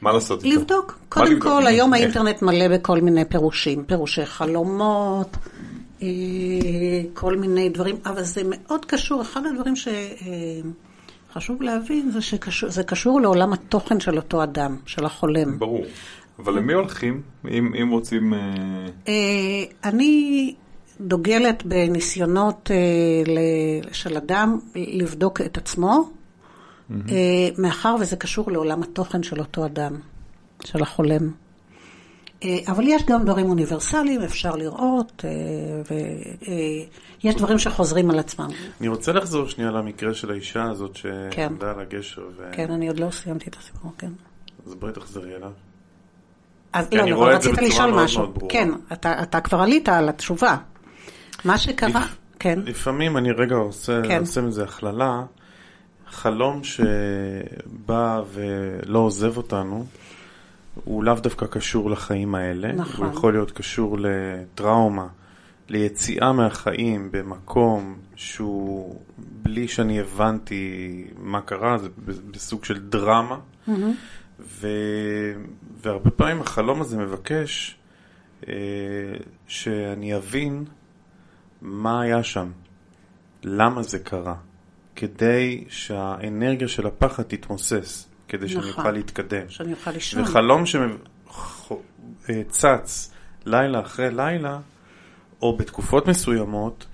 מה 0.00 0.12
לעשות 0.12 0.44
איתו? 0.44 0.60
לבדוק. 0.60 0.98
קודם 1.08 1.32
לבדוק 1.32 1.42
כל, 1.42 1.66
היום 1.66 1.94
איך? 1.94 2.02
האינטרנט 2.02 2.42
מלא 2.42 2.68
בכל 2.68 3.00
מיני 3.00 3.24
פירושים. 3.24 3.84
פירושי 3.84 4.26
חלומות, 4.26 5.36
אה, 6.02 6.08
כל 7.14 7.36
מיני 7.36 7.68
דברים, 7.68 7.96
אבל 8.06 8.22
זה 8.22 8.42
מאוד 8.44 8.84
קשור. 8.84 9.22
אחד 9.22 9.40
הדברים 9.46 9.74
שחשוב 9.76 11.62
אה, 11.62 11.66
להבין 11.66 12.10
זה 12.10 12.20
שזה 12.22 12.82
קשור 12.82 13.20
לעולם 13.20 13.52
התוכן 13.52 14.00
של 14.00 14.16
אותו 14.16 14.42
אדם, 14.42 14.76
של 14.86 15.04
החולם. 15.04 15.58
ברור. 15.58 15.84
אבל 16.38 16.56
למי 16.56 16.72
הולכים, 16.72 17.22
אם, 17.50 17.72
אם 17.82 17.88
רוצים... 17.90 18.34
אה, 18.34 19.14
אני 19.84 20.54
דוגלת 21.00 21.66
בניסיונות 21.66 22.70
של 23.92 24.16
אדם 24.16 24.58
לבדוק 24.74 25.40
את 25.40 25.56
עצמו, 25.56 26.10
מאחר 27.58 27.96
וזה 28.00 28.16
קשור 28.16 28.52
לעולם 28.52 28.82
התוכן 28.82 29.22
של 29.22 29.38
אותו 29.38 29.66
אדם, 29.66 29.96
של 30.64 30.82
החולם. 30.82 31.30
אבל 32.68 32.84
יש 32.86 33.02
גם 33.06 33.24
דברים 33.24 33.46
אוניברסליים, 33.48 34.22
אפשר 34.22 34.56
לראות, 34.56 35.24
ויש 37.22 37.34
דברים 37.34 37.58
שחוזרים 37.58 38.10
על 38.10 38.18
עצמם. 38.18 38.48
אני 38.80 38.88
רוצה 38.88 39.12
לחזור 39.12 39.48
שנייה 39.48 39.70
למקרה 39.70 40.14
של 40.14 40.30
האישה 40.30 40.64
הזאת 40.64 40.96
שעמדה 40.96 41.30
כן. 41.30 41.66
על 41.66 41.80
הגשר. 41.80 42.22
ו... 42.36 42.48
כן, 42.52 42.70
אני 42.70 42.88
עוד 42.88 43.00
לא 43.00 43.10
סיימתי 43.10 43.50
את 43.50 43.56
הסיפור, 43.60 43.92
כן. 43.98 44.10
אז 44.66 44.74
בואי 44.74 44.92
תחזרי 44.92 45.36
אליו. 45.36 45.50
אז 46.72 46.92
לא, 46.92 47.02
אבל 47.02 47.34
רצית 47.34 47.62
לשאול 47.62 47.90
משהו. 47.90 48.22
מאוד 48.22 48.44
כן, 48.48 48.70
אתה, 48.92 49.22
אתה 49.22 49.40
כבר 49.40 49.60
עלית 49.60 49.88
על 49.88 50.08
התשובה. 50.08 50.56
מה 51.44 51.58
שקרה, 51.58 51.88
לפ... 51.88 52.16
כן. 52.38 52.58
לפעמים 52.64 53.16
אני 53.16 53.32
רגע 53.32 53.54
עושה, 53.54 54.00
כן. 54.08 54.20
עושה 54.20 54.40
מזה 54.40 54.64
הכללה. 54.64 55.22
חלום 56.10 56.64
שבא 56.64 58.22
ולא 58.32 58.98
עוזב 58.98 59.36
אותנו, 59.36 59.86
הוא 60.84 61.04
לאו 61.04 61.14
דווקא 61.14 61.46
קשור 61.46 61.90
לחיים 61.90 62.34
האלה. 62.34 62.72
נכון. 62.72 63.06
הוא 63.06 63.14
יכול 63.14 63.32
להיות 63.32 63.50
קשור 63.50 63.96
לטראומה, 64.00 65.06
ליציאה 65.68 66.32
מהחיים 66.32 67.08
במקום 67.10 67.96
שהוא, 68.16 69.00
בלי 69.18 69.68
שאני 69.68 70.00
הבנתי 70.00 71.04
מה 71.18 71.40
קרה, 71.40 71.78
זה 71.78 71.88
בסוג 72.30 72.64
של 72.64 72.78
דרמה. 72.78 73.38
Mm-hmm. 73.68 73.72
ו... 74.40 74.68
והרבה 75.82 76.10
פעמים 76.10 76.40
החלום 76.40 76.80
הזה 76.80 76.96
מבקש 76.96 77.76
אה, 78.48 78.54
שאני 79.46 80.16
אבין 80.16 80.64
מה 81.62 82.00
היה 82.00 82.22
שם, 82.22 82.48
למה 83.44 83.82
זה 83.82 83.98
קרה, 83.98 84.34
כדי 84.96 85.64
שהאנרגיה 85.68 86.68
של 86.68 86.86
הפחד 86.86 87.22
תתמוסס, 87.22 88.08
כדי 88.28 88.46
נכון, 88.46 88.62
שאני 88.62 88.70
אוכל 88.72 88.90
להתקדם. 88.90 89.48
שאני 89.48 89.72
אוכל 89.72 89.90
לישון. 89.90 90.22
וחלום 90.22 90.64
שצץ 92.26 93.12
לילה 93.46 93.80
אחרי 93.80 94.10
לילה, 94.10 94.58
או 95.42 95.56
בתקופות 95.56 96.06
מסוימות, 96.06 96.86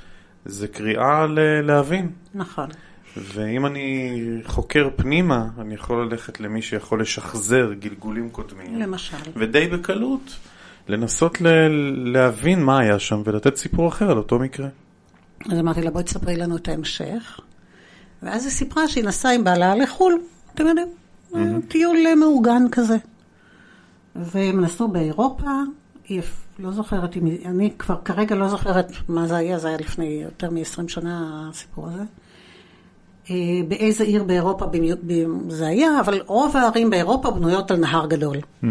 זה 0.44 0.68
קריאה 0.68 1.26
ל- 1.26 1.60
להבין. 1.60 2.10
נכון. 2.34 2.68
ואם 3.16 3.66
אני 3.66 4.12
חוקר 4.44 4.88
פנימה, 4.96 5.46
אני 5.58 5.74
יכול 5.74 6.04
ללכת 6.04 6.40
למי 6.40 6.62
שיכול 6.62 7.00
לשחזר 7.00 7.72
גלגולים 7.72 8.30
קודמים. 8.30 8.78
למשל. 8.80 9.16
ודי 9.36 9.68
בקלות 9.68 10.36
לנסות 10.88 11.40
ל- 11.40 12.12
להבין 12.12 12.62
מה 12.62 12.78
היה 12.78 12.98
שם 12.98 13.22
ולתת 13.24 13.56
סיפור 13.56 13.88
אחר 13.88 14.10
על 14.10 14.18
אותו 14.18 14.38
מקרה. 14.38 14.68
אז 15.50 15.58
אמרתי 15.58 15.82
לה, 15.82 15.90
בואי 15.90 16.04
תספרי 16.04 16.36
לנו 16.36 16.56
את 16.56 16.68
ההמשך. 16.68 17.40
ואז 18.22 18.44
היא 18.44 18.52
סיפרה 18.52 18.88
שהיא 18.88 19.04
נסעה 19.04 19.34
עם 19.34 19.44
בעלה 19.44 19.74
לחו"ל, 19.74 20.20
אתם 20.54 20.66
יודעים, 20.66 20.88
mm-hmm. 21.32 21.68
טיול 21.68 21.96
מאורגן 22.20 22.62
כזה. 22.72 22.96
והם 24.16 24.60
נסעו 24.64 24.88
באירופה, 24.88 25.50
היא 26.08 26.22
לא 26.58 26.70
זוכרת, 26.70 27.16
אני 27.44 27.70
כבר 27.78 27.96
כרגע 28.04 28.34
לא 28.34 28.48
זוכרת 28.48 28.92
מה 29.08 29.26
זה 29.26 29.36
היה, 29.36 29.58
זה 29.58 29.68
היה 29.68 29.76
לפני 29.76 30.20
יותר 30.24 30.50
מ-20 30.50 30.88
שנה 30.88 31.48
הסיפור 31.50 31.88
הזה. 31.88 32.02
אה, 33.30 33.36
באיזה 33.68 34.04
עיר 34.04 34.24
באירופה 34.24 34.66
זה 35.48 35.66
היה, 35.66 36.00
אבל 36.00 36.20
רוב 36.26 36.56
הערים 36.56 36.90
באירופה 36.90 37.30
בנויות 37.30 37.70
על 37.70 37.76
נהר 37.76 38.06
גדול. 38.06 38.36
Mm-hmm. 38.36 38.66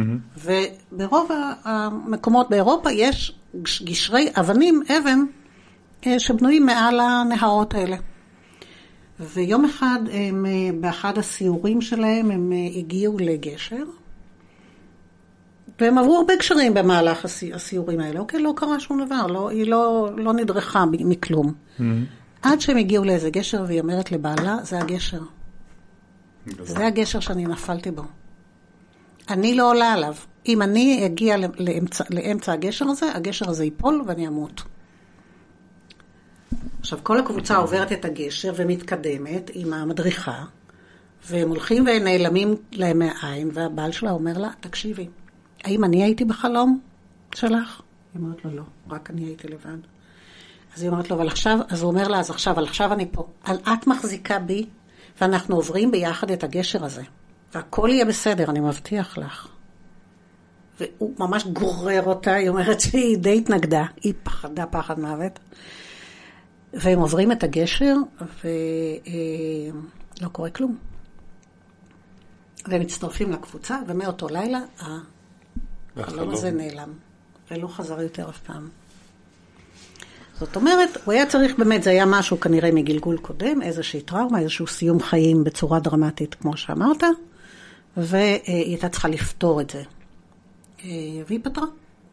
וברוב 0.92 1.30
המקומות 1.64 2.50
באירופה 2.50 2.92
יש 2.92 3.36
גשרי 3.84 4.30
אבנים, 4.40 4.82
אבן, 4.90 5.20
אה, 6.08 6.20
שבנויים 6.20 6.66
מעל 6.66 7.00
הנהרות 7.00 7.74
האלה. 7.74 7.98
ויום 9.20 9.66
אחד, 9.66 10.00
הם, 10.12 10.46
אה, 10.46 10.70
באחד 10.80 11.18
הסיורים 11.18 11.82
שלהם, 11.82 12.32
הם 12.32 12.52
הגיעו 12.76 13.18
לגשר, 13.20 13.84
והם 15.80 15.98
עברו 15.98 16.18
הרבה 16.18 16.36
גשרים 16.36 16.74
במהלך 16.74 17.26
הסיורים 17.54 18.00
האלה. 18.00 18.20
אוקיי, 18.20 18.40
לא 18.40 18.54
קרה 18.56 18.80
שום 18.80 19.06
דבר, 19.06 19.28
לא, 19.28 19.50
היא 19.50 19.68
לא, 19.68 20.10
לא 20.18 20.34
נדרכה 20.34 20.86
מכלום. 20.92 21.48
Mm-hmm. 21.48 21.82
עד 22.42 22.62
שהם 22.62 22.78
הגיעו 22.78 23.04
לאיזה 23.04 23.30
גשר, 23.30 23.64
והיא 23.68 23.82
אומרת 23.82 24.12
לבעלה, 24.12 24.58
זה 24.64 24.80
הגשר. 24.80 25.22
זה 26.60 26.88
הגשר 26.88 27.20
שאני 27.20 27.46
נפלתי 27.46 27.92
בו. 27.92 28.04
אני 29.30 29.56
לא 29.56 29.70
עולה 29.70 29.94
עליו. 29.94 30.16
אם 30.48 30.62
אני 30.62 31.06
אגיע 31.06 31.36
לאמצע, 31.58 32.04
לאמצע 32.10 32.54
הגשר 32.54 32.86
הזה, 32.86 33.16
הגשר 33.16 33.50
הזה 33.50 33.64
ייפול 33.64 34.04
ואני 34.08 34.28
אמות. 34.28 34.64
עכשיו, 36.80 37.00
כל 37.04 37.20
הקבוצה 37.20 37.56
עוברת 37.56 37.92
את 37.92 38.06
הגשר 38.06 38.54
ומתקדמת 38.56 39.52
עם 39.54 39.74
המדריכה, 39.74 40.46
והם 41.30 41.50
הולכים 41.50 41.86
ונעלמים 41.88 42.56
להם 42.72 43.00
מהעין, 43.00 43.50
והבעל 43.54 43.92
שלה 43.92 44.12
אומר 44.12 44.38
לה, 44.38 44.50
תקשיבי, 44.60 45.08
האם 45.64 45.84
אני 45.84 46.04
הייתי 46.04 46.26
בחלום 46.26 46.80
שלך? 47.36 47.82
היא 48.14 48.22
אומרת 48.22 48.46
לו, 48.46 48.56
לא, 48.56 48.64
רק 48.90 49.10
אני 49.10 49.24
הייתי 49.24 49.48
לבד. 49.48 49.78
אז 50.76 50.82
היא 50.82 50.90
אומרת 50.90 51.10
לו, 51.10 51.16
אבל 51.16 51.28
עכשיו, 51.28 51.60
אז 51.70 51.82
הוא 51.82 51.92
אומר 51.92 52.08
לה, 52.08 52.20
אז 52.20 52.30
עכשיו, 52.30 52.54
אבל 52.54 52.64
עכשיו 52.64 52.94
אני 52.94 53.06
פה. 53.12 53.28
אבל 53.46 53.56
את 53.56 53.88
מחזיקה 53.88 54.40
בי, 54.40 54.66
ואנחנו 55.22 55.56
עוברים 55.56 55.92
ביחד 55.92 56.32
את 56.32 56.44
הגשר 56.44 56.86
הזה. 56.86 57.04
והכל 57.54 57.90
יהיה 57.92 58.06
בסדר, 58.06 58.50
אני 58.50 58.60
מבטיח 58.60 59.18
לך. 59.18 59.48
והוא 60.80 61.14
ממש 61.20 61.46
גורר 61.46 62.04
אותה, 62.06 62.34
היא 62.34 62.50
אומרת 62.50 62.82
שהיא 62.82 63.18
די 63.18 63.38
התנגדה, 63.38 63.84
היא 64.04 64.14
פחדה 64.24 64.66
פחד 64.66 65.00
מוות. 65.00 65.40
והם 66.74 67.00
עוברים 67.00 67.32
את 67.32 67.44
הגשר, 67.44 67.96
ולא 68.44 70.30
קורה 70.32 70.50
כלום. 70.50 70.78
והם 72.68 72.82
מצטרפים 72.82 73.32
לקבוצה, 73.32 73.78
ומאותו 73.88 74.28
לילה 74.28 74.60
החלום 75.98 76.30
הזה 76.30 76.52
נעלם, 76.52 76.94
ולא 77.52 77.68
חזר 77.68 78.02
יותר 78.02 78.30
אף 78.30 78.40
פעם. 78.40 78.70
זאת 80.42 80.56
אומרת, 80.56 80.98
הוא 81.06 81.14
היה 81.14 81.26
צריך 81.26 81.56
באמת, 81.58 81.84
זה 81.84 81.90
היה 81.90 82.06
משהו 82.06 82.40
כנראה 82.40 82.72
מגלגול 82.72 83.18
קודם, 83.18 83.62
איזושהי 83.62 84.02
טראומה, 84.02 84.40
איזשהו 84.40 84.68
סיום 84.68 85.00
חיים 85.00 85.44
בצורה 85.44 85.80
דרמטית, 85.80 86.36
כמו 86.36 86.58
שאמרת, 86.58 87.04
והיא 87.98 88.42
הייתה 88.48 88.90
צריכה 88.90 89.08
לפתור 89.08 89.62
את 89.62 89.70
זה. 89.70 89.84
והיא 91.28 91.40
פתרה 91.44 91.66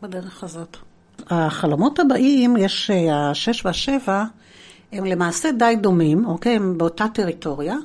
בדרך 0.02 0.44
הזאת. 0.44 0.76
החלומות 1.26 1.98
הבאים, 1.98 2.56
יש 2.56 2.90
השש 3.12 3.66
והשבע, 3.66 4.24
הם 4.92 5.04
למעשה 5.04 5.52
די 5.52 5.74
דומים, 5.80 6.26
אוקיי? 6.26 6.56
הם 6.56 6.78
באותה 6.78 7.06
טריטוריה, 7.14 7.76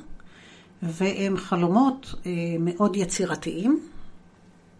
והם 0.82 1.36
חלומות 1.36 2.14
מאוד 2.60 2.96
יצירתיים, 2.96 3.80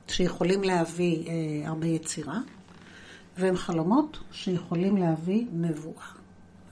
שיכולים 0.09 0.65
להביא 0.65 1.25
הרבה 1.67 1.87
יצירה. 1.87 2.39
והם 3.39 3.57
חלומות 3.57 4.19
שיכולים 4.33 4.97
להביא 4.97 5.45
נבואה. 5.53 6.07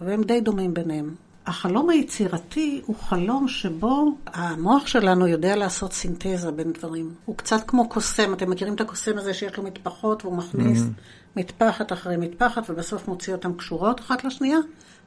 והם 0.00 0.22
די 0.22 0.40
דומים 0.40 0.74
ביניהם. 0.74 1.14
החלום 1.46 1.90
היצירתי 1.90 2.82
הוא 2.86 2.96
חלום 2.96 3.48
שבו 3.48 4.16
המוח 4.26 4.86
שלנו 4.86 5.26
יודע 5.26 5.56
לעשות 5.56 5.92
סינתזה 5.92 6.50
בין 6.50 6.72
דברים. 6.72 7.14
הוא 7.24 7.36
קצת 7.36 7.60
כמו 7.66 7.88
קוסם, 7.88 8.32
אתם 8.34 8.50
מכירים 8.50 8.74
את 8.74 8.80
הקוסם 8.80 9.18
הזה 9.18 9.34
שיש 9.34 9.56
לו 9.56 9.62
מטפחות 9.62 10.24
והוא 10.24 10.36
מכניס 10.36 10.82
mm-hmm. 10.82 11.36
מטפחת 11.36 11.92
אחרי 11.92 12.16
מטפחת 12.16 12.70
ובסוף 12.70 13.08
מוציא 13.08 13.32
אותן 13.32 13.52
קשורות 13.52 14.00
אחת 14.00 14.24
לשנייה? 14.24 14.58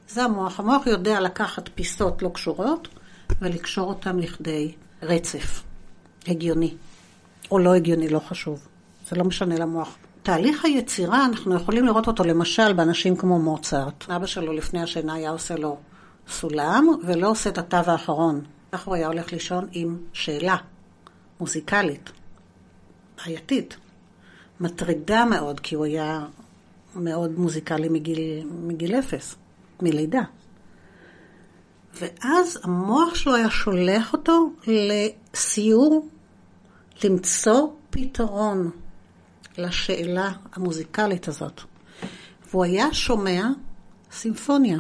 זה 0.10 0.24
המוח. 0.24 0.60
המוח 0.60 0.88
יודע 0.88 1.20
לקחת 1.20 1.70
פיסות 1.76 2.22
לא 2.22 2.30
קשורות 2.30 2.88
ולקשור 3.42 3.90
אותן 3.90 4.20
לכדי 4.20 4.74
רצף 5.02 5.64
הגיוני. 6.28 6.74
או 7.52 7.60
לא 7.60 7.74
הגיוני, 7.74 8.10
לא 8.10 8.20
חשוב. 8.20 8.68
זה 9.10 9.16
לא 9.16 9.24
משנה 9.24 9.56
למוח. 9.56 9.98
תהליך 10.26 10.66
היצירה, 10.66 11.26
אנחנו 11.26 11.56
יכולים 11.56 11.86
לראות 11.86 12.08
אותו 12.08 12.24
למשל 12.24 12.74
באנשים 12.74 13.16
כמו 13.16 13.40
מוצרט. 13.40 14.10
אבא 14.10 14.26
שלו 14.26 14.54
לפני 14.54 14.82
השינה 14.82 15.14
היה 15.14 15.30
עושה 15.30 15.56
לו 15.56 15.78
סולם, 16.28 16.88
ולא 17.04 17.30
עושה 17.30 17.50
את 17.50 17.58
התו 17.58 17.78
האחרון. 17.78 18.42
כך 18.72 18.88
הוא 18.88 18.96
היה 18.96 19.08
הולך 19.08 19.34
לישון 19.34 19.68
עם 19.72 19.98
שאלה 20.14 20.56
מוזיקלית, 21.40 22.12
בעייתית, 23.18 23.78
מטרידה 24.60 25.26
מאוד, 25.26 25.60
כי 25.60 25.76
הוא 25.76 25.86
היה 25.86 26.26
מאוד 26.96 27.40
מוזיקלי 27.40 27.90
מגיל, 27.90 28.48
מגיל 28.52 28.96
אפס, 28.96 29.36
מלידה. 29.82 30.24
ואז 31.94 32.60
המוח 32.64 33.16
שלו 33.16 33.36
היה 33.36 33.50
שולח 33.50 34.14
אותו 34.14 34.52
לסיור, 34.68 36.08
למצוא 37.04 37.68
פתרון 37.90 38.72
לשאלה 39.58 40.32
המוזיקלית 40.54 41.28
הזאת. 41.28 41.62
והוא 42.50 42.64
היה 42.64 42.94
שומע 42.94 43.48
סימפוניה. 44.12 44.80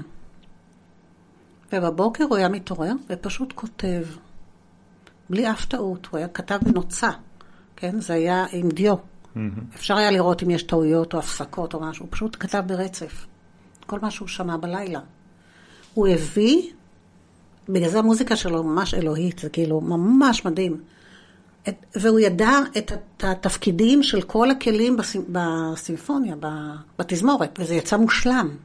ובבוקר 1.73 2.23
הוא 2.23 2.37
היה 2.37 2.49
מתעורר 2.49 2.93
ופשוט 3.09 3.53
כותב, 3.53 4.03
בלי 5.29 5.51
אף 5.51 5.65
טעות, 5.65 6.07
הוא 6.11 6.17
היה 6.17 6.27
כתב 6.27 6.59
בנוצה, 6.63 7.09
כן? 7.75 7.99
זה 7.99 8.13
היה 8.13 8.45
עם 8.51 8.69
דיו. 8.69 8.95
Mm-hmm. 8.95 9.39
אפשר 9.75 9.97
היה 9.97 10.11
לראות 10.11 10.43
אם 10.43 10.49
יש 10.49 10.63
טעויות 10.63 11.13
או 11.13 11.19
הפסקות 11.19 11.73
או 11.73 11.81
משהו, 11.81 12.05
הוא 12.05 12.11
פשוט 12.11 12.37
כתב 12.39 12.63
ברצף. 12.67 13.25
כל 13.85 13.99
מה 13.99 14.11
שהוא 14.11 14.27
שמע 14.27 14.57
בלילה. 14.57 14.99
הוא 15.93 16.07
הביא, 16.07 16.71
בגלל 17.69 17.89
זה 17.89 17.99
המוזיקה 17.99 18.35
שלו 18.35 18.63
ממש 18.63 18.93
אלוהית, 18.93 19.39
זה 19.39 19.49
כאילו 19.49 19.81
ממש 19.81 20.45
מדהים. 20.45 20.81
את, 21.69 21.85
והוא 21.95 22.19
ידע 22.19 22.51
את, 22.77 22.91
התפקידים 23.23 24.03
של 24.03 24.21
כל 24.21 24.51
הכלים 24.51 24.97
בסימפוניה, 25.29 26.35
בתזמורת, 26.99 27.59
וזה 27.59 27.75
יצא 27.75 27.97
מושלם. 27.97 28.55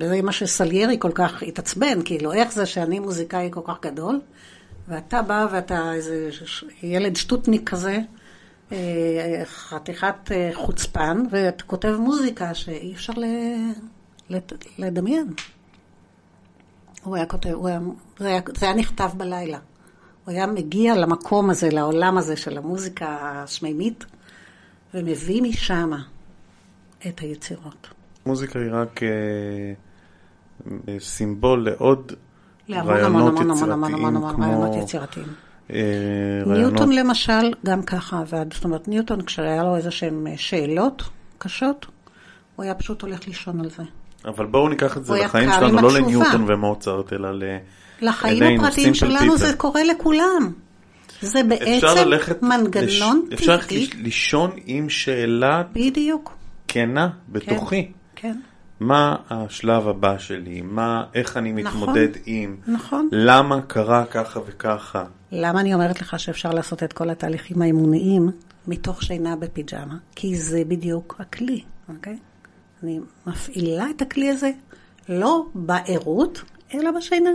וזה 0.00 0.22
מה 0.22 0.32
שסליירי 0.32 0.96
כל 0.98 1.12
כך 1.14 1.42
התעצבן, 1.42 2.02
כאילו, 2.04 2.32
איך 2.32 2.52
זה 2.52 2.66
שאני 2.66 2.98
מוזיקאי 2.98 3.48
כל 3.52 3.60
כך 3.64 3.76
גדול, 3.82 4.20
ואתה 4.88 5.22
בא 5.22 5.46
ואתה 5.52 5.92
איזה 5.94 6.30
ילד 6.82 7.16
שטוטניק 7.16 7.70
כזה, 7.70 7.98
אה, 8.72 9.42
חתיכת 9.44 10.32
אה, 10.32 10.50
חוצפן, 10.54 11.22
ואתה 11.30 11.64
כותב 11.64 11.96
מוזיקה 11.98 12.54
שאי 12.54 12.92
אפשר 12.94 13.12
לדמיין. 14.78 15.32
הוא 17.04 17.16
היה 17.16 17.26
כותב, 17.26 17.50
הוא 17.50 17.68
היה, 17.68 17.80
זה, 18.18 18.28
היה, 18.28 18.40
זה 18.58 18.66
היה 18.66 18.74
נכתב 18.74 19.10
בלילה. 19.16 19.58
הוא 20.24 20.34
היה 20.34 20.46
מגיע 20.46 20.94
למקום 20.94 21.50
הזה, 21.50 21.70
לעולם 21.70 22.18
הזה 22.18 22.36
של 22.36 22.58
המוזיקה 22.58 23.18
השמימית, 23.22 24.04
ומביא 24.94 25.42
משם 25.42 25.90
את 27.08 27.20
היצירות. 27.20 27.88
מוזיקה 28.26 28.58
היא 28.58 28.68
רק 28.72 29.02
אה, 29.02 29.08
אה, 30.88 30.96
סימבול 31.00 31.64
לעוד 31.64 32.12
רעיונות 32.70 33.34
יצירתיים, 33.34 34.34
כמו... 34.34 34.76
יצירתיים. 34.82 35.26
אה, 35.70 35.80
ניוטון 36.46 36.92
למשל, 36.92 37.52
גם 37.66 37.82
ככה 37.82 38.20
עבד. 38.20 38.46
זאת 38.54 38.64
אומרת, 38.64 38.88
ניוטון, 38.88 39.22
כשהיה 39.22 39.62
לו 39.62 39.76
איזה 39.76 39.90
שהן 39.90 40.26
שאלות 40.36 41.02
קשות, 41.38 41.86
הוא 42.56 42.64
היה 42.64 42.74
פשוט 42.74 43.02
הולך 43.02 43.26
לישון 43.26 43.60
על 43.60 43.70
זה. 43.70 43.82
אבל 44.24 44.46
בואו 44.46 44.68
ניקח 44.68 44.96
את 44.96 45.04
זה 45.04 45.14
לחיים 45.24 45.50
שלנו, 45.52 45.82
לא 45.82 45.92
לניוטון 45.92 46.44
ומוצרט, 46.50 47.12
אלא 47.12 47.30
ל... 47.30 47.42
לחיים 48.02 48.60
הפרטיים 48.60 48.94
שלנו 48.94 49.36
זה 49.36 49.52
קורה 49.56 49.84
לכולם. 49.84 50.52
זה 51.20 51.42
בעצם 51.42 51.86
מנגנון 52.42 53.22
טבעי. 53.24 53.34
אפשר 53.34 53.52
ללכת 53.52 53.94
לישון 53.94 54.50
עם 54.66 54.88
שאלה... 54.88 55.62
בדיוק. 55.72 56.32
כנה 56.68 57.08
בתוכי. 57.28 57.82
כן. 58.16 58.32
כן. 58.32 58.38
מה 58.80 59.16
השלב 59.30 59.88
הבא 59.88 60.18
שלי? 60.18 60.60
מה, 60.60 61.04
איך 61.14 61.36
אני 61.36 61.52
נכון, 61.52 61.80
מתמודד 61.80 62.08
נכון, 62.08 62.22
עם? 62.26 62.56
נכון. 62.66 63.08
למה 63.12 63.62
קרה 63.62 64.04
ככה 64.04 64.40
וככה? 64.46 65.04
למה 65.32 65.60
אני 65.60 65.74
אומרת 65.74 66.00
לך 66.00 66.20
שאפשר 66.20 66.50
לעשות 66.50 66.82
את 66.82 66.92
כל 66.92 67.10
התהליכים 67.10 67.62
האימוניים 67.62 68.30
מתוך 68.66 69.02
שינה 69.02 69.36
בפיג'מה? 69.36 69.96
כי 70.16 70.36
זה 70.36 70.62
בדיוק 70.68 71.16
הכלי, 71.18 71.62
אוקיי? 71.88 72.18
אני 72.82 73.00
מפעילה 73.26 73.90
את 73.96 74.02
הכלי 74.02 74.30
הזה 74.30 74.50
לא 75.08 75.46
בערות, 75.54 76.42
אלא 76.74 76.90
בשינה. 76.90 77.30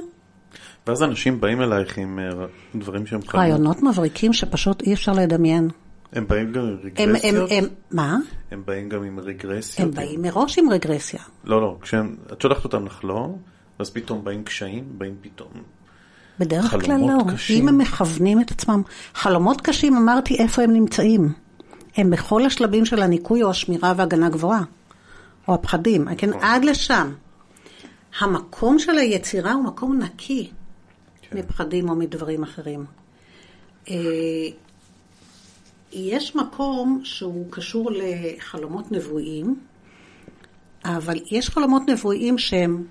ואז 0.88 1.04
אנשים 1.04 1.42
באים 1.42 1.62
אלייך 1.62 1.98
עם 1.98 2.20
אה, 2.20 2.46
דברים 2.76 3.06
שהם 3.06 3.22
חלמו. 3.28 3.44
רעיונות 3.44 3.84
מבריקים 3.84 4.34
שפשוט 4.34 4.82
אי 4.82 4.94
אפשר 4.94 5.12
לדמיין. 5.12 5.70
הם 6.14 6.28
באים 6.28 6.52
גם 6.52 6.62
עם 6.62 6.78
רגרסיות? 6.84 7.00
הם, 7.00 7.36
הם, 7.36 7.46
הם, 7.50 7.66
מה? 7.92 8.18
הם 8.52 8.64
באים 8.66 8.90
גם 8.90 9.04
עם 9.04 9.20
רגרסיות? 9.20 9.88
הם 9.88 9.96
באים 9.96 10.22
מראש 10.22 10.60
עם 10.60 10.70
רגרסיה. 10.70 11.20
לא, 11.44 11.62
לא, 11.62 11.78
כשאת 11.82 12.42
שולחת 12.42 12.64
אותם 12.64 12.86
לחלום, 12.86 13.38
אז 13.80 13.90
פתאום 13.90 14.24
באים 14.24 14.44
קשיים, 14.44 14.84
באים 14.98 15.16
פתאום 15.22 15.50
בדרך 16.40 16.72
כלל 16.72 16.98
לא. 16.98 17.34
קשים. 17.34 17.64
אם 17.64 17.70
הם 17.70 17.78
מכוונים 17.78 18.42
את 18.42 18.52
עצמם. 18.52 18.82
חלומות 19.14 19.62
קשים, 19.62 19.96
אמרתי 19.96 20.38
איפה 20.38 20.62
הם 20.62 20.74
נמצאים. 20.74 21.34
הם 21.96 22.10
בכל 22.10 22.46
השלבים 22.46 22.86
של 22.86 23.02
הניקוי 23.02 23.44
או 23.44 23.50
השמירה 23.50 23.94
והגנה 23.98 24.30
גבוהה. 24.30 24.62
או 25.48 25.54
הפחדים, 25.54 26.16
כן, 26.18 26.30
נכון. 26.30 26.42
עד 26.44 26.66
לשם. 26.66 27.12
המקום 28.20 28.80
של 28.80 28.98
היצירה 28.98 29.54
הוא 29.54 29.64
מקום 29.64 30.00
נקי 30.00 30.52
כן. 31.30 31.38
מפחדים 31.38 31.90
או 31.90 31.96
מדברים 31.96 32.44
אחרים. 32.44 32.86
אה, 33.90 33.96
יש 35.92 36.36
מקום 36.36 37.02
שהוא 37.04 37.52
קשור 37.52 37.92
לחלומות 37.94 38.92
נבואיים, 38.92 39.60
אבל 40.86 41.20
יש 41.32 41.50
חלומות 41.50 41.82
נבואיים 41.88 42.38
שהם 42.38 42.84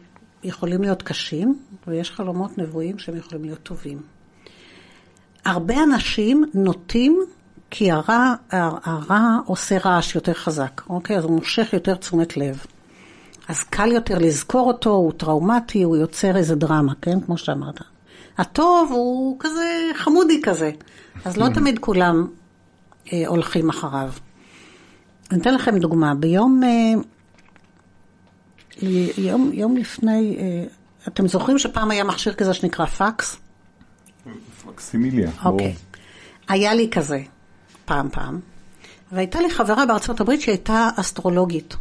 יכולים 0.44 0.82
להיות 0.82 1.02
קשים, 1.02 1.58
ויש 1.86 2.10
חלומות 2.10 2.58
נבואיים 2.58 2.98
שהם 2.98 3.16
יכולים 3.16 3.44
להיות 3.44 3.62
טובים. 3.62 4.02
הרבה 5.44 5.82
אנשים 5.82 6.44
נוטים, 6.54 7.20
כי 7.70 7.90
הרע, 7.90 8.34
הרע 8.50 9.38
עושה 9.46 9.78
רעש 9.84 10.14
יותר 10.14 10.34
חזק, 10.34 10.82
אוקיי? 10.90 11.16
אז 11.16 11.24
הוא 11.24 11.32
מושך 11.32 11.68
יותר 11.72 11.94
תשומת 11.94 12.36
לב. 12.36 12.66
אז 13.48 13.62
קל 13.62 13.92
יותר 13.92 14.18
לזכור 14.18 14.68
אותו, 14.68 14.90
הוא 14.90 15.12
טראומטי, 15.16 15.82
הוא 15.82 15.96
יוצר 15.96 16.36
איזה 16.36 16.54
דרמה, 16.54 16.92
כן? 17.02 17.20
כמו 17.20 17.38
שאמרת. 17.38 17.80
הטוב 18.38 18.90
הוא 18.92 19.36
כזה 19.40 19.90
חמודי 19.94 20.40
כזה, 20.42 20.70
אז 21.24 21.36
לא 21.36 21.48
תמיד 21.54 21.78
כולם 21.78 22.26
אה, 23.12 23.22
הולכים 23.26 23.68
אחריו. 23.68 24.12
אני 25.30 25.40
אתן 25.40 25.54
לכם 25.54 25.78
דוגמה. 25.78 26.14
ביום, 26.14 26.60
אה, 26.64 26.94
יום, 29.18 29.50
יום 29.52 29.76
לפני, 29.76 30.36
אה, 30.38 30.64
אתם 31.08 31.28
זוכרים 31.28 31.58
שפעם 31.58 31.90
היה 31.90 32.04
מכשיר 32.04 32.34
כזה 32.34 32.54
שנקרא 32.54 32.86
פקס? 32.86 33.36
פקסימיליה. 34.64 35.30
אוקיי. 35.44 35.74
היה 36.48 36.74
לי 36.74 36.88
כזה, 36.90 37.22
פעם 37.84 38.08
פעם, 38.10 38.40
והייתה 39.12 39.40
לי 39.40 39.50
חברה 39.50 39.86
בארצות 39.86 40.20
הברית 40.20 40.40
שהייתה 40.40 40.88
אסטרולוגית. 40.96 41.76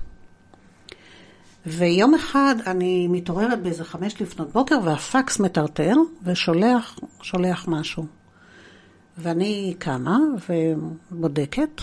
ויום 1.65 2.15
אחד 2.15 2.55
אני 2.67 3.07
מתעוררת 3.07 3.61
באיזה 3.61 3.83
חמש 3.83 4.21
לפנות 4.21 4.51
בוקר 4.51 4.79
והפקס 4.83 5.39
מטרטר 5.39 5.95
ושולח 6.23 6.99
שולח 7.21 7.67
משהו. 7.67 8.05
ואני 9.17 9.75
קמה 9.79 10.17
ובודקת, 10.49 11.81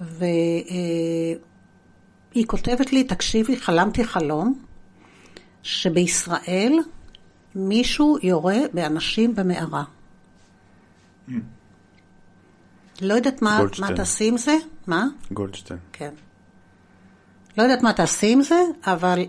והיא 0.00 1.36
כותבת 2.46 2.92
לי, 2.92 3.04
תקשיבי, 3.04 3.56
חלמתי 3.56 4.04
חלום 4.04 4.62
שבישראל 5.62 6.78
מישהו 7.54 8.18
יורה 8.22 8.58
באנשים 8.72 9.34
במערה. 9.34 9.84
Mm. 11.28 11.32
לא 13.00 13.14
יודעת 13.14 13.42
מה, 13.42 13.60
מה 13.78 13.96
תעשי 13.96 14.28
עם 14.28 14.36
זה. 14.36 14.56
מה? 14.86 15.06
גולדשטיין. 15.32 15.80
כן. 15.92 16.10
לא 17.58 17.62
יודעת 17.62 17.82
מה 17.82 17.92
תעשי 17.92 18.32
עם 18.32 18.42
זה, 18.42 18.62
אבל 18.86 19.24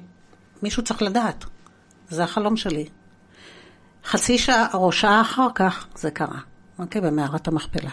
מישהו 0.64 0.84
צריך 0.84 1.02
לדעת. 1.02 1.46
זה 2.10 2.24
החלום 2.24 2.58
שלי. 2.58 2.86
חצי 4.06 4.38
שעה 4.38 4.68
או 4.74 4.92
שעה 4.92 5.22
אחר 5.22 5.48
כך 5.56 5.88
זה 5.96 6.12
קרה. 6.12 6.40
אוקיי? 6.80 7.02
במערת 7.02 7.48
המכפלה. 7.48 7.92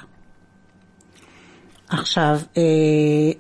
עכשיו, 1.89 2.41
אה, 2.57 2.63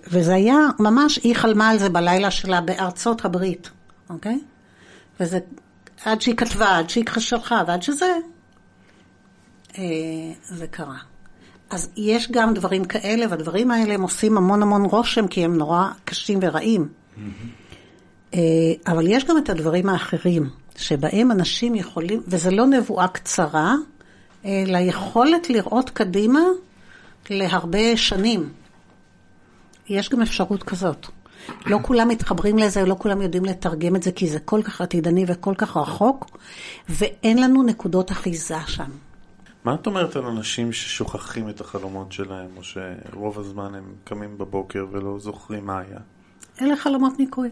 וזה 0.06 0.34
היה 0.34 0.56
ממש, 0.78 1.16
היא 1.16 1.36
חלמה 1.36 1.68
על 1.68 1.78
זה 1.78 1.88
בלילה 1.88 2.30
שלה 2.30 2.60
בארצות 2.60 3.24
הברית, 3.24 3.70
אוקיי? 4.10 4.40
וזה 5.20 5.38
עד 6.04 6.20
שהיא 6.20 6.36
כתבה, 6.36 6.78
עד 6.78 6.90
שהיא 6.90 7.04
שלחה, 7.18 7.62
ועד 7.66 7.82
שזה, 7.82 8.12
אה, 9.78 9.84
זה 10.42 10.66
קרה. 10.66 10.98
אז 11.70 11.88
יש 11.96 12.30
גם 12.30 12.54
דברים 12.54 12.84
כאלה, 12.84 13.26
והדברים 13.30 13.70
האלה 13.70 13.94
הם 13.94 14.02
עושים 14.02 14.36
המון 14.36 14.62
המון 14.62 14.84
רושם, 14.84 15.26
כי 15.26 15.44
הם 15.44 15.56
נורא 15.56 15.88
קשים 16.04 16.38
ורעים. 16.42 16.88
Mm-hmm. 16.88 18.36
אבל 18.86 19.06
יש 19.06 19.24
גם 19.24 19.38
את 19.38 19.50
הדברים 19.50 19.88
האחרים, 19.88 20.50
שבהם 20.76 21.30
אנשים 21.30 21.74
יכולים, 21.74 22.22
וזה 22.26 22.50
לא 22.50 22.66
נבואה 22.66 23.08
קצרה, 23.08 23.74
אלא 24.44 24.78
יכולת 24.78 25.50
לראות 25.50 25.90
קדימה 25.90 26.40
להרבה 27.30 27.96
שנים. 27.96 28.48
יש 29.88 30.08
גם 30.08 30.22
אפשרות 30.22 30.62
כזאת. 30.62 31.06
לא 31.66 31.78
כולם 31.82 32.08
מתחברים 32.08 32.58
לזה, 32.58 32.84
לא 32.84 32.96
כולם 32.98 33.22
יודעים 33.22 33.44
לתרגם 33.44 33.96
את 33.96 34.02
זה, 34.02 34.12
כי 34.12 34.28
זה 34.28 34.38
כל 34.38 34.62
כך 34.62 34.80
עתידני 34.80 35.24
וכל 35.28 35.54
כך 35.58 35.76
רחוק, 35.76 36.38
ואין 36.88 37.38
לנו 37.38 37.62
נקודות 37.62 38.12
אחיזה 38.12 38.56
שם. 38.66 38.90
מה 39.64 39.74
את 39.74 39.86
אומרת 39.86 40.16
על 40.16 40.24
אנשים 40.24 40.72
ששוכחים 40.72 41.48
את 41.48 41.60
החלומות 41.60 42.12
שלהם, 42.12 42.48
או 42.56 42.62
שרוב 42.62 43.38
הזמן 43.38 43.74
הם 43.74 43.94
קמים 44.04 44.38
בבוקר 44.38 44.86
ולא 44.90 45.18
זוכרים 45.18 45.66
מה 45.66 45.78
היה? 45.78 45.98
אלה 46.60 46.76
חלומות 46.76 47.18
ניקוי. 47.18 47.48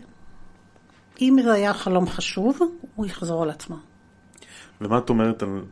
אם 1.21 1.37
זה 1.45 1.53
היה 1.53 1.75
חלום 1.75 2.09
חשוב, 2.09 2.59
הוא 2.95 3.07
יחזור 3.07 3.43
על 3.43 3.51
עצמו. 3.51 3.77
ומה 4.81 4.99
את 4.99 5.11
אומרת 5.11 5.43
על 5.43 5.63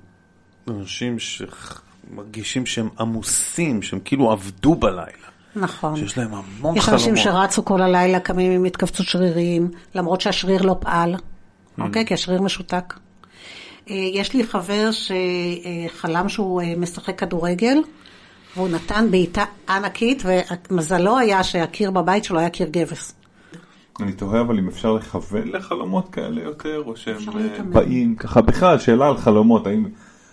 אנשים 0.69 1.17
שמרגישים 1.19 2.67
שהם 2.67 2.89
עמוסים, 2.99 3.83
שהם 3.83 4.01
כאילו 4.01 4.33
עבדו 4.33 4.75
בלילה? 4.75 5.29
נכון. 5.57 5.97
שיש 5.97 6.19
להם 6.19 6.35
המון 6.35 6.77
יש 6.77 6.85
חלומות. 6.85 7.01
יש 7.01 7.09
אנשים 7.09 7.17
שרצו 7.17 7.65
כל 7.65 7.83
הלילה, 7.83 8.21
קמים 8.21 8.53
עם 8.53 8.65
התכווצות 8.65 9.07
שרירים, 9.07 9.71
למרות 9.95 10.21
שהשריר 10.21 10.63
לא 10.63 10.77
פעל, 10.81 11.15
mm. 11.15 11.83
אוקיי? 11.83 12.07
כי 12.07 12.15
השריר 12.15 12.43
משותק. 12.43 12.95
אה, 13.91 13.95
יש 13.95 14.35
לי 14.35 14.45
חבר 14.45 14.91
שחלם 14.93 16.29
שהוא 16.29 16.63
אה, 16.63 16.75
משחק 16.77 17.19
כדורגל, 17.19 17.79
והוא 18.57 18.69
נתן 18.69 19.07
בעיטה 19.11 19.45
ענקית, 19.69 20.23
ומזלו 20.71 21.19
היה 21.19 21.45
שהקיר 21.45 21.91
בבית 21.91 22.25
שלו 22.25 22.39
היה 22.39 22.51
קיר 22.51 22.69
גבס. 22.71 23.15
אני 24.01 24.13
תוהה 24.13 24.41
אבל 24.41 24.59
אם 24.59 24.69
אפשר 24.69 24.93
לכוון 24.93 25.49
לחלומות 25.49 26.09
כאלה 26.09 26.43
יותר, 26.43 26.83
או 26.87 26.97
שהם 26.97 27.29
אה, 27.39 27.63
באים 27.63 28.17
ככה, 28.17 28.43
בכלל, 28.43 28.79
שאלה 28.79 29.09
על 29.09 29.17
חלומות, 29.17 29.67
האם 29.67 29.87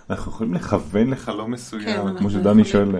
אנחנו 0.09 0.31
יכולים 0.31 0.53
לכוון 0.53 1.09
לחלום 1.09 1.51
מסוים, 1.51 1.83
כן, 1.83 2.17
כמו 2.17 2.29
שדני 2.29 2.65
שואל, 2.65 2.95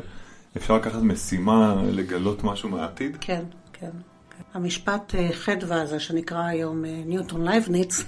אפשר 0.58 0.76
לקחת 0.76 1.02
משימה, 1.02 1.76
לגלות 1.92 2.44
משהו 2.44 2.70
מהעתיד? 2.70 3.18
כן, 3.22 3.44
כן. 3.74 3.90
כן. 4.30 4.44
המשפט 4.54 5.16
חדווה 5.34 5.82
הזה 5.82 6.00
שנקרא 6.00 6.44
היום 6.44 6.86
ניוטון 7.06 7.44
לייבניץ, 7.46 8.04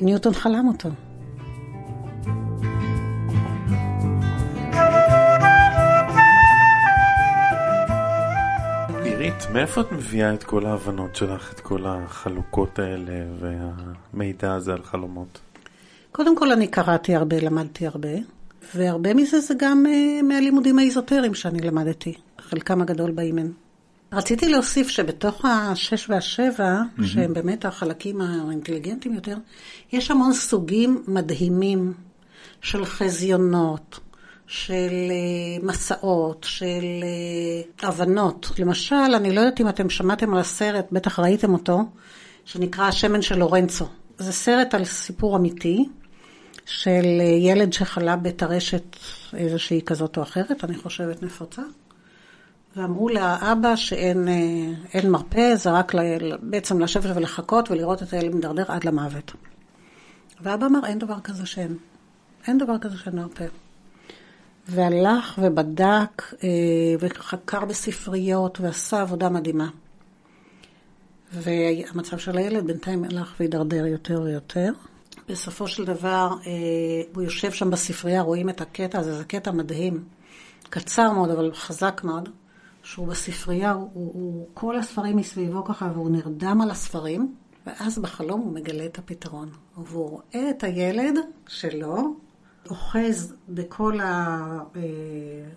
ניוטון 0.00 0.34
חלם 0.34 0.68
אותו. 0.68 0.88
עירית, 9.04 9.46
מאיפה 9.52 9.80
את 9.80 9.92
מביאה 9.92 10.34
את 10.34 10.44
כל 10.44 10.66
ההבנות 10.66 11.16
שלך, 11.16 11.52
את 11.52 11.60
כל 11.60 11.86
החלוקות 11.86 12.78
האלה 12.78 13.12
והמידע 13.40 14.54
הזה 14.54 14.72
על 14.72 14.82
חלומות? 14.82 15.40
קודם 16.12 16.36
כל 16.36 16.52
אני 16.52 16.66
קראתי 16.66 17.14
הרבה, 17.14 17.40
למדתי 17.40 17.86
הרבה, 17.86 18.08
והרבה 18.74 19.14
מזה 19.14 19.40
זה 19.40 19.54
גם 19.58 19.84
uh, 19.86 20.22
מהלימודים 20.22 20.78
האיזוטריים 20.78 21.34
שאני 21.34 21.60
למדתי. 21.60 22.14
חלקם 22.38 22.82
הגדול 22.82 23.10
באים 23.10 23.38
הם. 23.38 23.65
רציתי 24.12 24.48
להוסיף 24.48 24.88
שבתוך 24.88 25.44
השש 25.44 26.10
והשבע, 26.10 26.80
mm-hmm. 26.80 27.06
שהם 27.06 27.34
באמת 27.34 27.64
החלקים 27.64 28.20
האינטליגנטיים 28.20 29.14
יותר, 29.14 29.36
יש 29.92 30.10
המון 30.10 30.32
סוגים 30.32 31.04
מדהימים 31.08 31.92
של 32.60 32.84
חזיונות, 32.84 34.00
של 34.46 34.90
uh, 34.90 35.66
מסעות, 35.66 36.46
של 36.48 36.84
uh, 37.82 37.86
הבנות. 37.86 38.50
למשל, 38.58 38.94
אני 38.94 39.34
לא 39.34 39.40
יודעת 39.40 39.60
אם 39.60 39.68
אתם 39.68 39.90
שמעתם 39.90 40.34
על 40.34 40.40
הסרט, 40.40 40.86
בטח 40.92 41.18
ראיתם 41.18 41.52
אותו, 41.52 41.84
שנקרא 42.44 42.84
השמן 42.84 43.22
של 43.22 43.38
לורנצו. 43.38 43.84
זה 44.18 44.32
סרט 44.32 44.74
על 44.74 44.84
סיפור 44.84 45.36
אמיתי 45.36 45.88
של 46.66 47.04
uh, 47.20 47.22
ילד 47.22 47.72
שחלה 47.72 48.16
בטרשת 48.16 48.96
איזושהי 49.34 49.82
כזאת 49.86 50.16
או 50.16 50.22
אחרת, 50.22 50.64
אני 50.64 50.76
חושבת 50.76 51.22
נפוצה. 51.22 51.62
ואמרו 52.76 53.08
לאבא 53.08 53.76
שאין 53.76 54.28
אה, 54.94 55.08
מרפא, 55.10 55.54
זה 55.54 55.70
רק 55.70 55.92
בעצם 56.40 56.80
לשבת 56.80 57.16
ולחכות 57.16 57.70
ולראות 57.70 58.02
את 58.02 58.12
הילד 58.12 58.34
מדרדר 58.34 58.64
עד 58.68 58.84
למוות. 58.84 59.32
ואבא 60.40 60.66
אמר, 60.66 60.86
אין 60.86 60.98
דבר 60.98 61.20
כזה 61.20 61.46
שאין. 61.46 61.76
אין 62.46 62.58
דבר 62.58 62.78
כזה 62.78 62.98
שאין 62.98 63.16
מרפא. 63.16 63.46
והלך 64.68 65.38
ובדק 65.42 66.22
אה, 66.44 66.48
וחקר 67.00 67.64
בספריות 67.64 68.60
ועשה 68.60 69.00
עבודה 69.00 69.28
מדהימה. 69.28 69.68
והמצב 71.32 72.18
של 72.18 72.38
הילד 72.38 72.66
בינתיים 72.66 73.04
הלך 73.04 73.34
והידרדר 73.40 73.86
יותר 73.86 74.20
ויותר. 74.22 74.72
בסופו 75.28 75.68
של 75.68 75.84
דבר, 75.84 76.30
אה, 76.46 76.52
הוא 77.14 77.22
יושב 77.22 77.52
שם 77.52 77.70
בספרייה, 77.70 78.22
רואים 78.22 78.48
את 78.48 78.60
הקטע 78.60 78.98
הזה, 78.98 79.18
זה 79.18 79.24
קטע 79.24 79.50
מדהים. 79.50 80.04
קצר 80.70 81.12
מאוד, 81.12 81.30
אבל 81.30 81.50
חזק 81.54 82.00
מאוד. 82.04 82.28
שהוא 82.86 83.08
בספרייה, 83.08 83.72
הוא, 83.72 83.90
הוא, 83.94 84.48
כל 84.54 84.78
הספרים 84.78 85.16
מסביבו 85.16 85.64
ככה, 85.64 85.90
והוא 85.94 86.10
נרדם 86.10 86.60
על 86.62 86.70
הספרים, 86.70 87.34
ואז 87.66 87.98
בחלום 87.98 88.40
הוא 88.40 88.52
מגלה 88.52 88.84
את 88.84 88.98
הפתרון. 88.98 89.48
והוא 89.76 90.10
רואה 90.10 90.50
את 90.50 90.64
הילד 90.64 91.14
שלו, 91.48 92.16
אוחז 92.70 93.34
בכל 93.48 93.98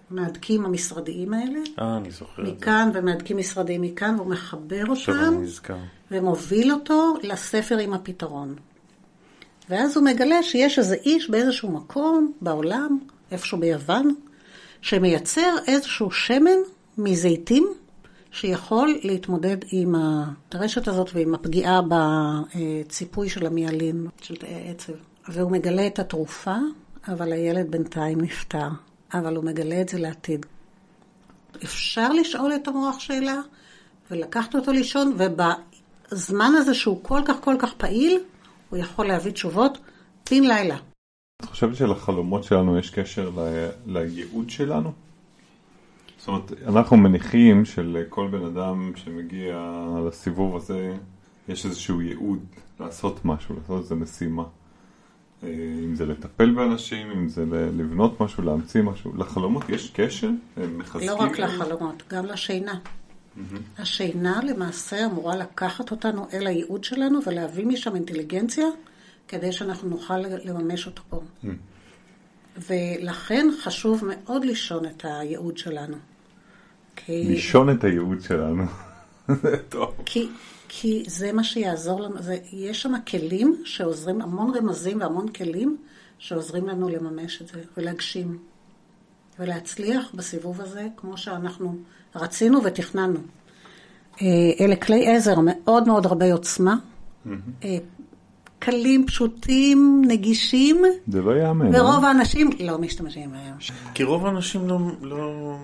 המהדקים 0.10 0.66
המשרדיים 0.66 1.34
האלה. 1.34 1.60
אה, 1.80 1.98
אני 1.98 2.12
זוכר 2.12 2.42
את 2.42 2.48
זה. 2.48 2.54
מכאן, 2.54 2.90
ומהדקים 2.94 3.38
משרדיים 3.38 3.82
מכאן, 3.82 4.16
והוא 4.18 4.30
מחבר 4.30 4.84
אותם, 4.88 5.44
ומוביל 6.12 6.72
אותו 6.72 7.16
לספר 7.24 7.78
עם 7.78 7.94
הפתרון. 7.94 8.56
ואז 9.70 9.98
הוא 9.98 10.06
מגלה 10.06 10.44
שיש 10.44 10.80
איזה 10.80 10.96
איש 10.96 11.30
באיזשהו 11.30 11.72
מקום 11.72 12.32
בעולם, 12.42 13.00
איפשהו 13.32 13.58
ביוון, 13.58 14.16
שמייצר 14.82 15.56
איזשהו 15.68 16.12
שמן 16.12 16.60
מזיתים 17.00 17.68
שיכול 18.32 19.00
להתמודד 19.04 19.58
עם 19.72 19.96
הטרשת 19.96 20.88
הזאת 20.88 21.10
ועם 21.14 21.36
הפגיעה 21.36 21.82
בציפוי 21.90 23.30
של 23.30 23.46
המיאלין, 23.46 24.08
של 24.22 24.36
עצב. 24.70 24.94
והוא 25.28 25.52
מגלה 25.52 25.88
את 25.88 26.00
התרופה, 26.00 26.56
אבל 27.08 27.34
הילד 27.34 27.72
בינתיים 27.72 28.22
נפטר. 28.22 28.68
אבל 29.14 29.36
הוא 29.36 29.44
מגלה 29.44 29.82
את 29.82 29.90
זה 29.90 30.00
לעתיד. 30.00 30.46
אפשר 31.64 32.14
לשאול 32.14 32.56
את 32.56 32.68
המוח 32.68 33.00
שאלה 33.00 33.42
ולקחת 34.12 34.56
אותו 34.56 34.72
לישון, 34.72 35.16
ובזמן 35.18 36.52
הזה 36.58 36.74
שהוא 36.74 37.00
כל 37.04 37.22
כך 37.26 37.36
כל 37.42 37.56
כך 37.60 37.74
פעיל, 37.74 38.20
הוא 38.70 38.80
יכול 38.80 39.08
להביא 39.08 39.32
תשובות 39.32 39.78
בן 40.32 40.44
לילה. 40.44 40.78
את 41.42 41.46
חושבת 41.46 41.76
שלחלומות 41.76 42.44
שלנו 42.44 42.80
יש 42.80 42.90
קשר 42.90 43.32
לייעוד 43.86 44.50
שלנו? 44.50 44.92
אומרת, 46.30 46.52
אנחנו 46.68 46.98
מניחים 46.98 47.66
שלכל 47.66 48.28
בן 48.32 48.46
אדם 48.46 48.92
שמגיע 48.96 49.86
לסיבוב 50.08 50.56
הזה, 50.56 50.96
יש 51.50 51.66
איזשהו 51.66 52.02
ייעוד 52.02 52.40
לעשות 52.80 53.26
משהו, 53.26 53.56
לעשות 53.56 53.84
איזו 53.84 53.96
משימה. 53.96 54.44
אה, 55.44 55.50
אם 55.84 55.96
זה 55.96 56.06
לטפל 56.06 56.52
באנשים, 56.52 57.12
אם 57.12 57.30
זה 57.30 57.46
לבנות 57.52 58.22
משהו, 58.22 58.44
להמציא 58.44 58.82
משהו. 58.82 59.18
לחלומות 59.18 59.70
יש 59.70 59.92
קשר? 59.94 60.30
הם 60.58 60.78
מחזקים? 60.78 61.10
לא 61.10 61.16
רק 61.16 61.40
לחלומות, 61.40 62.04
גם 62.10 62.26
לשינה. 62.26 62.74
Mm-hmm. 62.74 63.82
השינה 63.82 64.40
למעשה 64.44 65.06
אמורה 65.06 65.36
לקחת 65.36 65.92
אותנו 65.92 66.28
אל 66.34 66.48
הייעוד 66.48 66.84
שלנו 66.84 67.20
ולהביא 67.26 67.66
משם 67.66 67.96
אינטליגנציה 67.96 68.66
כדי 69.28 69.52
שאנחנו 69.52 69.90
נוכל 69.90 70.18
לממש 70.18 70.86
אותו 70.88 71.04
פה. 71.10 71.22
Mm-hmm. 71.44 71.48
ולכן 72.70 73.48
חשוב 73.64 74.04
מאוד 74.08 74.46
לישון 74.46 74.86
את 74.86 75.06
הייעוד 75.06 75.58
שלנו. 75.58 75.98
כי... 77.06 77.24
לישון 77.24 77.70
את 77.70 77.84
הייעוד 77.84 78.22
שלנו. 78.22 78.64
זה 79.28 79.58
טוב. 79.70 79.94
כי, 80.06 80.30
כי 80.68 81.04
זה 81.08 81.32
מה 81.32 81.44
שיעזור 81.44 82.02
לנו, 82.02 82.22
זה, 82.22 82.38
יש 82.52 82.82
שם 82.82 82.94
כלים 83.08 83.62
שעוזרים, 83.66 84.22
המון 84.22 84.56
רמזים 84.58 85.02
והמון 85.02 85.28
כלים 85.28 85.78
שעוזרים 86.18 86.68
לנו 86.68 86.90
לממש 86.90 87.42
את 87.42 87.48
זה 87.48 87.62
ולהגשים. 87.78 88.38
ולהצליח 89.40 90.12
בסיבוב 90.14 90.62
הזה 90.62 90.88
כמו 90.98 91.18
שאנחנו 91.18 91.76
רצינו 92.16 92.64
ותכננו. 92.64 93.20
אה, 94.22 94.26
אלה 94.60 94.76
כלי 94.76 95.16
עזר 95.16 95.36
מאוד 95.46 95.88
מאוד 95.88 96.06
רבי 96.06 96.32
עוצמה. 96.32 96.76
Mm-hmm. 96.76 97.30
קלים, 98.60 99.06
פשוטים, 99.08 100.02
נגישים. 100.08 100.82
זה 101.08 101.22
לא 101.22 101.38
יאמן. 101.38 101.76
ורוב 101.76 102.04
אה? 102.04 102.08
האנשים 102.08 102.50
לא 102.60 102.78
משתמשים 102.78 103.32
בהם. 103.32 103.56
כי 103.94 104.04
רוב 104.04 104.26
האנשים 104.26 104.68
לא, 104.68 104.80
לא 105.02 105.56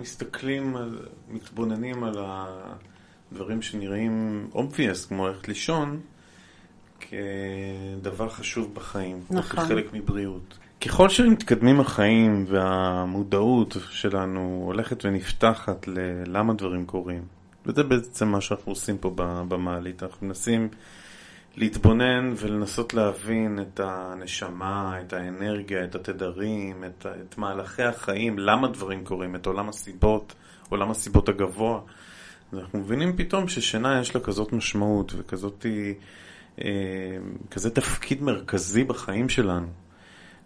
מסתכלים, 0.00 0.76
על, 0.76 0.98
מתבוננים 1.30 2.04
על 2.04 2.14
הדברים 3.32 3.62
שנראים 3.62 4.46
obvious, 4.54 5.08
כמו 5.08 5.28
ללכת 5.28 5.48
לישון, 5.48 6.00
כדבר 7.00 8.28
חשוב 8.28 8.74
בחיים, 8.74 9.20
נכון. 9.30 9.64
כחלק 9.64 9.92
מבריאות. 9.92 10.58
ככל 10.80 11.08
שמתקדמים 11.08 11.80
החיים 11.80 12.44
והמודעות 12.48 13.76
שלנו 13.90 14.62
הולכת 14.66 15.04
ונפתחת 15.04 15.88
ללמה 15.88 16.54
דברים 16.54 16.86
קורים, 16.86 17.22
וזה 17.66 17.82
בעצם 17.82 18.28
מה 18.28 18.40
שאנחנו 18.40 18.72
עושים 18.72 18.98
פה 18.98 19.10
במעלית, 19.48 20.02
אנחנו 20.02 20.26
מנסים 20.26 20.68
להתבונן 21.56 22.32
ולנסות 22.36 22.94
להבין 22.94 23.58
את 23.60 23.80
הנשמה, 23.84 25.00
את 25.00 25.12
האנרגיה, 25.12 25.84
את 25.84 25.94
התדרים, 25.94 26.84
את, 26.84 27.06
את 27.06 27.38
מהלכי 27.38 27.82
החיים, 27.82 28.38
למה 28.38 28.68
דברים 28.68 29.04
קורים, 29.04 29.36
את 29.36 29.46
עולם 29.46 29.68
הסיבות, 29.68 30.34
עולם 30.68 30.90
הסיבות 30.90 31.28
הגבוה. 31.28 31.80
אנחנו 32.52 32.78
מבינים 32.78 33.16
פתאום 33.16 33.48
ששינה 33.48 34.00
יש 34.00 34.14
לה 34.14 34.20
כזאת 34.20 34.52
משמעות 34.52 35.12
וכזאת, 35.16 35.66
אה, 36.62 36.64
כזה 37.50 37.70
תפקיד 37.70 38.22
מרכזי 38.22 38.84
בחיים 38.84 39.28
שלנו. 39.28 39.68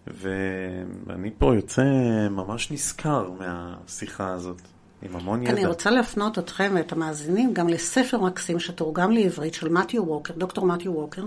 ואני 0.07 1.31
פה 1.37 1.55
יוצא 1.55 1.83
ממש 2.29 2.71
נשכר 2.71 3.29
מהשיחה 3.31 4.31
הזאת. 4.31 4.61
עם 5.01 5.15
המון 5.15 5.43
ידע. 5.43 5.51
אני 5.51 5.65
רוצה 5.65 5.89
להפנות 5.89 6.39
אתכם 6.39 6.71
ואת 6.75 6.91
המאזינים 6.91 7.53
גם 7.53 7.69
לספר 7.69 8.19
מקסים 8.21 8.59
שתורגם 8.59 9.11
לעברית 9.11 9.53
של 9.53 9.69
מתיו 9.69 10.03
ווקר, 10.07 10.33
דוקטור 10.33 10.65
מתיו 10.65 10.93
ווקר, 10.93 11.23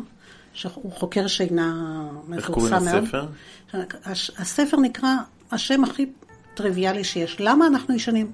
שהוא 0.53 0.93
חוקר 0.93 1.27
שינה 1.27 1.75
מפורסם 2.29 2.85
מאוד. 2.85 2.95
איך 2.95 3.11
קוראים 3.11 3.29
לספר? 4.05 4.37
הספר 4.39 4.77
נקרא 4.77 5.15
השם 5.53 5.85
הכי 5.85 6.07
טריוויאלי 6.55 7.05
שיש. 7.05 7.37
למה 7.41 7.67
אנחנו 7.67 7.95
ישנים? 7.95 8.33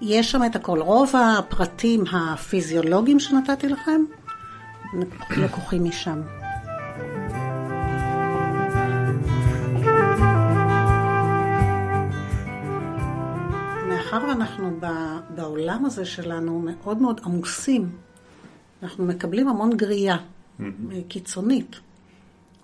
יש 0.00 0.30
שם 0.30 0.44
את 0.44 0.56
הכל. 0.56 0.80
רוב 0.80 1.12
הפרטים 1.16 2.04
הפיזיולוגיים 2.12 3.20
שנתתי 3.20 3.68
לכם 3.68 4.00
לקוחים 5.36 5.84
משם. 5.84 6.20
מאחר 14.18 14.28
ואנחנו 14.28 14.80
בעולם 15.34 15.84
הזה 15.84 16.04
שלנו 16.04 16.60
מאוד 16.60 16.98
מאוד 16.98 17.20
עמוסים, 17.24 17.90
אנחנו 18.82 19.04
מקבלים 19.04 19.48
המון 19.48 19.76
גריעה 19.76 20.16
mm-hmm. 20.16 20.62
קיצונית. 21.08 21.76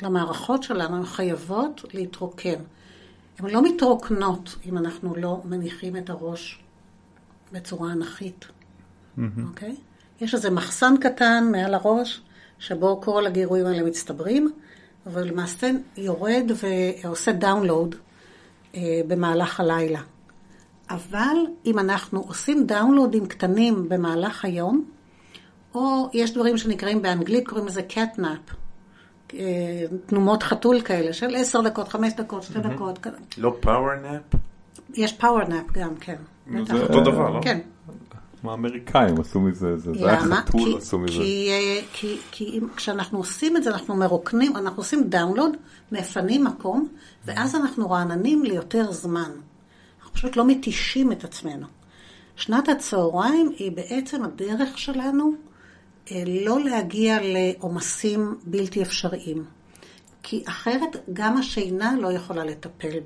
למערכות 0.03 0.63
שלנו 0.63 0.97
הן 0.97 1.05
חייבות 1.05 1.85
להתרוקן. 1.95 2.61
הן 3.39 3.51
לא 3.51 3.63
מתרוקנות 3.63 4.57
אם 4.67 4.79
אנחנו 4.79 5.17
לא 5.17 5.41
מניחים 5.45 5.97
את 5.97 6.11
הראש 6.11 6.63
בצורה 7.53 7.93
אנכית, 7.93 8.45
mm-hmm. 8.45 9.21
אוקיי? 9.49 9.77
יש 10.21 10.35
איזה 10.35 10.51
מחסן 10.51 10.95
קטן 11.01 11.49
מעל 11.53 11.75
הראש, 11.75 12.23
שבו 12.59 13.01
כל 13.01 13.27
הגירויים 13.27 13.67
האלה 13.67 13.83
מצטברים, 13.83 14.53
ולמעשה 15.07 15.71
יורד 15.97 16.51
ועושה 17.05 17.33
download 17.33 17.95
אה, 18.75 19.01
במהלך 19.09 19.61
הלילה. 19.61 20.01
אבל 20.93 21.37
אם 21.67 21.79
אנחנו 21.79 22.21
עושים 22.21 22.67
download 22.67 23.15
ים 23.15 23.27
קטנים 23.27 23.89
במהלך 23.89 24.45
היום, 24.45 24.85
או 25.75 26.11
יש 26.13 26.35
דברים 26.35 26.59
שנקראים 26.59 27.03
באנגלית, 27.03 27.49
קוראים 27.49 27.67
לזה 27.67 27.83
cat 27.83 28.07
nap, 28.07 28.39
אה, 29.35 29.85
תנומות 30.07 30.43
חתול 30.43 30.81
כאלה, 30.81 31.13
של 31.13 31.37
עשר 31.37 31.61
דקות, 31.61 31.89
חמש 31.89 32.13
דקות, 32.13 32.43
שתי 32.43 32.59
דקות. 32.59 33.07
לא 33.39 33.57
power 33.61 33.95
nap? 34.03 34.41
יש 34.95 35.13
power 35.13 35.45
nap 35.45 35.73
גם, 35.73 35.95
כן. 36.01 36.17
זה 36.67 36.83
אותו 36.83 37.01
דבר, 37.01 37.31
לא? 37.31 37.41
כן. 37.43 37.59
האמריקאים 38.45 39.21
עשו 39.21 39.41
מזה, 39.41 39.77
זה 39.77 39.91
היה 40.11 40.21
חתול 40.21 40.77
עשו 40.77 40.99
מזה. 40.99 41.23
אה, 41.23 41.81
כי 42.33 42.61
כשאנחנו 42.77 43.19
עושים 43.19 43.57
את 43.57 43.65
זה, 43.65 43.71
אנחנו 43.71 43.97
מרוקנים, 43.97 44.57
אנחנו 44.57 44.81
עושים 44.81 45.05
download, 45.09 45.57
מפנים 45.93 46.45
מקום, 46.45 46.89
ואז 47.25 47.55
אנחנו 47.57 47.91
רעננים 47.91 48.45
ליותר 48.45 48.93
זמן. 48.93 49.31
פשוט 50.13 50.37
לא 50.37 50.47
מתישים 50.47 51.13
את 51.13 51.25
עצמנו. 51.25 51.67
שנת 52.37 52.69
הצהריים 52.69 53.53
היא 53.59 53.73
בעצם 53.73 54.25
הדרך 54.25 54.79
שלנו 54.79 55.33
אה, 56.11 56.23
לא 56.27 56.61
להגיע 56.65 57.19
לעומסים 57.23 58.39
בלתי 58.45 58.83
אפשריים. 58.83 59.45
כי 60.23 60.43
אחרת 60.49 60.97
גם 61.13 61.37
השינה 61.37 61.95
לא 62.01 62.13
יכולה 62.13 62.45
לטפל, 62.45 62.99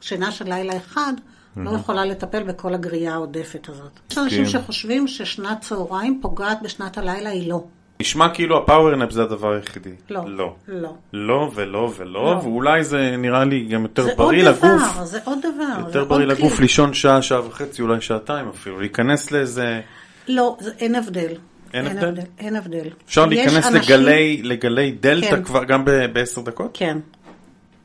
שינה 0.00 0.32
של 0.32 0.48
לילה 0.48 0.76
אחד 0.76 1.12
לא 1.56 1.70
יכולה 1.70 2.04
לטפל 2.04 2.42
בכל 2.42 2.74
הגרייה 2.74 3.14
העודפת 3.14 3.68
הזאת. 3.68 4.00
יש 4.10 4.18
אנשים 4.18 4.46
שחושבים 4.46 5.08
ששנת 5.08 5.60
צהריים 5.60 6.18
פוגעת 6.22 6.62
בשנת 6.62 6.98
הלילה, 6.98 7.30
היא 7.30 7.48
לא. 7.48 7.64
נשמע 8.00 8.34
כאילו 8.34 8.58
ה 8.58 8.64
power 8.64 8.93
nap 8.93 9.10
זה 9.10 9.22
הדבר 9.22 9.52
היחידי. 9.52 9.90
לא. 10.10 10.22
לא. 10.26 10.54
לא. 10.68 10.94
לא 11.12 11.50
ולא 11.54 11.92
ולא, 11.96 12.24
לא. 12.24 12.40
ואולי 12.42 12.84
זה 12.84 13.16
נראה 13.18 13.44
לי 13.44 13.64
גם 13.64 13.82
יותר 13.82 14.06
בריא 14.16 14.42
לגוף. 14.42 14.62
זה 14.62 14.70
עוד 14.70 14.78
דבר, 14.78 15.06
זה 15.06 15.18
עוד 15.24 15.38
דבר. 15.38 15.86
יותר 15.86 16.04
בריא 16.04 16.26
לגוף 16.26 16.60
לישון 16.60 16.94
שעה, 16.94 17.22
שעה 17.22 17.46
וחצי, 17.46 17.82
אולי 17.82 18.00
שעתיים 18.00 18.48
אפילו, 18.48 18.80
להיכנס 18.80 19.30
לאיזה... 19.30 19.80
לא, 20.28 20.56
זה, 20.60 20.70
אין 20.78 20.94
הבדל. 20.94 21.32
אין 21.74 21.86
הבדל? 21.86 22.22
אין 22.38 22.56
הבדל. 22.56 22.88
אפשר 23.06 23.26
להיכנס 23.26 23.66
אנשים... 23.66 23.96
לגלי, 23.96 24.40
לגלי 24.42 24.92
דלתא 25.00 25.30
כן. 25.30 25.44
כבר 25.44 25.64
גם 25.64 25.84
בעשר 26.12 26.40
דקות? 26.40 26.70
כן, 26.74 26.98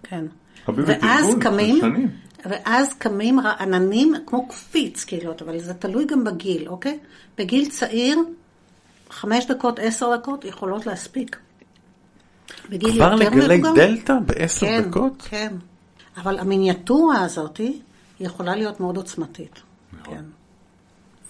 כן. 0.04 0.26
ואז 0.68 1.36
קמים, 1.42 2.10
ואז 2.46 2.94
קמים 2.94 3.40
רעננים 3.40 4.14
כמו 4.26 4.48
קפיץ, 4.48 5.04
כאילו, 5.04 5.34
אבל 5.46 5.60
זה 5.60 5.74
תלוי 5.74 6.06
גם 6.06 6.24
בגיל, 6.24 6.68
אוקיי? 6.68 7.00
בגיל 7.38 7.70
צעיר 7.70 8.20
חמש 9.10 9.46
דקות, 9.46 9.80
עשר 9.80 10.16
דקות 10.18 10.46
יכולות 10.46 10.86
להספיק. 10.86 11.40
כבר 12.70 13.16
לגלי 13.16 13.62
דלתא 13.76 14.14
בעשר 14.26 14.68
כן, 14.68 14.90
דקות? 14.90 15.14
כן, 15.30 15.54
אבל 16.18 16.40
המיניאטורה 16.40 17.22
הזאת 17.22 17.62
יכולה 18.20 18.56
להיות 18.56 18.80
מאוד 18.80 18.98
עוצמתית. 18.98 19.60
נכון. 20.02 20.16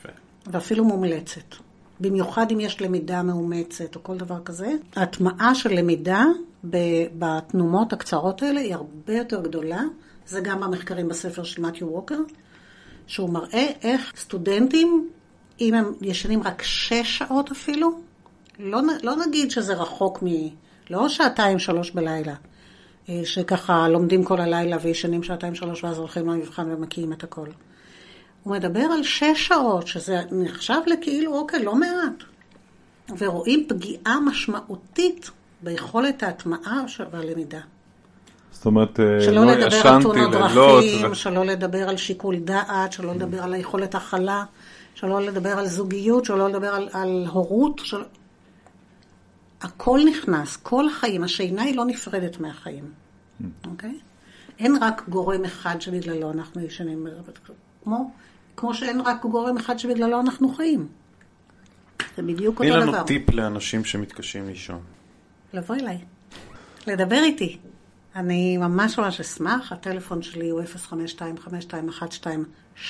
כן. 0.04 0.10
ואפילו 0.48 0.86
מומלצת. 0.86 1.56
במיוחד 2.00 2.52
אם 2.52 2.60
יש 2.60 2.82
למידה 2.82 3.24
מאומצת 3.24 3.96
או 3.96 4.04
כל 4.04 4.18
דבר 4.18 4.40
כזה. 4.46 4.72
ההטמעה 4.96 5.56
של 5.56 5.74
למידה 5.74 6.24
בתנומות 7.18 7.94
הקצרות 7.94 8.44
האלה 8.44 8.60
היא 8.60 8.74
הרבה 8.74 9.14
יותר 9.14 9.42
גדולה. 9.42 9.82
זה 10.28 10.42
גם 10.42 10.62
במחקרים 10.62 11.08
בספר 11.08 11.44
של 11.44 11.62
מתיו 11.62 11.88
ווקר, 11.88 12.20
שהוא 13.08 13.30
מראה 13.30 13.72
איך 13.82 14.14
סטודנטים 14.18 15.10
אם 15.62 15.74
הם 15.74 15.94
ישנים 16.02 16.44
רק 16.44 16.62
שש 16.62 17.18
שעות 17.18 17.52
אפילו, 17.52 18.00
לא, 18.60 18.80
לא 19.04 19.16
נגיד 19.28 19.52
שזה 19.52 19.74
רחוק 19.74 20.24
מ... 20.24 20.28
לא 20.90 21.10
שעתיים, 21.10 21.60
שלוש 21.60 21.92
בלילה, 21.92 22.34
אה, 23.10 23.22
שככה 23.24 23.88
לומדים 23.88 24.24
כל 24.24 24.42
הלילה 24.42 24.78
וישנים 24.82 25.24
שעתיים, 25.24 25.56
שלוש 25.56 25.84
ואז 25.84 25.98
הולכים 25.98 26.30
למבחן 26.30 26.72
ומקיאים 26.72 27.14
את 27.14 27.24
הכל. 27.24 27.48
הוא 28.44 28.54
מדבר 28.54 28.80
על 28.80 29.04
שש 29.04 29.48
שעות, 29.48 29.88
שזה 29.88 30.22
נחשב 30.32 30.80
לכאילו, 30.88 31.38
אוקיי, 31.38 31.64
לא 31.64 31.76
מעט. 31.76 32.24
ורואים 33.18 33.66
פגיעה 33.68 34.20
משמעותית 34.20 35.32
ביכולת 35.62 36.24
ההטמעה 36.24 36.86
והלמידה. 37.12 37.60
זאת 38.52 38.66
אומרת, 38.66 39.00
אה, 39.00 39.22
שלא 39.22 39.46
לא 39.46 39.52
לדבר 39.52 39.88
על 39.88 40.02
תאונות 40.02 40.32
דרכים, 40.32 41.12
ו... 41.12 41.16
שלא 41.16 41.46
לדבר 41.46 41.90
על 41.90 41.98
שיקול 41.98 42.36
דעת, 42.36 42.92
שלא 42.92 43.16
לדבר 43.16 43.44
על 43.44 43.54
היכולת 43.54 43.96
הכלה. 43.96 44.44
שלא 44.96 45.22
לדבר 45.22 45.50
על 45.50 45.68
זוגיות, 45.68 46.26
שלא 46.26 46.50
לדבר 46.50 46.76
על, 46.76 46.90
על 46.94 47.26
הורות, 47.30 47.82
של... 47.84 48.04
הכל 49.62 50.00
נכנס, 50.10 50.58
כל 50.58 50.90
החיים, 50.90 51.24
השינה 51.24 51.62
היא 51.62 51.76
לא 51.76 51.86
נפרדת 51.86 52.40
מהחיים, 52.40 52.92
אוקיי? 53.68 53.90
Okay? 53.90 54.16
אין 54.60 54.76
רק 54.82 55.10
גורם 55.10 55.46
אחד 55.46 55.82
שבגללו 55.82 56.32
אנחנו 56.32 56.62
ישנים, 56.62 57.08
כמו, 57.84 58.12
כמו 58.58 58.74
שאין 58.74 59.02
רק 59.02 59.26
גורם 59.26 59.58
אחד 59.58 59.80
שבגללו 59.80 60.20
אנחנו 60.20 60.50
חיים. 60.50 60.88
זה 62.16 62.22
בדיוק 62.22 62.60
אותו 62.60 62.70
דבר. 62.70 62.82
תני 62.82 62.92
לנו 62.92 63.04
טיפ 63.04 63.30
לאנשים 63.30 63.86
שמתקשים 63.86 64.48
לישון. 64.48 64.82
לבוא 65.54 65.76
אליי, 65.76 65.98
לדבר 66.88 67.24
איתי. 67.24 67.58
אני 68.16 68.58
ממש 68.58 69.00
ממש 69.00 69.20
אשמח, 69.20 69.72
הטלפון 69.72 70.22
שלי 70.22 70.50
הוא 70.50 70.62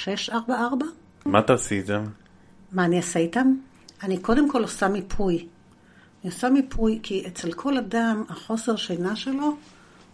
052-5212-644. 0.06 0.32
מה 1.26 1.41
תעשי 1.41 1.76
איתם? 1.78 2.03
מה 2.71 2.86
אני 2.86 2.97
אעשה 2.97 3.19
איתם? 3.19 3.53
אני 4.03 4.17
קודם 4.17 4.51
כל 4.51 4.61
עושה 4.61 4.88
מיפוי. 4.88 5.36
אני 5.36 6.32
עושה 6.32 6.49
מיפוי 6.49 6.99
כי 7.03 7.23
אצל 7.28 7.51
כל 7.51 7.78
אדם 7.78 8.23
החוסר 8.30 8.76
שינה 8.76 9.15
שלו 9.15 9.55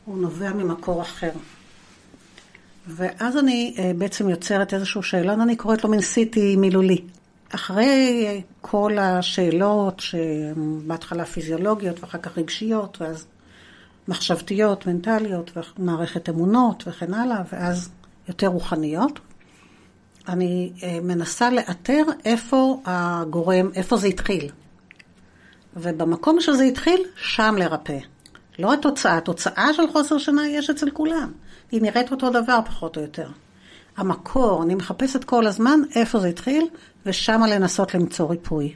הוא 0.06 0.18
נובע 0.18 0.54
ממקור 0.54 1.02
אחר. 1.02 1.32
ואז 2.88 3.38
אני 3.38 3.76
uh, 3.78 3.82
בעצם 3.98 4.30
יוצרת 4.30 4.74
איזשהו 4.74 5.04
שאלון, 5.04 5.42
אני 5.42 5.56
קוראת 5.56 5.84
לו 5.84 5.90
מין 5.90 6.02
סיטי 6.02 6.56
מילולי. 6.56 7.02
אחרי 7.56 8.42
כל 8.62 8.98
השאלות, 9.00 10.00
שבהתחלה 10.00 11.26
פיזיולוגיות 11.26 12.00
ואחר 12.00 12.18
כך 12.18 12.38
רגשיות, 12.38 13.02
ואז 13.02 13.26
מחשבתיות, 14.08 14.88
מנטליות, 14.88 15.52
ומערכת 15.78 16.30
אמונות 16.30 16.84
וכן 16.88 17.14
הלאה, 17.14 17.42
ואז 17.52 17.90
יותר 18.28 18.48
רוחניות, 18.48 19.20
אני 20.28 20.72
אה, 20.84 21.00
מנסה 21.04 21.50
לאתר 21.50 22.04
איפה 22.26 22.82
הגורם, 22.86 23.70
איפה 23.76 23.98
זה 23.98 24.08
התחיל. 24.08 24.50
ובמקום 25.76 26.42
שזה 26.42 26.64
התחיל, 26.64 27.04
שם 27.16 27.56
לרפא. 27.58 27.98
לא 28.60 28.74
התוצאה, 28.74 29.18
התוצאה 29.18 29.74
של 29.74 29.92
חוסר 29.92 30.18
שינה 30.18 30.48
יש 30.48 30.70
אצל 30.70 30.90
כולם. 30.92 31.32
היא 31.72 31.82
נראית 31.82 32.12
אותו 32.12 32.30
דבר 32.30 32.60
פחות 32.66 32.98
או 32.98 33.02
יותר. 33.02 33.30
המקור, 33.98 34.64
אני 34.64 34.76
מחפשת 34.76 35.24
כל 35.24 35.48
הזמן 35.48 35.80
איפה 35.96 36.20
זה 36.20 36.28
התחיל, 36.28 36.68
ושמה 37.06 37.48
לנסות 37.48 37.94
למצוא 37.96 38.30
ריפוי. 38.30 38.74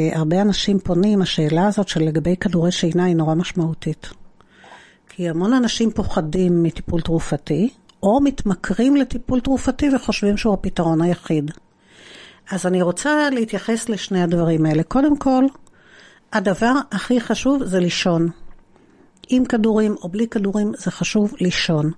הרבה 0.00 0.42
אנשים 0.42 0.78
פונים, 0.78 1.22
השאלה 1.22 1.66
הזאת 1.66 1.88
של 1.88 2.00
לגבי 2.00 2.36
כדורי 2.36 2.72
שינה 2.72 3.04
היא 3.04 3.16
נורא 3.16 3.34
משמעותית. 3.34 4.06
כי 5.08 5.28
המון 5.28 5.52
אנשים 5.52 5.90
פוחדים 5.90 6.62
מטיפול 6.62 7.00
תרופתי, 7.00 7.70
או 8.06 8.20
מתמכרים 8.20 8.96
לטיפול 8.96 9.40
תרופתי 9.40 9.88
וחושבים 9.94 10.36
שהוא 10.36 10.54
הפתרון 10.54 11.00
היחיד. 11.00 11.50
אז 12.50 12.66
אני 12.66 12.82
רוצה 12.82 13.30
להתייחס 13.30 13.88
לשני 13.88 14.22
הדברים 14.22 14.66
האלה. 14.66 14.82
קודם 14.82 15.16
כל, 15.16 15.44
הדבר 16.32 16.72
הכי 16.92 17.20
חשוב 17.20 17.64
זה 17.64 17.80
לישון. 17.80 18.28
עם 19.28 19.44
כדורים 19.44 19.96
או 20.02 20.08
בלי 20.08 20.28
כדורים 20.28 20.72
זה 20.78 20.90
חשוב 20.90 21.34
לישון. 21.40 21.90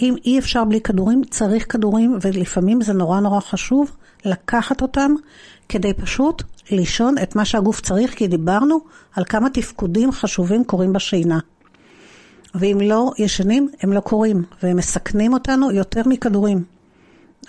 אם 0.00 0.14
אי 0.24 0.38
אפשר 0.38 0.64
בלי 0.64 0.80
כדורים, 0.80 1.22
צריך 1.30 1.72
כדורים, 1.72 2.18
ולפעמים 2.20 2.80
זה 2.80 2.92
נורא 2.92 3.20
נורא 3.20 3.40
חשוב 3.40 3.96
לקחת 4.24 4.82
אותם 4.82 5.14
כדי 5.68 5.94
פשוט 5.94 6.42
לישון 6.70 7.14
את 7.22 7.36
מה 7.36 7.44
שהגוף 7.44 7.80
צריך, 7.80 8.14
כי 8.14 8.26
דיברנו 8.26 8.78
על 9.16 9.24
כמה 9.24 9.50
תפקודים 9.50 10.12
חשובים 10.12 10.64
קורים 10.64 10.92
בשינה. 10.92 11.38
ואם 12.54 12.78
לא 12.82 13.12
ישנים, 13.18 13.68
הם 13.80 13.92
לא 13.92 14.00
קורים, 14.00 14.42
והם 14.62 14.76
מסכנים 14.76 15.32
אותנו 15.32 15.72
יותר 15.72 16.02
מכדורים. 16.06 16.64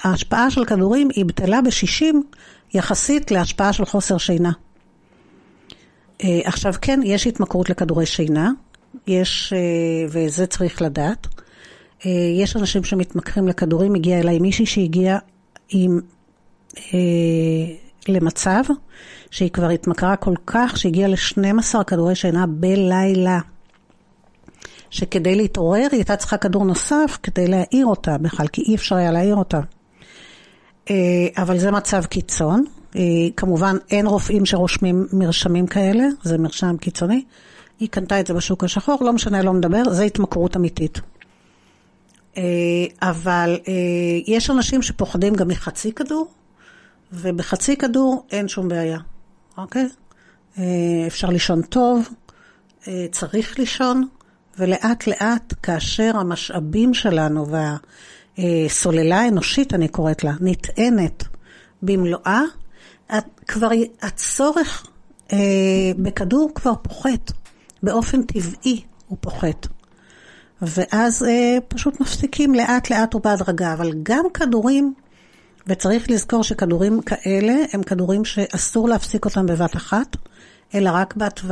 ההשפעה 0.03 0.51
של 0.51 0.65
כדורים 0.65 1.09
היא 1.15 1.25
בטלה 1.25 1.61
ב-60 1.61 2.15
יחסית 2.73 3.31
להשפעה 3.31 3.73
של 3.73 3.85
חוסר 3.85 4.17
שינה. 4.17 4.51
אה, 6.23 6.39
עכשיו 6.43 6.73
כן, 6.81 6.99
יש 7.03 7.27
התמכרות 7.27 7.69
לכדורי 7.69 8.05
שינה, 8.05 8.51
יש, 9.07 9.53
אה, 9.55 10.07
וזה 10.09 10.47
צריך 10.47 10.81
לדעת. 10.81 11.27
אה, 12.05 12.11
יש 12.41 12.55
אנשים 12.55 12.83
שמתמכרים 12.83 13.47
לכדורים, 13.47 13.95
הגיעה 13.95 14.19
אליי 14.19 14.39
מישהי 14.39 14.65
שהגיעה 14.65 15.17
עם, 15.69 15.99
למצב 18.07 18.63
שהיא 19.31 19.49
כבר 19.49 19.69
התמכרה 19.69 20.15
כל 20.15 20.33
כך, 20.45 20.77
שהגיעה 20.77 21.09
ל-12 21.09 21.83
כדורי 21.83 22.15
שינה 22.15 22.45
בלילה. 22.47 23.39
שכדי 24.95 25.35
להתעורר 25.35 25.87
היא 25.91 25.97
הייתה 25.97 26.15
צריכה 26.15 26.37
כדור 26.37 26.65
נוסף 26.65 27.17
כדי 27.23 27.47
להעיר 27.47 27.85
אותה 27.85 28.17
בכלל, 28.17 28.47
כי 28.47 28.61
אי 28.61 28.75
אפשר 28.75 28.95
היה 28.95 29.11
להעיר 29.11 29.35
אותה. 29.35 29.59
אבל 31.37 31.57
זה 31.57 31.71
מצב 31.71 32.05
קיצון. 32.05 32.65
כמובן, 33.37 33.77
אין 33.91 34.07
רופאים 34.07 34.45
שרושמים 34.45 35.07
מרשמים 35.13 35.67
כאלה, 35.67 36.03
זה 36.23 36.37
מרשם 36.37 36.77
קיצוני. 36.77 37.23
היא 37.79 37.89
קנתה 37.89 38.19
את 38.19 38.27
זה 38.27 38.33
בשוק 38.33 38.63
השחור, 38.63 38.97
לא 39.01 39.13
משנה, 39.13 39.41
לא 39.41 39.53
מדבר, 39.53 39.83
זה 39.89 40.03
התמכרות 40.03 40.55
אמיתית. 40.55 41.01
אה, 42.37 42.43
אבל 43.01 43.59
אה, 43.67 43.73
יש 44.27 44.49
אנשים 44.49 44.81
שפוחדים 44.81 45.33
גם 45.33 45.47
מחצי 45.47 45.91
כדור, 45.93 46.27
ובחצי 47.13 47.75
כדור 47.75 48.25
אין 48.31 48.47
שום 48.47 48.67
בעיה, 48.67 48.99
אוקיי? 49.57 49.89
אה, 50.57 50.63
אפשר 51.07 51.29
לישון 51.29 51.61
טוב, 51.61 52.09
צריך 53.11 53.59
לישון, 53.59 54.07
ולאט 54.59 55.07
לאט, 55.07 55.53
כאשר 55.63 56.11
המשאבים 56.15 56.93
שלנו 56.93 57.47
והסוללה 58.37 59.21
האנושית, 59.21 59.73
אני 59.73 59.87
קוראת 59.87 60.23
לה, 60.23 60.33
נטענת 60.41 61.23
במלואה, 61.81 62.41
כבר 63.47 63.69
הצורך 64.01 64.87
בכדור 65.97 66.51
כבר 66.55 66.73
פוחת. 66.81 67.31
באופן 67.85 68.21
טבעי 68.23 68.81
הוא 69.07 69.17
פוחת. 69.21 69.67
ואז 70.61 71.23
אה, 71.23 71.57
פשוט 71.67 71.99
מפסיקים 72.01 72.55
לאט 72.55 72.89
לאט 72.89 73.15
ובהדרגה, 73.15 73.73
אבל 73.73 73.91
גם 74.03 74.25
כדורים, 74.33 74.93
וצריך 75.67 76.09
לזכור 76.09 76.43
שכדורים 76.43 77.01
כאלה 77.01 77.55
הם 77.73 77.83
כדורים 77.83 78.25
שאסור 78.25 78.89
להפסיק 78.89 79.25
אותם 79.25 79.45
בבת 79.45 79.75
אחת, 79.75 80.15
אלא 80.75 80.89
רק 80.93 81.15
בהתו... 81.15 81.47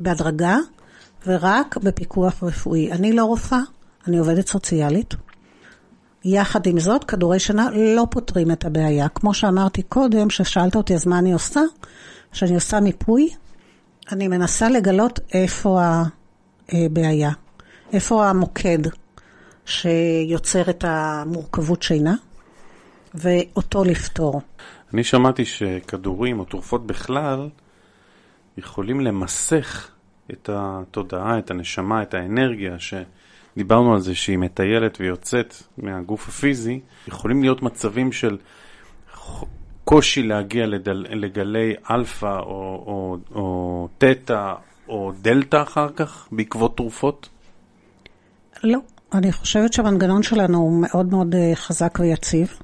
בהדרגה 0.00 0.56
ורק 1.26 1.76
בפיקוח 1.76 2.42
רפואי. 2.42 2.92
אני 2.92 3.12
לא 3.12 3.24
רופאה, 3.24 3.60
אני 4.06 4.18
עובדת 4.18 4.48
סוציאלית. 4.48 5.14
יחד 6.24 6.66
עם 6.66 6.80
זאת, 6.80 7.04
כדורי 7.04 7.38
שינה 7.38 7.68
לא 7.70 8.06
פותרים 8.10 8.50
את 8.50 8.64
הבעיה. 8.64 9.08
כמו 9.08 9.34
שאמרתי 9.34 9.82
קודם, 9.82 10.30
ששאלת 10.30 10.76
אותי 10.76 10.94
אז 10.94 11.06
מה 11.06 11.18
אני 11.18 11.32
עושה, 11.32 11.60
שאני 12.32 12.54
עושה 12.54 12.80
מיפוי 12.80 13.30
אני 14.12 14.28
מנסה 14.28 14.68
לגלות 14.68 15.20
איפה 15.32 15.80
הבעיה, 16.68 17.30
איפה 17.92 18.26
המוקד 18.26 18.78
שיוצר 19.66 20.70
את 20.70 20.84
המורכבות 20.88 21.82
שינה, 21.82 22.14
ואותו 23.14 23.84
לפתור. 23.84 24.40
אני 24.94 25.04
שמעתי 25.04 25.44
שכדורים 25.44 26.38
או 26.40 26.44
תרופות 26.44 26.86
בכלל 26.86 27.48
יכולים 28.58 29.00
למסך 29.00 29.88
את 30.30 30.50
התודעה, 30.52 31.38
את 31.38 31.50
הנשמה, 31.50 32.02
את 32.02 32.14
האנרגיה, 32.14 32.76
שדיברנו 32.78 33.94
על 33.94 34.00
זה 34.00 34.14
שהיא 34.14 34.38
מטיילת 34.38 35.00
ויוצאת 35.00 35.54
מהגוף 35.78 36.28
הפיזי, 36.28 36.80
יכולים 37.08 37.42
להיות 37.42 37.62
מצבים 37.62 38.12
של 38.12 38.36
קושי 39.84 40.22
להגיע 40.22 40.66
לדל, 40.66 41.06
לגלי 41.10 41.74
אלפא 41.90 42.38
או, 42.38 42.84
או, 42.86 43.16
או 43.34 43.88
תטא 43.98 44.54
או 44.88 45.12
דלתא 45.22 45.62
אחר 45.62 45.88
כך, 45.96 46.28
בעקבות 46.32 46.76
תרופות? 46.76 47.28
לא. 48.64 48.78
אני 49.14 49.32
חושבת 49.32 49.72
שהמנגנון 49.72 50.22
שלנו 50.22 50.58
הוא 50.58 50.82
מאוד 50.82 51.10
מאוד 51.10 51.34
אה, 51.34 51.52
חזק 51.54 51.98
ויציב. 52.00 52.58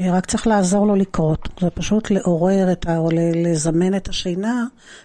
אה, 0.00 0.12
רק 0.12 0.26
צריך 0.26 0.46
לעזור 0.46 0.86
לו 0.86 0.96
לקרות. 0.96 1.48
זה 1.60 1.70
פשוט 1.70 2.10
לעורר 2.10 2.72
את 2.72 2.86
ה... 2.86 2.98
או 2.98 3.08
לזמן 3.34 3.94
את 3.94 4.08
השינה, 4.08 4.64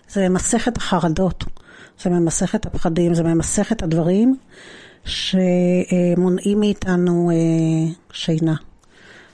זה 0.09 0.29
ממסך 0.29 0.67
את 0.67 0.77
החרדות. 0.77 1.43
זה 2.03 2.09
ממסך 2.09 2.55
את 2.55 2.65
הפחדים, 2.65 3.13
זה 3.13 3.23
ממסך 3.23 3.71
את 3.71 3.83
הדברים 3.83 4.35
שמונעים 5.05 6.59
מאיתנו 6.59 7.31
אה, 7.31 7.93
שינה. 8.11 8.55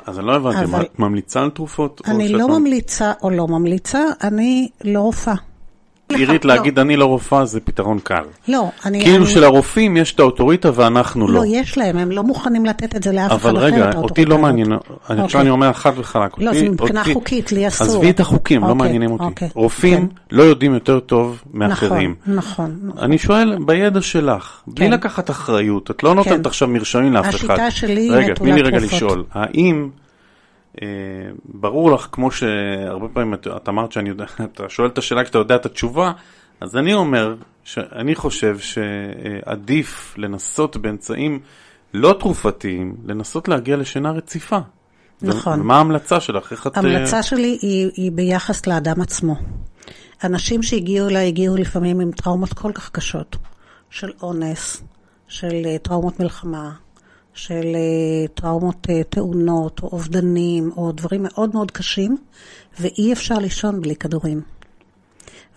אז 0.05 0.20
אני 0.20 0.28
לא 0.28 0.36
הבנתי, 0.36 0.64
אבל... 0.64 0.82
את 0.82 0.99
ממליצה 0.99 1.41
על 1.41 1.49
תרופות? 1.49 2.01
אני 2.05 2.29
לא 2.29 2.39
שאתה... 2.39 2.59
ממליצה 2.59 3.13
או 3.24 3.29
לא 3.29 3.47
ממליצה, 3.47 4.04
אני 4.24 4.70
לא 4.83 5.00
רופאה. 5.00 5.36
עירית, 6.20 6.46
לא. 6.46 6.55
להגיד 6.55 6.79
אני 6.79 6.96
לא 6.96 7.05
רופאה 7.05 7.46
זה 7.46 7.59
פתרון 7.59 8.00
קל. 8.00 8.24
לא, 8.47 8.70
אני... 8.86 9.01
כאילו 9.04 9.28
שלרופאים 9.28 9.97
יש 9.97 10.13
את 10.13 10.20
האוטוריטה 10.20 10.70
ואנחנו 10.75 11.28
לא. 11.28 11.33
לא, 11.33 11.43
יש 11.47 11.78
להם, 11.78 11.97
הם 11.97 12.12
לא 12.12 12.24
מוכנים 12.24 12.66
לתת 12.66 12.96
את 12.96 13.04
זה 13.04 13.12
לאף 13.12 13.32
אחד 13.32 13.36
אחר. 13.36 13.50
אבל 13.50 13.58
רגע, 13.58 13.92
אותי 13.96 14.25
לא 14.25 14.38
מעניין, 14.38 14.74
אני 15.09 15.21
עכשיו 15.21 15.42
אני 15.42 15.50
אומר 15.50 15.74
חד 15.74 15.92
וחלק. 15.97 16.32
לא, 16.38 16.54
זה 16.54 16.70
מבחינה 16.70 17.04
חוקית, 17.13 17.51
לי 17.51 17.67
אסור. 17.67 17.88
עזבי 17.88 18.09
את 18.09 18.20
החוקים, 18.20 18.62
לא 18.62 18.67
אוקיי, 18.67 18.78
מעניינים 18.78 19.12
אותי. 19.12 19.24
אוקיי, 19.24 19.50
רופאים 19.55 20.08
כן. 20.08 20.16
לא 20.32 20.43
יודעים 20.43 20.74
יותר 20.74 21.00
טוב 21.00 21.43
מאחרים. 21.54 22.16
נכון, 22.28 22.78
נכון. 22.83 23.04
אני 23.04 23.17
שואל, 23.17 23.58
בידע 23.66 24.01
שלך, 24.01 24.62
בלי 24.67 24.86
כן. 24.86 24.92
לקחת 24.92 25.29
אחריות, 25.29 25.92
את 25.92 26.04
לא 26.04 26.16
נותנת 26.16 26.33
כן. 26.43 26.46
עכשיו 26.46 26.67
מרשמים 26.67 27.13
לאף 27.13 27.25
אחד. 27.25 27.36
השיטה 27.36 27.71
שלי 27.71 28.09
נטולת 28.09 28.25
תרופות. 28.25 28.47
רגע, 28.47 28.54
תני 28.54 28.54
לי 28.54 28.62
רגע 28.62 28.78
לשאול, 28.78 29.24
האם... 29.33 29.89
אה, 30.82 30.88
ברור 31.46 31.92
לך, 31.92 32.08
כמו 32.12 32.32
שהרבה 32.32 33.08
פעמים 33.14 33.34
את, 33.34 33.48
את 33.48 33.70
אמרת 33.70 33.92
שאני 33.92 34.10
יודע, 34.10 34.26
אתה 34.54 34.70
שואל 34.70 34.88
את 34.88 34.98
השאלה 34.98 35.24
כשאתה 35.24 35.38
יודע 35.38 35.56
את 35.56 35.66
התשובה, 35.66 36.12
אז 36.62 36.78
אני 36.78 36.93
אומר, 36.93 37.36
שאני 37.64 38.16
חושב 38.16 38.58
שעדיף 38.60 40.14
לנסות 40.18 40.78
באמצעים 40.78 41.39
לא 41.93 42.16
תרופתיים, 42.20 42.96
לנסות 43.06 43.48
להגיע 43.48 43.78
לשינה 43.78 44.12
רציפה. 44.12 44.60
נכון. 45.22 45.62
ומה 45.62 45.78
ההמלצה 45.78 46.20
שלך? 46.20 46.52
איך 46.52 46.68
את... 46.68 46.78
ההמלצה 46.78 47.18
אה, 47.18 47.24
שלי 47.24 47.58
היא, 47.62 47.92
היא 47.96 48.12
ביחס 48.12 48.68
לאדם 48.68 49.02
עצמו. 49.02 49.36
אנשים 50.24 50.64
שהגיעו 50.64 51.10
אליי 51.10 51.28
הגיעו 51.28 51.56
לפעמים 51.56 52.00
עם 52.00 52.12
טראומות 52.12 52.54
כל 52.54 52.72
כך 52.74 52.89
קשות, 52.89 53.38
של 53.89 54.12
אונס, 54.22 54.84
של 55.28 55.62
אה, 55.66 55.78
טראומות 55.78 56.20
מלחמה, 56.20 56.72
של 57.33 57.66
אה, 57.75 58.28
טראומות 58.33 58.87
אה, 58.89 59.03
תאונות 59.03 59.79
או 59.83 59.89
אובדנים 59.91 60.71
או 60.78 60.91
דברים 60.91 61.24
מאוד 61.24 61.53
מאוד 61.53 61.71
קשים, 61.71 62.17
ואי 62.79 63.13
אפשר 63.13 63.37
לישון 63.39 63.82
בלי 63.82 63.95
כדורים. 63.95 64.41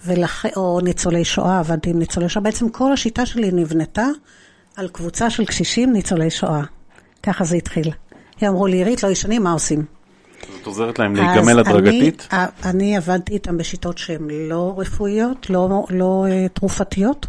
ולכ... 0.06 0.46
או 0.56 0.80
ניצולי 0.80 1.24
שואה, 1.24 1.58
עבדתי 1.58 1.90
עם 1.90 1.98
ניצולי 1.98 2.28
שואה. 2.28 2.42
בעצם 2.42 2.68
כל 2.68 2.92
השיטה 2.92 3.26
שלי 3.26 3.50
נבנתה 3.52 4.06
על 4.76 4.88
קבוצה 4.88 5.30
של 5.30 5.44
קשישים 5.44 5.92
ניצולי 5.92 6.30
שואה. 6.30 6.62
ככה 7.22 7.44
זה 7.44 7.56
התחיל. 7.56 7.90
הם 8.40 8.48
אמרו 8.48 8.66
לי, 8.66 8.76
עירית, 8.76 9.02
לא 9.02 9.08
ישנים, 9.08 9.42
מה 9.42 9.52
עושים? 9.52 9.84
זאת 10.56 10.66
עוזרת 10.66 10.98
להם 10.98 11.16
להיגמל 11.16 11.58
הדרגתית? 11.58 12.28
אני, 12.32 12.46
אני 12.64 12.96
עבדתי 12.96 13.32
איתם 13.32 13.58
בשיטות 13.58 13.98
שהן 13.98 14.28
לא 14.30 14.74
רפואיות, 14.78 15.50
לא, 15.50 15.84
לא 15.90 16.26
uh, 16.28 16.48
תרופתיות, 16.48 17.26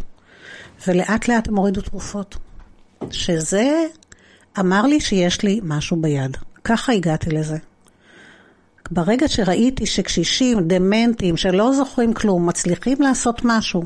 ולאט 0.88 1.28
לאט 1.28 1.48
הם 1.48 1.56
הורידו 1.56 1.82
תרופות. 1.82 2.36
שזה 3.12 3.86
אמר 4.60 4.82
לי 4.82 5.00
שיש 5.00 5.44
לי 5.44 5.60
משהו 5.64 5.98
ביד. 6.02 6.38
ככה 6.64 6.92
הגעתי 6.94 7.30
לזה. 7.30 7.58
ברגע 8.92 9.28
שראיתי 9.28 9.86
שקשישים, 9.86 10.68
דמנטים, 10.68 11.38
שלא 11.38 11.72
זוכרים 11.72 12.14
כלום, 12.14 12.50
מצליחים 12.50 13.02
לעשות 13.02 13.42
משהו 13.44 13.84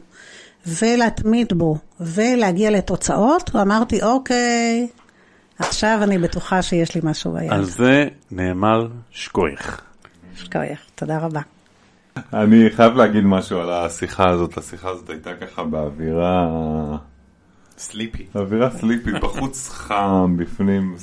ולהתמיד 0.67 1.53
בו 1.53 1.77
ולהגיע 1.99 2.71
לתוצאות, 2.71 3.55
אמרתי, 3.55 4.03
אוקיי, 4.03 4.87
עכשיו 5.59 5.99
אני 6.03 6.17
בטוחה 6.17 6.61
שיש 6.61 6.95
לי 6.95 7.01
משהו 7.03 7.31
ביד. 7.31 7.51
על 7.51 7.63
זה 7.63 8.07
נאמר 8.31 8.87
שקוייך. 9.11 9.81
שקוייך, 10.35 10.79
תודה 10.95 11.17
רבה. 11.17 11.41
אני 12.33 12.69
חייב 12.69 12.93
להגיד 12.93 13.23
משהו 13.23 13.59
על 13.59 13.69
השיחה 13.69 14.29
הזאת. 14.29 14.57
השיחה 14.57 14.89
הזאת 14.89 15.09
הייתה 15.09 15.29
ככה 15.33 15.63
באווירה... 15.63 16.47
סליפי. 17.79 18.25
אווירה 18.35 18.71
סליפי, 18.71 19.11
בחוץ 19.11 19.69
חם, 19.69 20.35
בפנים 20.37 20.95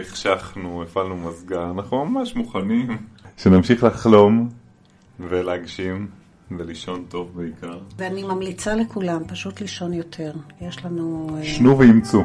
החשכנו, 0.00 0.82
הפעלנו 0.82 1.16
מזגן, 1.16 1.70
אנחנו 1.74 2.04
ממש 2.04 2.36
מוכנים 2.36 2.98
שנמשיך 3.36 3.84
לחלום 3.84 4.48
ולהגשים 5.20 6.08
ולישון 6.58 7.04
טוב 7.08 7.30
בעיקר. 7.34 7.78
ואני 7.96 8.22
ממליצה 8.22 8.74
לכולם 8.74 9.22
פשוט 9.26 9.60
לישון 9.60 9.92
יותר. 9.92 10.32
יש 10.60 10.84
לנו... 10.84 11.36
אה, 11.38 11.44
שנו 11.44 11.78
ואימצו. 11.78 12.22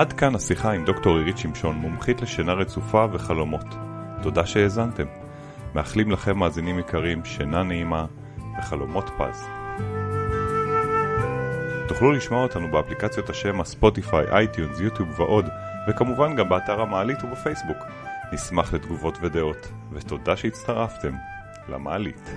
עד 0.00 0.12
כאן 0.12 0.34
השיחה 0.34 0.72
עם 0.72 0.84
דוקטור 0.84 1.16
עירית 1.16 1.38
שמשון, 1.38 1.76
מומחית 1.76 2.22
לשינה 2.22 2.52
רצופה 2.52 3.06
וחלומות. 3.12 3.64
תודה 4.22 4.46
שהאזנתם. 4.46 5.04
מאחלים 5.74 6.10
לכם 6.10 6.38
מאזינים 6.38 6.78
יקרים 6.78 7.24
שינה 7.24 7.62
נעימה 7.62 8.06
וחלומות 8.58 9.10
פז. 9.18 9.46
תוכלו 11.88 12.12
לשמוע 12.12 12.42
אותנו 12.42 12.70
באפליקציות 12.70 13.30
השמע 13.30 13.60
ספוטיפיי, 13.60 14.26
iTunes, 14.30 14.80
יוטיוב 14.80 15.20
ועוד, 15.20 15.44
וכמובן 15.88 16.36
גם 16.36 16.48
באתר 16.48 16.80
המעלית 16.80 17.24
ובפייסבוק. 17.24 17.78
נשמח 18.32 18.74
לתגובות 18.74 19.18
ודעות, 19.22 19.72
ותודה 19.92 20.36
שהצטרפתם 20.36 21.12
למעלית. 21.68 22.30